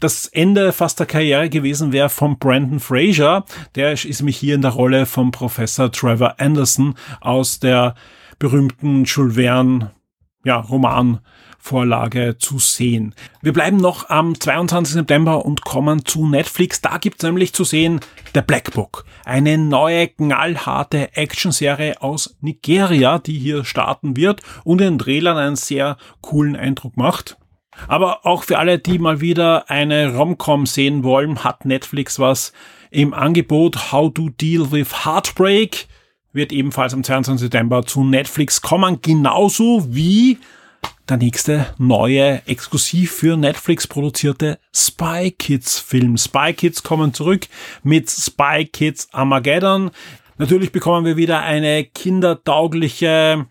das 0.00 0.26
Ende 0.26 0.72
fast 0.72 0.98
der 0.98 1.06
Karriere 1.06 1.50
gewesen 1.50 1.92
wäre 1.92 2.08
von 2.08 2.38
Brandon 2.38 2.80
Fraser. 2.80 3.44
Der 3.74 3.92
ist 3.92 4.22
mich 4.22 4.38
hier 4.38 4.54
in 4.54 4.62
der 4.62 4.70
Rolle 4.70 5.04
von 5.04 5.30
Professor 5.30 5.92
Trevor 5.92 6.40
Anderson 6.40 6.94
aus 7.20 7.60
der 7.60 7.94
berühmten 8.38 9.04
Jules 9.04 9.34
Verne 9.34 9.90
ja, 10.44 10.56
Roman 10.56 11.20
Vorlage 11.60 12.36
zu 12.38 12.58
sehen. 12.58 13.14
Wir 13.42 13.52
bleiben 13.52 13.76
noch 13.76 14.08
am 14.08 14.38
22. 14.38 14.94
September 14.94 15.44
und 15.44 15.62
kommen 15.62 16.04
zu 16.04 16.26
Netflix. 16.26 16.80
Da 16.80 16.98
gibt's 16.98 17.22
nämlich 17.22 17.52
zu 17.52 17.64
sehen 17.64 18.00
The 18.34 18.40
Black 18.40 18.72
Book, 18.72 19.04
eine 19.24 19.58
neue 19.58 20.08
knallharte 20.08 21.14
Actionserie 21.16 22.00
aus 22.02 22.36
Nigeria, 22.40 23.18
die 23.18 23.38
hier 23.38 23.64
starten 23.64 24.16
wird 24.16 24.40
und 24.64 24.80
in 24.80 24.94
den 24.94 24.98
Trailern 24.98 25.36
einen 25.36 25.56
sehr 25.56 25.96
coolen 26.22 26.56
Eindruck 26.56 26.96
macht. 26.96 27.36
Aber 27.88 28.26
auch 28.26 28.44
für 28.44 28.58
alle, 28.58 28.78
die 28.78 28.98
mal 28.98 29.20
wieder 29.20 29.70
eine 29.70 30.14
Romcom 30.14 30.66
sehen 30.66 31.04
wollen, 31.04 31.44
hat 31.44 31.64
Netflix 31.64 32.18
was 32.18 32.52
im 32.90 33.14
Angebot. 33.14 33.92
How 33.92 34.12
to 34.12 34.30
Deal 34.30 34.72
with 34.72 35.04
Heartbreak 35.04 35.86
wird 36.32 36.52
ebenfalls 36.52 36.94
am 36.94 37.02
22. 37.02 37.40
September 37.40 37.84
zu 37.84 38.04
Netflix 38.04 38.60
kommen, 38.60 39.00
genauso 39.02 39.86
wie 39.94 40.38
der 41.08 41.16
nächste 41.16 41.66
neue, 41.76 42.40
exklusiv 42.46 43.12
für 43.12 43.36
Netflix 43.36 43.86
produzierte 43.86 44.58
Spy 44.74 45.32
Kids 45.36 45.78
Film. 45.78 46.16
Spy 46.16 46.54
Kids 46.54 46.82
kommen 46.82 47.12
zurück 47.12 47.46
mit 47.82 48.08
Spy 48.08 48.64
Kids 48.70 49.08
Armageddon. 49.12 49.90
Natürlich 50.38 50.72
bekommen 50.72 51.04
wir 51.04 51.16
wieder 51.16 51.40
eine 51.40 51.84
kindertaugliche 51.84 53.46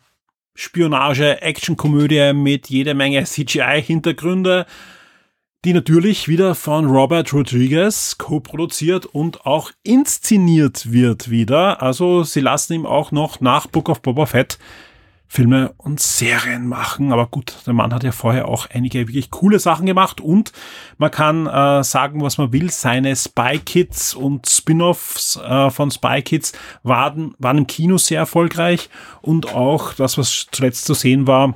Spionage-Action-Komödie 0.55 2.33
mit 2.33 2.69
jede 2.69 2.93
Menge 2.93 3.23
CGI-Hintergründe, 3.23 4.65
die 5.65 5.73
natürlich 5.73 6.27
wieder 6.27 6.55
von 6.55 6.85
Robert 6.85 7.33
Rodriguez 7.33 8.17
co-produziert 8.17 9.05
und 9.05 9.45
auch 9.45 9.71
inszeniert 9.83 10.91
wird 10.91 11.29
wieder. 11.29 11.81
Also 11.81 12.23
sie 12.23 12.39
lassen 12.39 12.73
ihm 12.73 12.85
auch 12.85 13.11
noch 13.11 13.41
nach 13.41 13.67
Book 13.67 13.89
of 13.89 14.01
Boba 14.01 14.25
Fett 14.25 14.57
Filme 15.31 15.73
und 15.77 15.99
Serien 15.99 16.67
machen. 16.67 17.13
Aber 17.13 17.27
gut, 17.27 17.55
der 17.67 17.73
Mann 17.73 17.93
hat 17.93 18.03
ja 18.03 18.11
vorher 18.11 18.47
auch 18.47 18.67
einige 18.71 19.07
wirklich 19.07 19.29
coole 19.29 19.59
Sachen 19.59 19.85
gemacht 19.85 20.19
und 20.19 20.51
man 20.97 21.11
kann 21.11 21.45
äh, 21.45 21.83
sagen, 21.83 22.23
was 22.23 22.39
man 22.39 22.51
will. 22.51 22.71
Seine 22.71 23.15
Spy 23.15 23.59
Kids 23.63 24.15
und 24.15 24.49
Spin-offs 24.49 25.37
äh, 25.37 25.69
von 25.69 25.91
Spy 25.91 26.23
Kids 26.23 26.53
waren, 26.81 27.35
waren 27.37 27.59
im 27.59 27.67
Kino 27.67 27.99
sehr 27.99 28.17
erfolgreich 28.17 28.89
und 29.21 29.53
auch 29.53 29.93
das, 29.93 30.17
was 30.17 30.47
zuletzt 30.51 30.85
zu 30.85 30.95
sehen 30.95 31.27
war 31.27 31.53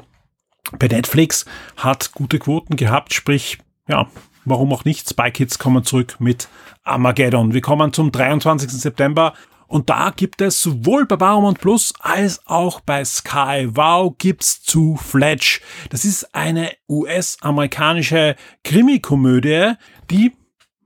bei 0.78 0.88
Netflix, 0.88 1.46
hat 1.76 2.12
gute 2.14 2.38
Quoten 2.38 2.76
gehabt. 2.76 3.16
Sprich, 3.16 3.58
ja, 3.88 4.08
warum 4.46 4.72
auch 4.72 4.86
nicht? 4.86 5.10
Spy 5.10 5.32
Kids 5.32 5.58
kommen 5.58 5.84
zurück 5.84 6.18
mit 6.20 6.48
Armageddon. 6.84 7.54
Wir 7.54 7.62
kommen 7.62 7.92
zum 7.92 8.12
23. 8.12 8.70
September 8.70 9.34
und 9.74 9.90
da 9.90 10.14
gibt 10.16 10.40
es 10.40 10.62
sowohl 10.62 11.08
bei 11.08 11.16
Paramount 11.16 11.60
Plus 11.60 11.96
als 12.00 12.46
auch 12.46 12.80
bei 12.80 13.04
Sky 13.04 13.68
Wow 13.72 14.14
gibt's 14.20 14.62
zu 14.62 14.98
Fletch. 14.98 15.62
Das 15.90 16.06
ist 16.06 16.36
eine 16.36 16.70
US-amerikanische 16.88 18.36
Krimikomödie, 18.64 19.72
die 20.12 20.34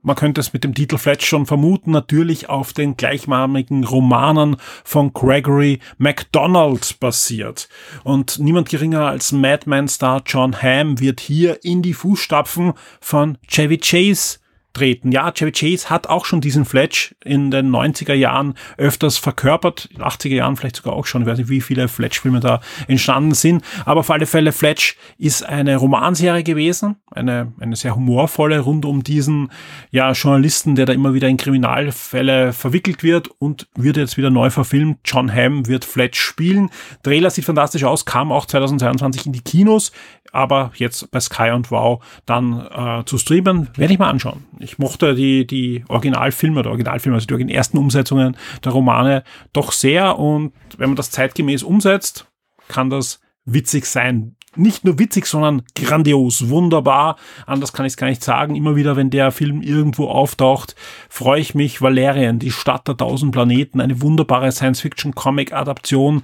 man 0.00 0.16
könnte 0.16 0.40
es 0.40 0.54
mit 0.54 0.64
dem 0.64 0.74
Titel 0.74 0.96
Fletch 0.96 1.26
schon 1.26 1.44
vermuten, 1.44 1.90
natürlich 1.90 2.48
auf 2.48 2.72
den 2.72 2.96
gleichnamigen 2.96 3.84
Romanen 3.84 4.56
von 4.84 5.12
Gregory 5.12 5.80
MacDonald 5.98 6.98
basiert. 6.98 7.68
Und 8.04 8.38
niemand 8.38 8.70
geringer 8.70 9.04
als 9.04 9.32
Madman-Star 9.32 10.22
John 10.24 10.62
Hamm 10.62 10.98
wird 10.98 11.20
hier 11.20 11.62
in 11.62 11.82
die 11.82 11.92
Fußstapfen 11.92 12.72
von 13.02 13.36
Chevy 13.48 13.76
Chase 13.76 14.38
treten. 14.72 15.12
Ja, 15.12 15.32
Chevy 15.32 15.52
Chase 15.52 15.90
hat 15.90 16.08
auch 16.08 16.24
schon 16.24 16.40
diesen 16.40 16.64
Fletch 16.64 17.14
in 17.24 17.50
den 17.50 17.70
90er 17.70 18.14
Jahren 18.14 18.54
öfters 18.76 19.18
verkörpert, 19.18 19.88
in 19.94 20.02
80er 20.02 20.34
Jahren 20.34 20.56
vielleicht 20.56 20.76
sogar 20.76 20.94
auch 20.94 21.06
schon, 21.06 21.22
ich 21.22 21.28
weiß 21.28 21.38
nicht, 21.38 21.48
wie 21.48 21.60
viele 21.60 21.88
Fletch-Filme 21.88 22.40
da 22.40 22.60
entstanden 22.86 23.34
sind, 23.34 23.64
aber 23.84 24.00
auf 24.00 24.10
alle 24.10 24.26
Fälle 24.26 24.52
Fletch 24.52 24.96
ist 25.18 25.44
eine 25.44 25.76
Romanserie 25.76 26.42
gewesen, 26.42 26.96
eine, 27.10 27.52
eine 27.58 27.76
sehr 27.76 27.96
humorvolle 27.96 28.60
rund 28.60 28.84
um 28.84 29.02
diesen 29.02 29.50
ja, 29.90 30.12
Journalisten, 30.12 30.74
der 30.74 30.86
da 30.86 30.92
immer 30.92 31.14
wieder 31.14 31.28
in 31.28 31.36
Kriminalfälle 31.36 32.52
verwickelt 32.52 33.02
wird 33.02 33.28
und 33.38 33.68
wird 33.74 33.96
jetzt 33.96 34.16
wieder 34.16 34.30
neu 34.30 34.50
verfilmt. 34.50 34.98
John 35.04 35.32
Hamm 35.34 35.66
wird 35.66 35.84
Fletch 35.84 36.20
spielen. 36.20 36.70
Trailer 37.02 37.30
sieht 37.30 37.44
fantastisch 37.44 37.84
aus, 37.84 38.04
kam 38.04 38.32
auch 38.32 38.46
2022 38.46 39.26
in 39.26 39.32
die 39.32 39.40
Kinos 39.40 39.92
aber 40.32 40.72
jetzt 40.74 41.10
bei 41.10 41.20
Sky 41.20 41.50
und 41.50 41.70
Wow 41.70 42.04
dann 42.26 42.66
äh, 42.66 43.04
zu 43.04 43.18
streamen, 43.18 43.68
werde 43.76 43.92
ich 43.92 43.98
mal 43.98 44.10
anschauen. 44.10 44.44
Ich 44.58 44.78
mochte 44.78 45.14
die, 45.14 45.46
die 45.46 45.84
Originalfilme 45.88 46.60
oder 46.60 46.70
Originalfilme, 46.70 47.16
also 47.16 47.26
die 47.26 47.54
ersten 47.54 47.78
Umsetzungen 47.78 48.36
der 48.64 48.72
Romane 48.72 49.24
doch 49.52 49.72
sehr 49.72 50.18
und 50.18 50.52
wenn 50.76 50.90
man 50.90 50.96
das 50.96 51.10
zeitgemäß 51.10 51.62
umsetzt, 51.62 52.26
kann 52.68 52.90
das 52.90 53.20
witzig 53.44 53.86
sein. 53.86 54.36
nicht 54.56 54.84
nur 54.84 54.98
witzig, 54.98 55.26
sondern 55.26 55.62
grandios, 55.74 56.48
wunderbar. 56.48 57.16
Anders 57.46 57.72
kann 57.72 57.86
ich 57.86 57.92
es 57.92 57.96
gar 57.96 58.08
nicht 58.08 58.24
sagen. 58.24 58.56
Immer 58.56 58.76
wieder, 58.76 58.96
wenn 58.96 59.10
der 59.10 59.30
Film 59.30 59.62
irgendwo 59.62 60.08
auftaucht, 60.08 60.74
freue 61.08 61.40
ich 61.40 61.54
mich. 61.54 61.80
Valerian, 61.80 62.38
die 62.38 62.50
Stadt 62.50 62.88
der 62.88 62.96
tausend 62.96 63.32
Planeten, 63.32 63.80
eine 63.80 64.02
wunderbare 64.02 64.50
Science-Fiction-Comic-Adaption 64.50 66.22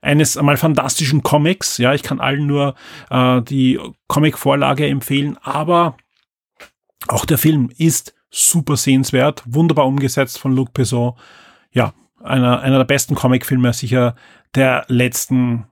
eines 0.00 0.36
einmal 0.36 0.56
fantastischen 0.56 1.22
Comics. 1.22 1.78
Ja, 1.78 1.94
ich 1.94 2.02
kann 2.02 2.20
allen 2.20 2.46
nur 2.46 2.74
äh, 3.10 3.42
die 3.42 3.78
Comic-Vorlage 4.08 4.86
empfehlen, 4.86 5.38
aber 5.42 5.96
auch 7.08 7.24
der 7.24 7.38
Film 7.38 7.70
ist 7.76 8.14
super 8.30 8.76
sehenswert, 8.76 9.42
wunderbar 9.46 9.86
umgesetzt 9.86 10.38
von 10.38 10.54
Luc 10.54 10.72
Besson. 10.72 11.14
Ja, 11.70 11.94
einer, 12.22 12.60
einer 12.60 12.78
der 12.78 12.84
besten 12.84 13.14
Comicfilme 13.14 13.72
sicher 13.72 14.14
der 14.54 14.84
letzten 14.88 15.66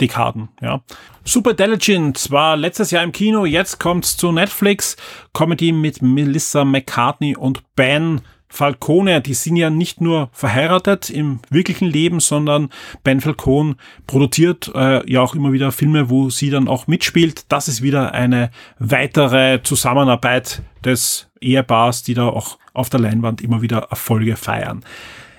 Dekaden, 0.00 0.48
ja. 0.60 0.82
Super 1.22 1.52
Intelligent 1.52 2.30
war 2.30 2.56
letztes 2.56 2.90
Jahr 2.90 3.04
im 3.04 3.12
Kino, 3.12 3.46
jetzt 3.46 3.78
kommt's 3.78 4.16
zu 4.16 4.32
Netflix. 4.32 4.96
Comedy 5.32 5.72
mit 5.72 6.02
Melissa 6.02 6.64
McCartney 6.64 7.36
und 7.36 7.62
Ben 7.76 8.20
Falcone, 8.48 9.20
die 9.20 9.34
sind 9.34 9.56
ja 9.56 9.68
nicht 9.68 10.00
nur 10.00 10.28
verheiratet 10.32 11.10
im 11.10 11.40
wirklichen 11.50 11.88
Leben, 11.88 12.20
sondern 12.20 12.70
Ben 13.02 13.20
Falcone 13.20 13.76
produziert 14.06 14.70
äh, 14.74 15.10
ja 15.10 15.22
auch 15.22 15.34
immer 15.34 15.52
wieder 15.52 15.72
Filme, 15.72 16.08
wo 16.08 16.30
sie 16.30 16.50
dann 16.50 16.68
auch 16.68 16.86
mitspielt. 16.86 17.46
Das 17.48 17.66
ist 17.66 17.82
wieder 17.82 18.12
eine 18.12 18.50
weitere 18.78 19.60
Zusammenarbeit 19.62 20.62
des 20.84 21.28
Ehepaars, 21.40 22.04
die 22.04 22.14
da 22.14 22.28
auch 22.28 22.58
auf 22.72 22.90
der 22.90 23.00
Leinwand 23.00 23.42
immer 23.42 23.62
wieder 23.62 23.88
Erfolge 23.90 24.36
feiern. 24.36 24.84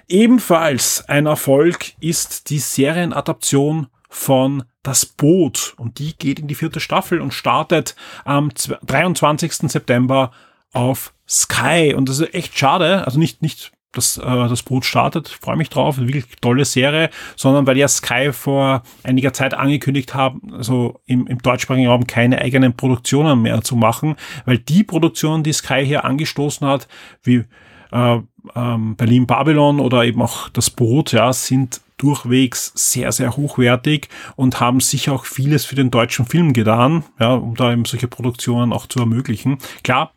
Ebenfalls 0.08 1.08
ein 1.08 1.26
Erfolg 1.26 1.93
ist 1.99 2.49
die 2.49 2.60
Serienadaption 2.60 3.88
von 4.10 4.64
Das 4.84 5.06
Boot 5.06 5.74
und 5.78 5.99
die 5.99 6.16
geht 6.18 6.39
in 6.39 6.47
die 6.47 6.56
vierte 6.56 6.80
Staffel 6.80 7.22
und 7.22 7.34
startet 7.34 7.95
am 8.24 8.51
23. 8.53 9.72
September 9.72 10.32
auf 10.76 11.13
Sky. 11.28 11.93
Und 11.95 12.09
das 12.09 12.19
ist 12.19 12.34
echt 12.34 12.57
schade, 12.57 13.05
also 13.05 13.19
nicht, 13.19 13.41
nicht 13.41 13.71
dass 13.93 14.17
äh, 14.17 14.21
das 14.23 14.63
Boot 14.63 14.86
startet, 14.86 15.30
freue 15.30 15.55
mich 15.55 15.69
drauf, 15.69 15.97
wirklich 15.97 16.26
tolle 16.41 16.65
Serie, 16.65 17.09
sondern 17.36 17.65
weil 17.65 17.78
ja 17.78 17.88
Sky 17.88 18.32
vor 18.34 18.84
einiger 19.03 19.34
Zeit 19.34 19.53
angekündigt 19.53 20.13
haben, 20.13 20.41
also 20.53 20.99
im, 21.05 21.28
im 21.28 21.39
deutschsprachigen 21.39 21.88
Raum 21.88 22.05
keine 22.05 22.39
eigenen 22.39 22.76
Produktionen 22.76 23.41
mehr 23.41 23.61
zu 23.61 23.76
machen, 23.76 24.15
weil 24.45 24.57
die 24.57 24.84
Produktion, 24.84 25.43
die 25.43 25.53
Sky 25.53 25.86
hier 25.86 26.03
angestoßen 26.03 26.67
hat, 26.67 26.88
wie 27.23 27.45
äh, 27.91 28.19
ähm, 28.55 28.95
Berlin 28.95 29.28
Babylon 29.28 29.80
oder 29.80 30.03
eben 30.03 30.21
auch 30.21 30.49
das 30.49 30.69
Boot, 30.69 31.13
ja, 31.13 31.32
sind 31.34 31.82
durchwegs 31.97 32.73
sehr, 32.76 33.13
sehr 33.13 33.38
hochwertig 33.38 34.09
und 34.36 34.59
haben 34.59 34.82
sicher 34.82 35.13
auch 35.13 35.26
vieles 35.26 35.63
für 35.63 35.76
den 35.76 35.91
deutschen 35.91 36.26
Film 36.26 36.51
getan, 36.51 37.05
ja, 37.19 37.34
um 37.34 37.55
da 37.55 37.71
eben 37.71 37.86
solche 37.86 38.09
Produktionen 38.09 38.73
auch 38.73 38.88
zu 38.88 38.99
ermöglichen. 38.99 39.59
Klar, 39.84 40.11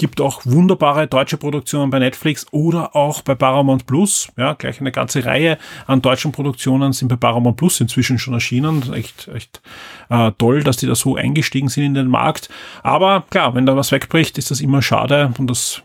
Gibt 0.00 0.22
auch 0.22 0.40
wunderbare 0.46 1.06
deutsche 1.06 1.36
Produktionen 1.36 1.90
bei 1.90 1.98
Netflix 1.98 2.46
oder 2.52 2.96
auch 2.96 3.20
bei 3.20 3.34
Paramount 3.34 3.84
Plus. 3.84 4.28
Ja, 4.38 4.54
gleich 4.54 4.80
eine 4.80 4.92
ganze 4.92 5.26
Reihe 5.26 5.58
an 5.86 6.00
deutschen 6.00 6.32
Produktionen 6.32 6.94
sind 6.94 7.08
bei 7.08 7.16
Paramount 7.16 7.58
Plus 7.58 7.78
inzwischen 7.82 8.18
schon 8.18 8.32
erschienen. 8.32 8.94
Echt, 8.94 9.28
echt 9.28 9.60
äh, 10.08 10.32
toll, 10.38 10.62
dass 10.62 10.78
die 10.78 10.86
da 10.86 10.94
so 10.94 11.16
eingestiegen 11.16 11.68
sind 11.68 11.84
in 11.84 11.92
den 11.92 12.06
Markt. 12.06 12.48
Aber 12.82 13.24
klar, 13.28 13.54
wenn 13.54 13.66
da 13.66 13.76
was 13.76 13.92
wegbricht, 13.92 14.38
ist 14.38 14.50
das 14.50 14.62
immer 14.62 14.80
schade 14.80 15.34
und 15.36 15.50
das 15.50 15.82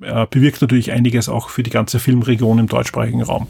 äh, 0.00 0.26
bewirkt 0.30 0.62
natürlich 0.62 0.90
einiges 0.90 1.28
auch 1.28 1.50
für 1.50 1.62
die 1.62 1.68
ganze 1.68 1.98
Filmregion 1.98 2.58
im 2.58 2.68
deutschsprachigen 2.68 3.20
Raum. 3.20 3.48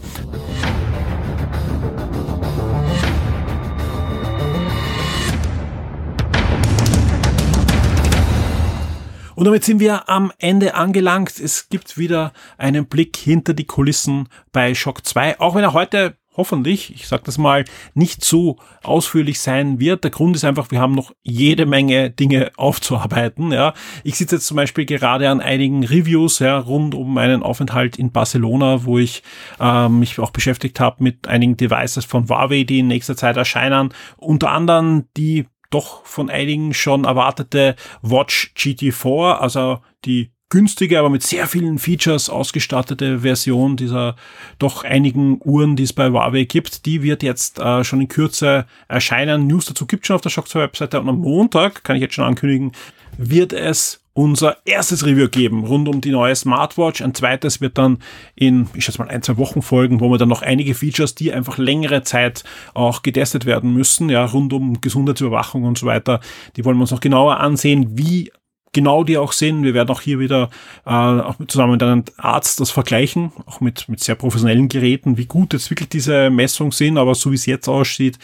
Und 9.42 9.46
damit 9.46 9.64
sind 9.64 9.80
wir 9.80 10.08
am 10.08 10.30
Ende 10.38 10.76
angelangt. 10.76 11.40
Es 11.40 11.68
gibt 11.68 11.98
wieder 11.98 12.32
einen 12.58 12.86
Blick 12.86 13.16
hinter 13.16 13.54
die 13.54 13.64
Kulissen 13.64 14.28
bei 14.52 14.72
Shock 14.72 15.04
2, 15.04 15.40
auch 15.40 15.56
wenn 15.56 15.64
er 15.64 15.72
heute 15.72 16.16
hoffentlich, 16.36 16.94
ich 16.94 17.08
sage 17.08 17.24
das 17.26 17.38
mal, 17.38 17.64
nicht 17.92 18.24
so 18.24 18.58
ausführlich 18.84 19.40
sein 19.40 19.80
wird. 19.80 20.04
Der 20.04 20.12
Grund 20.12 20.36
ist 20.36 20.44
einfach, 20.44 20.70
wir 20.70 20.80
haben 20.80 20.94
noch 20.94 21.10
jede 21.24 21.66
Menge 21.66 22.08
Dinge 22.10 22.52
aufzuarbeiten. 22.56 23.50
Ja, 23.50 23.74
ich 24.04 24.16
sitze 24.16 24.36
jetzt 24.36 24.46
zum 24.46 24.58
Beispiel 24.58 24.86
gerade 24.86 25.28
an 25.28 25.40
einigen 25.40 25.84
Reviews 25.84 26.38
ja, 26.38 26.56
rund 26.56 26.94
um 26.94 27.12
meinen 27.12 27.42
Aufenthalt 27.42 27.98
in 27.98 28.12
Barcelona, 28.12 28.84
wo 28.84 29.00
ich 29.00 29.24
äh, 29.58 29.88
mich 29.88 30.20
auch 30.20 30.30
beschäftigt 30.30 30.78
habe 30.78 31.02
mit 31.02 31.26
einigen 31.26 31.56
Devices 31.56 32.04
von 32.04 32.28
Huawei, 32.28 32.62
die 32.62 32.78
in 32.78 32.86
nächster 32.86 33.16
Zeit 33.16 33.36
erscheinen. 33.36 33.92
Unter 34.18 34.52
anderem 34.52 35.06
die 35.16 35.46
doch 35.72 36.04
von 36.04 36.30
einigen 36.30 36.74
schon 36.74 37.04
erwartete 37.04 37.76
Watch 38.02 38.52
GT4, 38.56 39.38
also 39.38 39.80
die 40.04 40.30
günstige, 40.52 40.98
aber 40.98 41.08
mit 41.08 41.22
sehr 41.22 41.46
vielen 41.46 41.78
Features 41.78 42.28
ausgestattete 42.28 43.20
Version 43.20 43.76
dieser 43.76 44.16
doch 44.58 44.84
einigen 44.84 45.40
Uhren, 45.42 45.76
die 45.76 45.84
es 45.84 45.94
bei 45.94 46.10
Huawei 46.10 46.44
gibt. 46.44 46.84
Die 46.84 47.02
wird 47.02 47.22
jetzt 47.22 47.58
äh, 47.58 47.82
schon 47.84 48.02
in 48.02 48.08
Kürze 48.08 48.66
erscheinen. 48.86 49.46
News 49.46 49.64
dazu 49.64 49.86
gibt 49.86 50.06
schon 50.06 50.16
auf 50.16 50.20
der 50.20 50.28
Shock 50.28 50.48
2 50.48 50.60
Webseite 50.60 51.00
und 51.00 51.08
am 51.08 51.20
Montag, 51.20 51.84
kann 51.84 51.96
ich 51.96 52.02
jetzt 52.02 52.14
schon 52.14 52.26
ankündigen, 52.26 52.72
wird 53.16 53.54
es 53.54 54.01
unser 54.14 54.58
erstes 54.66 55.06
Review 55.06 55.28
geben 55.28 55.64
rund 55.64 55.88
um 55.88 56.00
die 56.00 56.10
neue 56.10 56.34
Smartwatch. 56.36 57.00
Ein 57.00 57.14
zweites 57.14 57.60
wird 57.60 57.78
dann 57.78 57.98
in, 58.34 58.68
ich 58.74 58.84
schätze 58.84 58.98
mal, 58.98 59.08
ein, 59.08 59.22
zwei 59.22 59.38
Wochen 59.38 59.62
folgen, 59.62 60.00
wo 60.00 60.10
wir 60.10 60.18
dann 60.18 60.28
noch 60.28 60.42
einige 60.42 60.74
Features, 60.74 61.14
die 61.14 61.32
einfach 61.32 61.58
längere 61.58 62.02
Zeit 62.02 62.44
auch 62.74 63.02
getestet 63.02 63.46
werden 63.46 63.72
müssen, 63.72 64.10
ja, 64.10 64.24
rund 64.24 64.52
um 64.52 64.80
Gesundheitsüberwachung 64.80 65.64
und 65.64 65.78
so 65.78 65.86
weiter, 65.86 66.20
die 66.56 66.64
wollen 66.64 66.76
wir 66.76 66.82
uns 66.82 66.90
noch 66.90 67.00
genauer 67.00 67.40
ansehen, 67.40 67.98
wie 67.98 68.30
genau 68.72 69.04
die 69.04 69.18
auch 69.18 69.32
sind. 69.32 69.62
Wir 69.62 69.74
werden 69.74 69.90
auch 69.90 70.00
hier 70.00 70.18
wieder 70.18 70.50
äh, 70.86 70.90
auch 70.90 71.36
zusammen 71.46 71.72
mit 71.72 71.82
einem 71.82 72.04
Arzt 72.16 72.60
das 72.60 72.70
vergleichen, 72.70 73.32
auch 73.46 73.60
mit, 73.60 73.88
mit 73.88 74.00
sehr 74.00 74.14
professionellen 74.14 74.68
Geräten, 74.68 75.18
wie 75.18 75.26
gut 75.26 75.52
jetzt 75.52 75.70
wirklich 75.70 75.90
diese 75.90 76.30
Messungen 76.30 76.72
sind. 76.72 76.98
Aber 76.98 77.14
so 77.14 77.30
wie 77.30 77.36
es 77.36 77.46
jetzt 77.46 77.68
aussieht, 77.68 78.18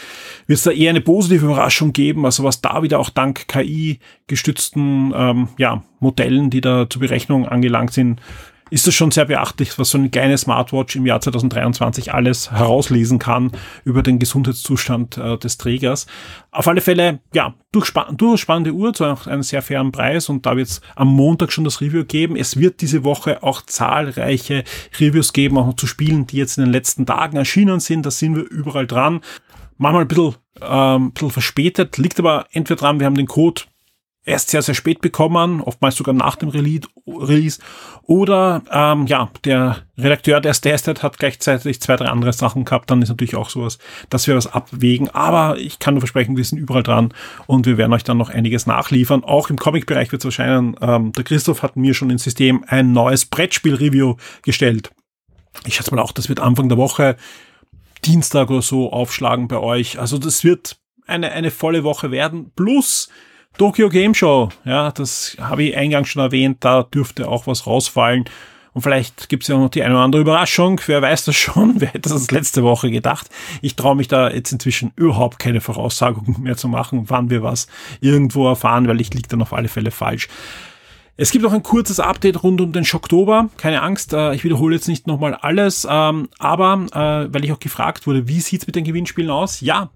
wird 0.46 0.58
es 0.58 0.64
da 0.64 0.70
eher 0.70 0.90
eine 0.90 1.00
positive 1.00 1.46
Überraschung 1.46 1.92
geben. 1.92 2.24
Also 2.24 2.44
was 2.44 2.60
da 2.60 2.82
wieder 2.82 2.98
auch 2.98 3.10
dank 3.10 3.48
KI 3.48 4.00
gestützten 4.26 5.12
ähm, 5.14 5.48
ja, 5.58 5.82
Modellen, 6.00 6.50
die 6.50 6.60
da 6.60 6.88
zur 6.88 7.00
Berechnung 7.00 7.46
angelangt 7.46 7.92
sind, 7.92 8.20
ist 8.70 8.86
es 8.86 8.94
schon 8.94 9.10
sehr 9.10 9.24
beachtlich, 9.24 9.78
was 9.78 9.90
so 9.90 9.98
eine 9.98 10.10
kleine 10.10 10.38
Smartwatch 10.38 10.96
im 10.96 11.06
Jahr 11.06 11.20
2023 11.20 12.12
alles 12.14 12.50
herauslesen 12.50 13.18
kann 13.18 13.52
über 13.84 14.02
den 14.02 14.18
Gesundheitszustand 14.18 15.18
äh, 15.18 15.38
des 15.38 15.58
Trägers. 15.58 16.06
Auf 16.50 16.68
alle 16.68 16.80
Fälle, 16.80 17.20
ja, 17.34 17.54
durchspa 17.72 18.10
durchspannende 18.12 18.72
Uhr 18.72 18.94
zu 18.94 19.04
einem 19.04 19.42
sehr 19.42 19.62
fairen 19.62 19.92
Preis 19.92 20.28
und 20.28 20.46
da 20.46 20.56
wird 20.56 20.68
es 20.68 20.80
am 20.96 21.08
Montag 21.08 21.52
schon 21.52 21.64
das 21.64 21.80
Review 21.80 22.04
geben. 22.04 22.36
Es 22.36 22.56
wird 22.56 22.80
diese 22.80 23.04
Woche 23.04 23.42
auch 23.42 23.62
zahlreiche 23.62 24.64
Reviews 24.98 25.32
geben, 25.32 25.58
auch 25.58 25.66
noch 25.66 25.76
zu 25.76 25.86
Spielen, 25.86 26.26
die 26.26 26.36
jetzt 26.36 26.58
in 26.58 26.64
den 26.64 26.72
letzten 26.72 27.06
Tagen 27.06 27.36
erschienen 27.36 27.80
sind. 27.80 28.06
Da 28.06 28.10
sind 28.10 28.36
wir 28.36 28.44
überall 28.44 28.86
dran. 28.86 29.20
Manchmal 29.76 30.02
ein 30.02 30.08
bisschen, 30.08 30.34
ähm, 30.60 31.06
ein 31.06 31.12
bisschen 31.12 31.30
verspätet, 31.30 31.98
liegt 31.98 32.18
aber 32.18 32.46
entweder 32.52 32.80
dran, 32.80 32.98
wir 32.98 33.06
haben 33.06 33.16
den 33.16 33.26
Code 33.26 33.62
erst 34.28 34.50
sehr, 34.50 34.62
sehr 34.62 34.74
spät 34.74 35.00
bekommen, 35.00 35.60
oftmals 35.60 35.96
sogar 35.96 36.14
nach 36.14 36.36
dem 36.36 36.50
Release. 36.50 37.58
Oder 38.02 38.62
ähm, 38.70 39.06
ja, 39.06 39.30
der 39.44 39.78
Redakteur, 39.96 40.40
der 40.40 40.52
es 40.52 40.60
testet, 40.60 41.02
hat 41.02 41.18
gleichzeitig 41.18 41.80
zwei, 41.80 41.96
drei 41.96 42.06
andere 42.06 42.32
Sachen 42.32 42.64
gehabt. 42.64 42.90
Dann 42.90 43.02
ist 43.02 43.08
natürlich 43.08 43.36
auch 43.36 43.50
sowas, 43.50 43.78
dass 44.10 44.26
wir 44.26 44.36
was 44.36 44.46
abwägen. 44.46 45.08
Aber 45.10 45.58
ich 45.58 45.78
kann 45.78 45.94
nur 45.94 46.02
versprechen, 46.02 46.36
wir 46.36 46.44
sind 46.44 46.58
überall 46.58 46.82
dran 46.82 47.12
und 47.46 47.66
wir 47.66 47.78
werden 47.78 47.92
euch 47.92 48.04
dann 48.04 48.18
noch 48.18 48.30
einiges 48.30 48.66
nachliefern. 48.66 49.24
Auch 49.24 49.50
im 49.50 49.58
Comic-Bereich 49.58 50.12
wird 50.12 50.22
es 50.22 50.26
erscheinen. 50.26 50.76
Ähm, 50.80 51.12
der 51.12 51.24
Christoph 51.24 51.62
hat 51.62 51.76
mir 51.76 51.94
schon 51.94 52.10
ins 52.10 52.24
System 52.24 52.64
ein 52.68 52.92
neues 52.92 53.26
Brettspiel-Review 53.26 54.16
gestellt. 54.42 54.90
Ich 55.66 55.74
schätze 55.74 55.94
mal 55.94 56.02
auch, 56.02 56.12
das 56.12 56.28
wird 56.28 56.40
Anfang 56.40 56.68
der 56.68 56.78
Woche 56.78 57.16
Dienstag 58.04 58.50
oder 58.50 58.62
so 58.62 58.92
aufschlagen 58.92 59.48
bei 59.48 59.58
euch. 59.58 59.98
Also 59.98 60.18
das 60.18 60.44
wird 60.44 60.76
eine, 61.06 61.32
eine 61.32 61.50
volle 61.50 61.82
Woche 61.82 62.10
werden. 62.10 62.52
Plus 62.54 63.08
Tokyo 63.58 63.88
Game 63.88 64.14
Show, 64.14 64.50
ja, 64.64 64.92
das 64.92 65.36
habe 65.40 65.64
ich 65.64 65.76
eingangs 65.76 66.08
schon 66.08 66.22
erwähnt, 66.22 66.58
da 66.60 66.84
dürfte 66.84 67.28
auch 67.28 67.48
was 67.48 67.66
rausfallen. 67.66 68.24
Und 68.72 68.82
vielleicht 68.82 69.28
gibt 69.28 69.42
es 69.42 69.48
ja 69.48 69.58
noch 69.58 69.68
die 69.68 69.82
eine 69.82 69.94
oder 69.94 70.04
andere 70.04 70.22
Überraschung. 70.22 70.80
Wer 70.86 71.02
weiß 71.02 71.24
das 71.24 71.34
schon? 71.34 71.74
Wer 71.80 71.88
hätte 71.88 72.08
das 72.08 72.30
letzte 72.30 72.62
Woche 72.62 72.88
gedacht? 72.92 73.28
Ich 73.60 73.74
traue 73.74 73.96
mich 73.96 74.06
da 74.06 74.30
jetzt 74.30 74.52
inzwischen 74.52 74.92
überhaupt 74.94 75.40
keine 75.40 75.60
Voraussagungen 75.60 76.40
mehr 76.40 76.56
zu 76.56 76.68
machen, 76.68 77.10
wann 77.10 77.30
wir 77.30 77.42
was 77.42 77.66
irgendwo 78.00 78.46
erfahren, 78.46 78.86
weil 78.86 79.00
ich 79.00 79.12
liege 79.12 79.26
dann 79.26 79.42
auf 79.42 79.52
alle 79.52 79.66
Fälle 79.66 79.90
falsch. 79.90 80.28
Es 81.16 81.32
gibt 81.32 81.44
auch 81.44 81.52
ein 81.52 81.64
kurzes 81.64 81.98
Update 81.98 82.44
rund 82.44 82.60
um 82.60 82.72
den 82.72 82.84
Schocktober. 82.84 83.50
Keine 83.56 83.82
Angst, 83.82 84.12
äh, 84.12 84.34
ich 84.34 84.44
wiederhole 84.44 84.76
jetzt 84.76 84.86
nicht 84.86 85.08
nochmal 85.08 85.34
alles, 85.34 85.84
ähm, 85.90 86.28
aber 86.38 86.86
äh, 86.92 87.34
weil 87.34 87.44
ich 87.44 87.50
auch 87.50 87.58
gefragt 87.58 88.06
wurde, 88.06 88.28
wie 88.28 88.38
sieht's 88.38 88.68
mit 88.68 88.76
den 88.76 88.84
Gewinnspielen 88.84 89.32
aus? 89.32 89.60
Ja, 89.60 89.90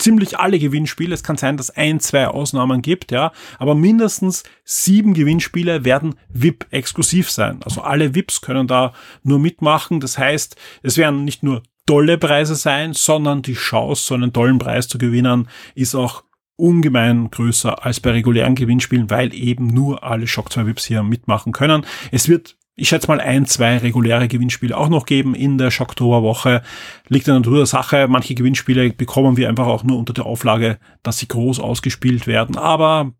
ziemlich 0.00 0.38
alle 0.38 0.58
Gewinnspiele. 0.58 1.14
Es 1.14 1.22
kann 1.22 1.36
sein, 1.36 1.56
dass 1.56 1.70
ein, 1.70 2.00
zwei 2.00 2.26
Ausnahmen 2.28 2.82
gibt, 2.82 3.12
ja, 3.12 3.32
aber 3.58 3.74
mindestens 3.74 4.42
sieben 4.64 5.14
Gewinnspiele 5.14 5.84
werden 5.84 6.14
VIP-exklusiv 6.32 7.30
sein. 7.30 7.60
Also 7.64 7.82
alle 7.82 8.14
VIPs 8.14 8.40
können 8.40 8.66
da 8.66 8.92
nur 9.22 9.38
mitmachen. 9.38 10.00
Das 10.00 10.18
heißt, 10.18 10.56
es 10.82 10.96
werden 10.96 11.24
nicht 11.24 11.42
nur 11.42 11.62
tolle 11.86 12.18
Preise 12.18 12.54
sein, 12.54 12.92
sondern 12.92 13.42
die 13.42 13.54
Chance, 13.54 14.04
so 14.04 14.14
einen 14.14 14.32
tollen 14.32 14.58
Preis 14.58 14.88
zu 14.88 14.98
gewinnen, 14.98 15.48
ist 15.74 15.94
auch 15.94 16.24
ungemein 16.56 17.30
größer 17.30 17.84
als 17.84 18.00
bei 18.00 18.10
regulären 18.10 18.54
Gewinnspielen, 18.54 19.10
weil 19.10 19.34
eben 19.34 19.68
nur 19.68 20.04
alle 20.04 20.26
Shock 20.26 20.52
2 20.52 20.66
VIPs 20.66 20.84
hier 20.84 21.02
mitmachen 21.02 21.52
können. 21.52 21.86
Es 22.12 22.28
wird 22.28 22.56
ich 22.80 22.88
schätze 22.88 23.08
mal 23.08 23.20
ein, 23.20 23.44
zwei 23.44 23.76
reguläre 23.76 24.26
Gewinnspiele 24.26 24.76
auch 24.76 24.88
noch 24.88 25.04
geben 25.04 25.34
in 25.34 25.58
der 25.58 25.70
Schocktoberwoche. 25.70 26.62
Liegt 27.08 27.28
an 27.28 27.34
der 27.34 27.40
Natur 27.40 27.56
der 27.58 27.66
Sache. 27.66 28.08
Manche 28.08 28.34
Gewinnspiele 28.34 28.92
bekommen 28.92 29.36
wir 29.36 29.48
einfach 29.48 29.66
auch 29.66 29.84
nur 29.84 29.98
unter 29.98 30.14
der 30.14 30.24
Auflage, 30.24 30.78
dass 31.02 31.18
sie 31.18 31.28
groß 31.28 31.60
ausgespielt 31.60 32.26
werden. 32.26 32.56
Aber 32.56 33.12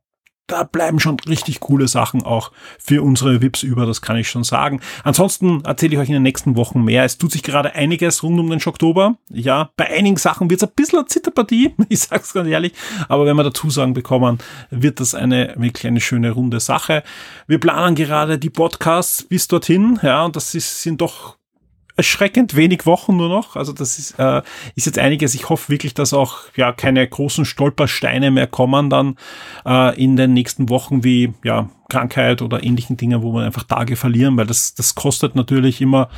da 0.50 0.64
bleiben 0.64 1.00
schon 1.00 1.18
richtig 1.20 1.60
coole 1.60 1.88
Sachen 1.88 2.22
auch 2.22 2.52
für 2.78 3.02
unsere 3.02 3.40
VIPs 3.40 3.62
über, 3.62 3.86
das 3.86 4.02
kann 4.02 4.16
ich 4.16 4.28
schon 4.28 4.44
sagen. 4.44 4.80
Ansonsten 5.04 5.64
erzähle 5.64 5.94
ich 5.94 5.98
euch 5.98 6.08
in 6.08 6.14
den 6.14 6.22
nächsten 6.22 6.56
Wochen 6.56 6.82
mehr. 6.82 7.04
Es 7.04 7.18
tut 7.18 7.32
sich 7.32 7.42
gerade 7.42 7.74
einiges 7.74 8.22
rund 8.22 8.38
um 8.40 8.50
den 8.50 8.60
Oktober. 8.64 9.16
Ja, 9.28 9.70
bei 9.76 9.88
einigen 9.90 10.16
Sachen 10.16 10.50
wird 10.50 10.62
es 10.62 10.68
ein 10.68 10.74
bisschen 10.74 10.98
eine 10.98 11.06
Zitterpartie, 11.08 11.74
ich 11.88 12.00
sag's 12.00 12.32
ganz 12.32 12.48
ehrlich, 12.48 12.72
aber 13.08 13.26
wenn 13.26 13.36
wir 13.36 13.44
dazu 13.44 13.70
sagen 13.70 13.94
bekommen, 13.94 14.38
wird 14.70 15.00
das 15.00 15.14
eine 15.14 15.54
wirklich 15.56 15.86
eine 15.86 16.00
schöne 16.00 16.32
runde 16.32 16.60
Sache. 16.60 17.02
Wir 17.46 17.58
planen 17.58 17.94
gerade 17.94 18.38
die 18.38 18.50
Podcasts 18.50 19.22
bis 19.22 19.48
dorthin, 19.48 19.98
ja, 20.02 20.24
und 20.24 20.36
das 20.36 20.54
ist, 20.54 20.82
sind 20.82 21.00
doch 21.00 21.39
erschreckend 22.00 22.56
wenig 22.56 22.86
Wochen 22.86 23.16
nur 23.16 23.28
noch. 23.28 23.56
Also 23.56 23.74
das 23.74 23.98
ist, 23.98 24.18
äh, 24.18 24.40
ist 24.74 24.86
jetzt 24.86 24.98
einiges. 24.98 25.34
Ich 25.34 25.50
hoffe 25.50 25.68
wirklich, 25.68 25.92
dass 25.92 26.14
auch 26.14 26.44
ja 26.56 26.72
keine 26.72 27.06
großen 27.06 27.44
Stolpersteine 27.44 28.30
mehr 28.30 28.46
kommen 28.46 28.88
dann 28.88 29.16
äh, 29.66 30.02
in 30.02 30.16
den 30.16 30.32
nächsten 30.32 30.70
Wochen 30.70 31.04
wie 31.04 31.34
ja 31.44 31.68
Krankheit 31.90 32.40
oder 32.40 32.64
ähnlichen 32.64 32.96
Dingen, 32.96 33.20
wo 33.20 33.32
man 33.32 33.44
einfach 33.44 33.64
Tage 33.64 33.96
verlieren, 33.96 34.38
weil 34.38 34.46
das, 34.46 34.74
das 34.74 34.94
kostet 34.94 35.34
natürlich 35.34 35.82
immer. 35.82 36.08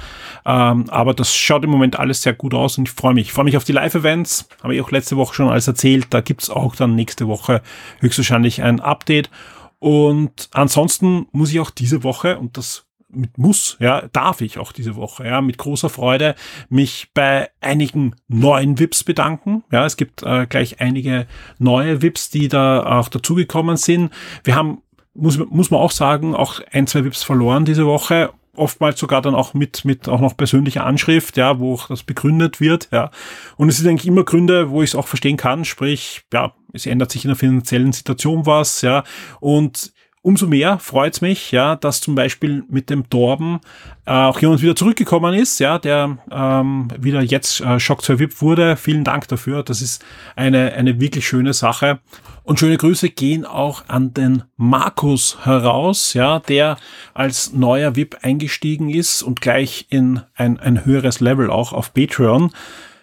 Ähm, 0.46 0.84
aber 0.88 1.14
das 1.14 1.34
schaut 1.34 1.64
im 1.64 1.70
Moment 1.70 1.98
alles 1.98 2.22
sehr 2.22 2.34
gut 2.34 2.54
aus 2.54 2.78
und 2.78 2.88
ich 2.88 2.94
freue 2.94 3.14
mich. 3.14 3.26
Ich 3.26 3.32
freue 3.32 3.46
mich 3.46 3.56
auf 3.56 3.64
die 3.64 3.72
Live-Events. 3.72 4.48
Habe 4.62 4.76
ich 4.76 4.80
auch 4.80 4.92
letzte 4.92 5.16
Woche 5.16 5.34
schon 5.34 5.48
alles 5.48 5.66
erzählt. 5.66 6.06
Da 6.10 6.20
gibt's 6.20 6.48
auch 6.48 6.76
dann 6.76 6.94
nächste 6.94 7.26
Woche 7.26 7.60
höchstwahrscheinlich 7.98 8.62
ein 8.62 8.78
Update. 8.78 9.30
Und 9.80 10.48
ansonsten 10.52 11.26
muss 11.32 11.50
ich 11.50 11.58
auch 11.58 11.70
diese 11.70 12.04
Woche, 12.04 12.38
und 12.38 12.56
das 12.56 12.86
mit 13.12 13.38
muss, 13.38 13.76
ja, 13.80 14.08
darf 14.12 14.40
ich 14.40 14.58
auch 14.58 14.72
diese 14.72 14.96
Woche, 14.96 15.26
ja, 15.26 15.40
mit 15.40 15.58
großer 15.58 15.88
Freude 15.88 16.34
mich 16.68 17.08
bei 17.14 17.50
einigen 17.60 18.14
neuen 18.28 18.78
VIPs 18.78 19.04
bedanken. 19.04 19.64
Ja, 19.70 19.84
es 19.84 19.96
gibt 19.96 20.22
äh, 20.22 20.46
gleich 20.46 20.80
einige 20.80 21.26
neue 21.58 22.02
VIPs, 22.02 22.30
die 22.30 22.48
da 22.48 22.98
auch 23.00 23.08
dazugekommen 23.08 23.76
sind. 23.76 24.10
Wir 24.44 24.56
haben, 24.56 24.82
muss, 25.14 25.38
muss 25.38 25.70
man 25.70 25.80
auch 25.80 25.92
sagen, 25.92 26.34
auch 26.34 26.60
ein, 26.70 26.86
zwei 26.86 27.04
VIPs 27.04 27.22
verloren 27.22 27.64
diese 27.64 27.86
Woche 27.86 28.30
oftmals 28.54 29.00
sogar 29.00 29.22
dann 29.22 29.34
auch 29.34 29.54
mit, 29.54 29.84
mit 29.84 30.08
auch 30.08 30.20
noch 30.20 30.36
persönlicher 30.36 30.84
Anschrift, 30.84 31.36
ja, 31.36 31.58
wo 31.58 31.74
auch 31.74 31.88
das 31.88 32.02
begründet 32.02 32.60
wird, 32.60 32.88
ja. 32.92 33.10
Und 33.56 33.68
es 33.68 33.78
sind 33.78 33.88
eigentlich 33.88 34.06
immer 34.06 34.24
Gründe, 34.24 34.70
wo 34.70 34.82
ich 34.82 34.90
es 34.90 34.94
auch 34.94 35.06
verstehen 35.06 35.36
kann, 35.36 35.64
sprich, 35.64 36.22
ja, 36.32 36.52
es 36.72 36.86
ändert 36.86 37.10
sich 37.10 37.24
in 37.24 37.28
der 37.28 37.36
finanziellen 37.36 37.92
Situation 37.92 38.46
was, 38.46 38.82
ja. 38.82 39.04
Und 39.40 39.92
umso 40.22 40.46
mehr 40.46 40.78
freut's 40.78 41.20
mich, 41.20 41.50
ja, 41.50 41.74
dass 41.76 42.00
zum 42.00 42.14
Beispiel 42.14 42.64
mit 42.68 42.90
dem 42.90 43.10
Torben 43.10 43.60
äh, 44.06 44.12
auch 44.12 44.40
jemand 44.40 44.62
wieder 44.62 44.76
zurückgekommen 44.76 45.34
ist, 45.34 45.58
ja, 45.58 45.78
der 45.78 46.18
ähm, 46.30 46.88
wieder 46.98 47.20
jetzt 47.20 47.60
äh, 47.60 47.80
Shock 47.80 48.02
2 48.02 48.20
VIP 48.20 48.40
wurde. 48.40 48.76
Vielen 48.76 49.04
Dank 49.04 49.26
dafür. 49.28 49.64
Das 49.64 49.82
ist 49.82 50.04
eine, 50.36 50.72
eine 50.72 51.00
wirklich 51.00 51.26
schöne 51.26 51.52
Sache. 51.52 51.98
Und 52.44 52.58
schöne 52.58 52.76
Grüße 52.76 53.10
gehen 53.10 53.44
auch 53.44 53.84
an 53.88 54.14
den 54.14 54.44
Markus 54.56 55.44
heraus, 55.44 56.14
ja, 56.14 56.38
der 56.38 56.76
als 57.14 57.52
neuer 57.52 57.96
VIP 57.96 58.18
eingestiegen 58.22 58.90
ist 58.90 59.22
und 59.22 59.40
gleich 59.40 59.86
in 59.90 60.22
ein, 60.34 60.58
ein 60.58 60.84
höheres 60.84 61.20
Level 61.20 61.50
auch 61.50 61.72
auf 61.72 61.94
Patreon. 61.94 62.52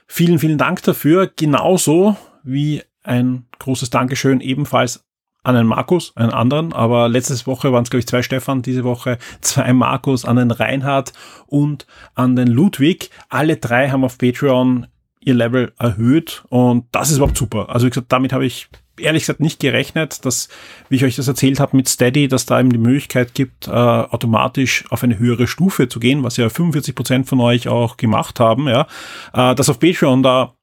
Vielen, 0.07 0.39
vielen 0.39 0.57
Dank 0.57 0.83
dafür. 0.83 1.29
Genauso 1.33 2.15
wie 2.43 2.81
ein 3.03 3.45
großes 3.59 3.89
Dankeschön 3.89 4.41
ebenfalls 4.41 5.05
an 5.43 5.55
den 5.55 5.67
Markus, 5.67 6.15
einen 6.15 6.31
anderen, 6.31 6.73
aber 6.73 7.07
letzte 7.09 7.45
Woche 7.45 7.71
waren 7.71 7.83
es, 7.83 7.89
glaube 7.89 8.01
ich, 8.01 8.07
zwei 8.07 8.21
Stefan, 8.21 8.61
diese 8.61 8.83
Woche 8.83 9.17
zwei 9.41 9.73
Markus, 9.73 10.25
an 10.25 10.35
den 10.35 10.51
Reinhard 10.51 11.13
und 11.47 11.87
an 12.15 12.35
den 12.35 12.47
Ludwig. 12.47 13.09
Alle 13.29 13.57
drei 13.57 13.89
haben 13.89 14.03
auf 14.03 14.17
Patreon 14.17 14.87
ihr 15.21 15.33
Level 15.33 15.73
erhöht 15.77 16.43
und 16.49 16.85
das 16.91 17.11
ist 17.11 17.17
überhaupt 17.17 17.37
super. 17.37 17.69
Also 17.69 17.85
wie 17.85 17.89
gesagt, 17.89 18.11
damit 18.11 18.33
habe 18.33 18.45
ich 18.45 18.69
ehrlich 18.99 19.23
gesagt 19.23 19.39
nicht 19.39 19.59
gerechnet, 19.59 20.25
dass, 20.25 20.49
wie 20.89 20.97
ich 20.97 21.05
euch 21.05 21.15
das 21.15 21.27
erzählt 21.27 21.59
habe 21.59 21.75
mit 21.75 21.87
Steady, 21.87 22.27
dass 22.27 22.45
da 22.45 22.59
eben 22.59 22.71
die 22.71 22.77
Möglichkeit 22.77 23.33
gibt, 23.33 23.67
äh, 23.67 23.71
automatisch 23.71 24.85
auf 24.89 25.03
eine 25.03 25.17
höhere 25.17 25.47
Stufe 25.47 25.87
zu 25.87 25.99
gehen, 25.99 26.23
was 26.23 26.37
ja 26.37 26.49
45 26.49 26.95
Prozent 26.95 27.27
von 27.27 27.39
euch 27.39 27.67
auch 27.67 27.97
gemacht 27.97 28.39
haben, 28.39 28.67
ja, 28.67 28.87
äh, 29.33 29.55
dass 29.55 29.69
auf 29.69 29.79
Patreon 29.79 30.23
da 30.23 30.53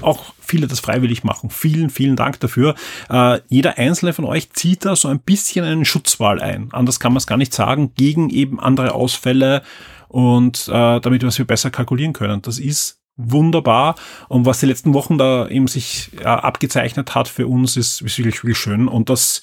auch 0.00 0.32
viele 0.40 0.66
das 0.66 0.80
freiwillig 0.80 1.24
machen. 1.24 1.50
Vielen, 1.50 1.90
vielen 1.90 2.16
Dank 2.16 2.40
dafür. 2.40 2.74
Äh, 3.10 3.40
jeder 3.48 3.78
einzelne 3.78 4.12
von 4.12 4.24
euch 4.24 4.50
zieht 4.52 4.84
da 4.84 4.96
so 4.96 5.08
ein 5.08 5.20
bisschen 5.20 5.64
einen 5.64 5.84
Schutzwahl 5.84 6.40
ein. 6.40 6.68
Anders 6.72 7.00
kann 7.00 7.12
man 7.12 7.18
es 7.18 7.26
gar 7.26 7.38
nicht 7.38 7.52
sagen, 7.52 7.92
gegen 7.94 8.30
eben 8.30 8.58
andere 8.60 8.94
Ausfälle 8.94 9.62
und 10.08 10.68
äh, 10.68 11.00
damit 11.00 11.22
wir 11.22 11.44
besser 11.46 11.70
kalkulieren 11.70 12.12
können. 12.12 12.42
Das 12.42 12.58
ist 12.58 13.02
wunderbar. 13.16 13.94
Und 14.28 14.46
was 14.46 14.60
die 14.60 14.66
letzten 14.66 14.94
Wochen 14.94 15.18
da 15.18 15.48
eben 15.48 15.66
sich 15.68 16.10
äh, 16.20 16.24
abgezeichnet 16.24 17.14
hat 17.14 17.28
für 17.28 17.46
uns, 17.46 17.76
ist, 17.76 18.00
ist 18.00 18.18
wirklich, 18.18 18.42
wirklich 18.42 18.58
schön. 18.58 18.88
Und 18.88 19.10
das 19.10 19.42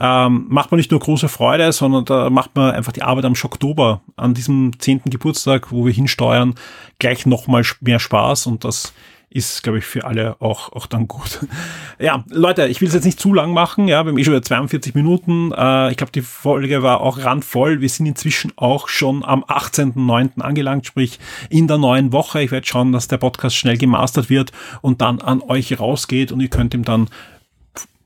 ähm, 0.00 0.46
macht 0.48 0.70
man 0.70 0.78
nicht 0.78 0.90
nur 0.90 1.00
große 1.00 1.28
Freude, 1.28 1.72
sondern 1.72 2.04
da 2.04 2.30
macht 2.30 2.56
man 2.56 2.72
einfach 2.72 2.92
die 2.92 3.02
Arbeit 3.02 3.26
am 3.26 3.34
Oktober, 3.42 4.02
an 4.16 4.34
diesem 4.34 4.78
zehnten 4.78 5.10
Geburtstag, 5.10 5.70
wo 5.70 5.84
wir 5.84 5.92
hinsteuern, 5.92 6.54
gleich 6.98 7.26
nochmal 7.26 7.62
mehr 7.80 8.00
Spaß. 8.00 8.46
Und 8.46 8.64
das 8.64 8.94
ist, 9.32 9.62
glaube 9.62 9.78
ich, 9.78 9.84
für 9.84 10.04
alle 10.04 10.36
auch, 10.40 10.72
auch 10.72 10.86
dann 10.86 11.06
gut. 11.06 11.46
ja, 12.00 12.24
Leute, 12.28 12.66
ich 12.66 12.80
will 12.80 12.88
es 12.88 12.94
jetzt 12.94 13.04
nicht 13.04 13.20
zu 13.20 13.32
lang 13.32 13.52
machen. 13.52 13.86
Ja, 13.86 14.04
wir 14.04 14.10
haben 14.10 14.18
eh 14.18 14.24
schon 14.24 14.34
wieder 14.34 14.42
42 14.42 14.94
Minuten. 14.94 15.52
Äh, 15.52 15.92
ich 15.92 15.96
glaube, 15.96 16.10
die 16.12 16.22
Folge 16.22 16.82
war 16.82 17.00
auch 17.00 17.24
randvoll. 17.24 17.80
Wir 17.80 17.88
sind 17.88 18.06
inzwischen 18.06 18.52
auch 18.56 18.88
schon 18.88 19.24
am 19.24 19.44
18.09. 19.44 20.40
angelangt, 20.40 20.86
sprich 20.86 21.20
in 21.48 21.68
der 21.68 21.78
neuen 21.78 22.12
Woche. 22.12 22.42
Ich 22.42 22.50
werde 22.50 22.66
schauen, 22.66 22.90
dass 22.90 23.06
der 23.06 23.18
Podcast 23.18 23.54
schnell 23.54 23.78
gemastert 23.78 24.30
wird 24.30 24.50
und 24.82 25.00
dann 25.00 25.20
an 25.20 25.42
euch 25.42 25.78
rausgeht 25.78 26.32
und 26.32 26.40
ihr 26.40 26.48
könnt 26.48 26.74
ihm 26.74 26.84
dann 26.84 27.08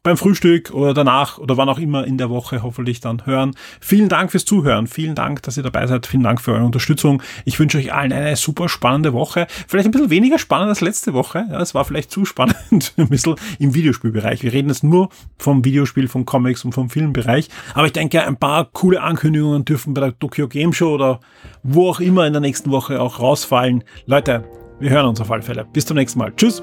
beim 0.05 0.17
Frühstück 0.19 0.71
oder 0.73 0.95
danach 0.95 1.39
oder 1.39 1.57
wann 1.57 1.69
auch 1.69 1.79
immer 1.79 2.07
in 2.07 2.19
der 2.19 2.31
Woche 2.31 2.63
hoffentlich 2.63 3.01
dann 3.01 3.27
hören. 3.27 3.57
Vielen 3.81 4.09
Dank 4.09 4.31
fürs 4.31 4.45
Zuhören. 4.45 4.87
Vielen 4.87 5.15
Dank, 5.15 5.43
dass 5.43 5.57
ihr 5.57 5.63
dabei 5.63 5.87
seid. 5.87 6.07
Vielen 6.07 6.23
Dank 6.23 6.41
für 6.41 6.53
eure 6.53 6.65
Unterstützung. 6.65 7.23
Ich 7.47 7.59
wünsche 7.59 7.79
euch 7.79 7.93
allen 7.93 8.13
eine 8.13 8.37
super 8.37 8.69
spannende 8.69 9.15
Woche. 9.15 9.47
Vielleicht 9.67 9.89
ein 9.89 9.91
bisschen 9.91 10.11
weniger 10.11 10.39
spannend 10.39 10.69
als 10.69 10.83
letzte 10.83 11.15
Woche. 11.15 11.47
Ja, 11.51 11.61
es 11.61 11.75
war 11.75 11.85
vielleicht 11.87 12.11
zu 12.11 12.27
spannend 12.27 12.93
ein 12.97 13.09
bisschen 13.09 13.37
im 13.59 13.75
Videospielbereich. 13.75 14.43
Wir 14.43 14.53
reden 14.53 14.69
jetzt 14.69 14.85
nur 14.85 15.09
vom 15.39 15.65
Videospiel, 15.65 16.07
vom 16.07 16.27
Comics 16.27 16.65
und 16.67 16.73
vom 16.73 16.91
Filmbereich. 16.91 17.49
Aber 17.73 17.87
ich 17.87 17.93
denke, 17.93 18.23
ein 18.27 18.37
paar 18.37 18.67
coole 18.73 19.01
Ankündigungen 19.01 19.65
dürfen 19.65 19.95
bei 19.95 20.03
der 20.03 20.19
Tokyo 20.19 20.49
Game 20.49 20.75
Show 20.75 20.95
oder 20.95 21.21
wo 21.63 21.89
auch 21.89 22.01
immer 22.01 22.27
in 22.27 22.35
der 22.35 22.41
nächsten 22.41 22.71
Woche 22.71 23.01
auch 23.01 23.21
rausfallen. 23.21 23.85
Leute, 24.05 24.45
wir 24.81 24.91
hören 24.91 25.07
uns 25.07 25.21
auf 25.23 25.31
alle 25.31 25.43
Fälle. 25.43 25.65
Bis 25.73 25.87
zum 25.87 25.97
nächsten 25.97 26.19
Mal. 26.19 26.35
Tschüss. 26.37 26.63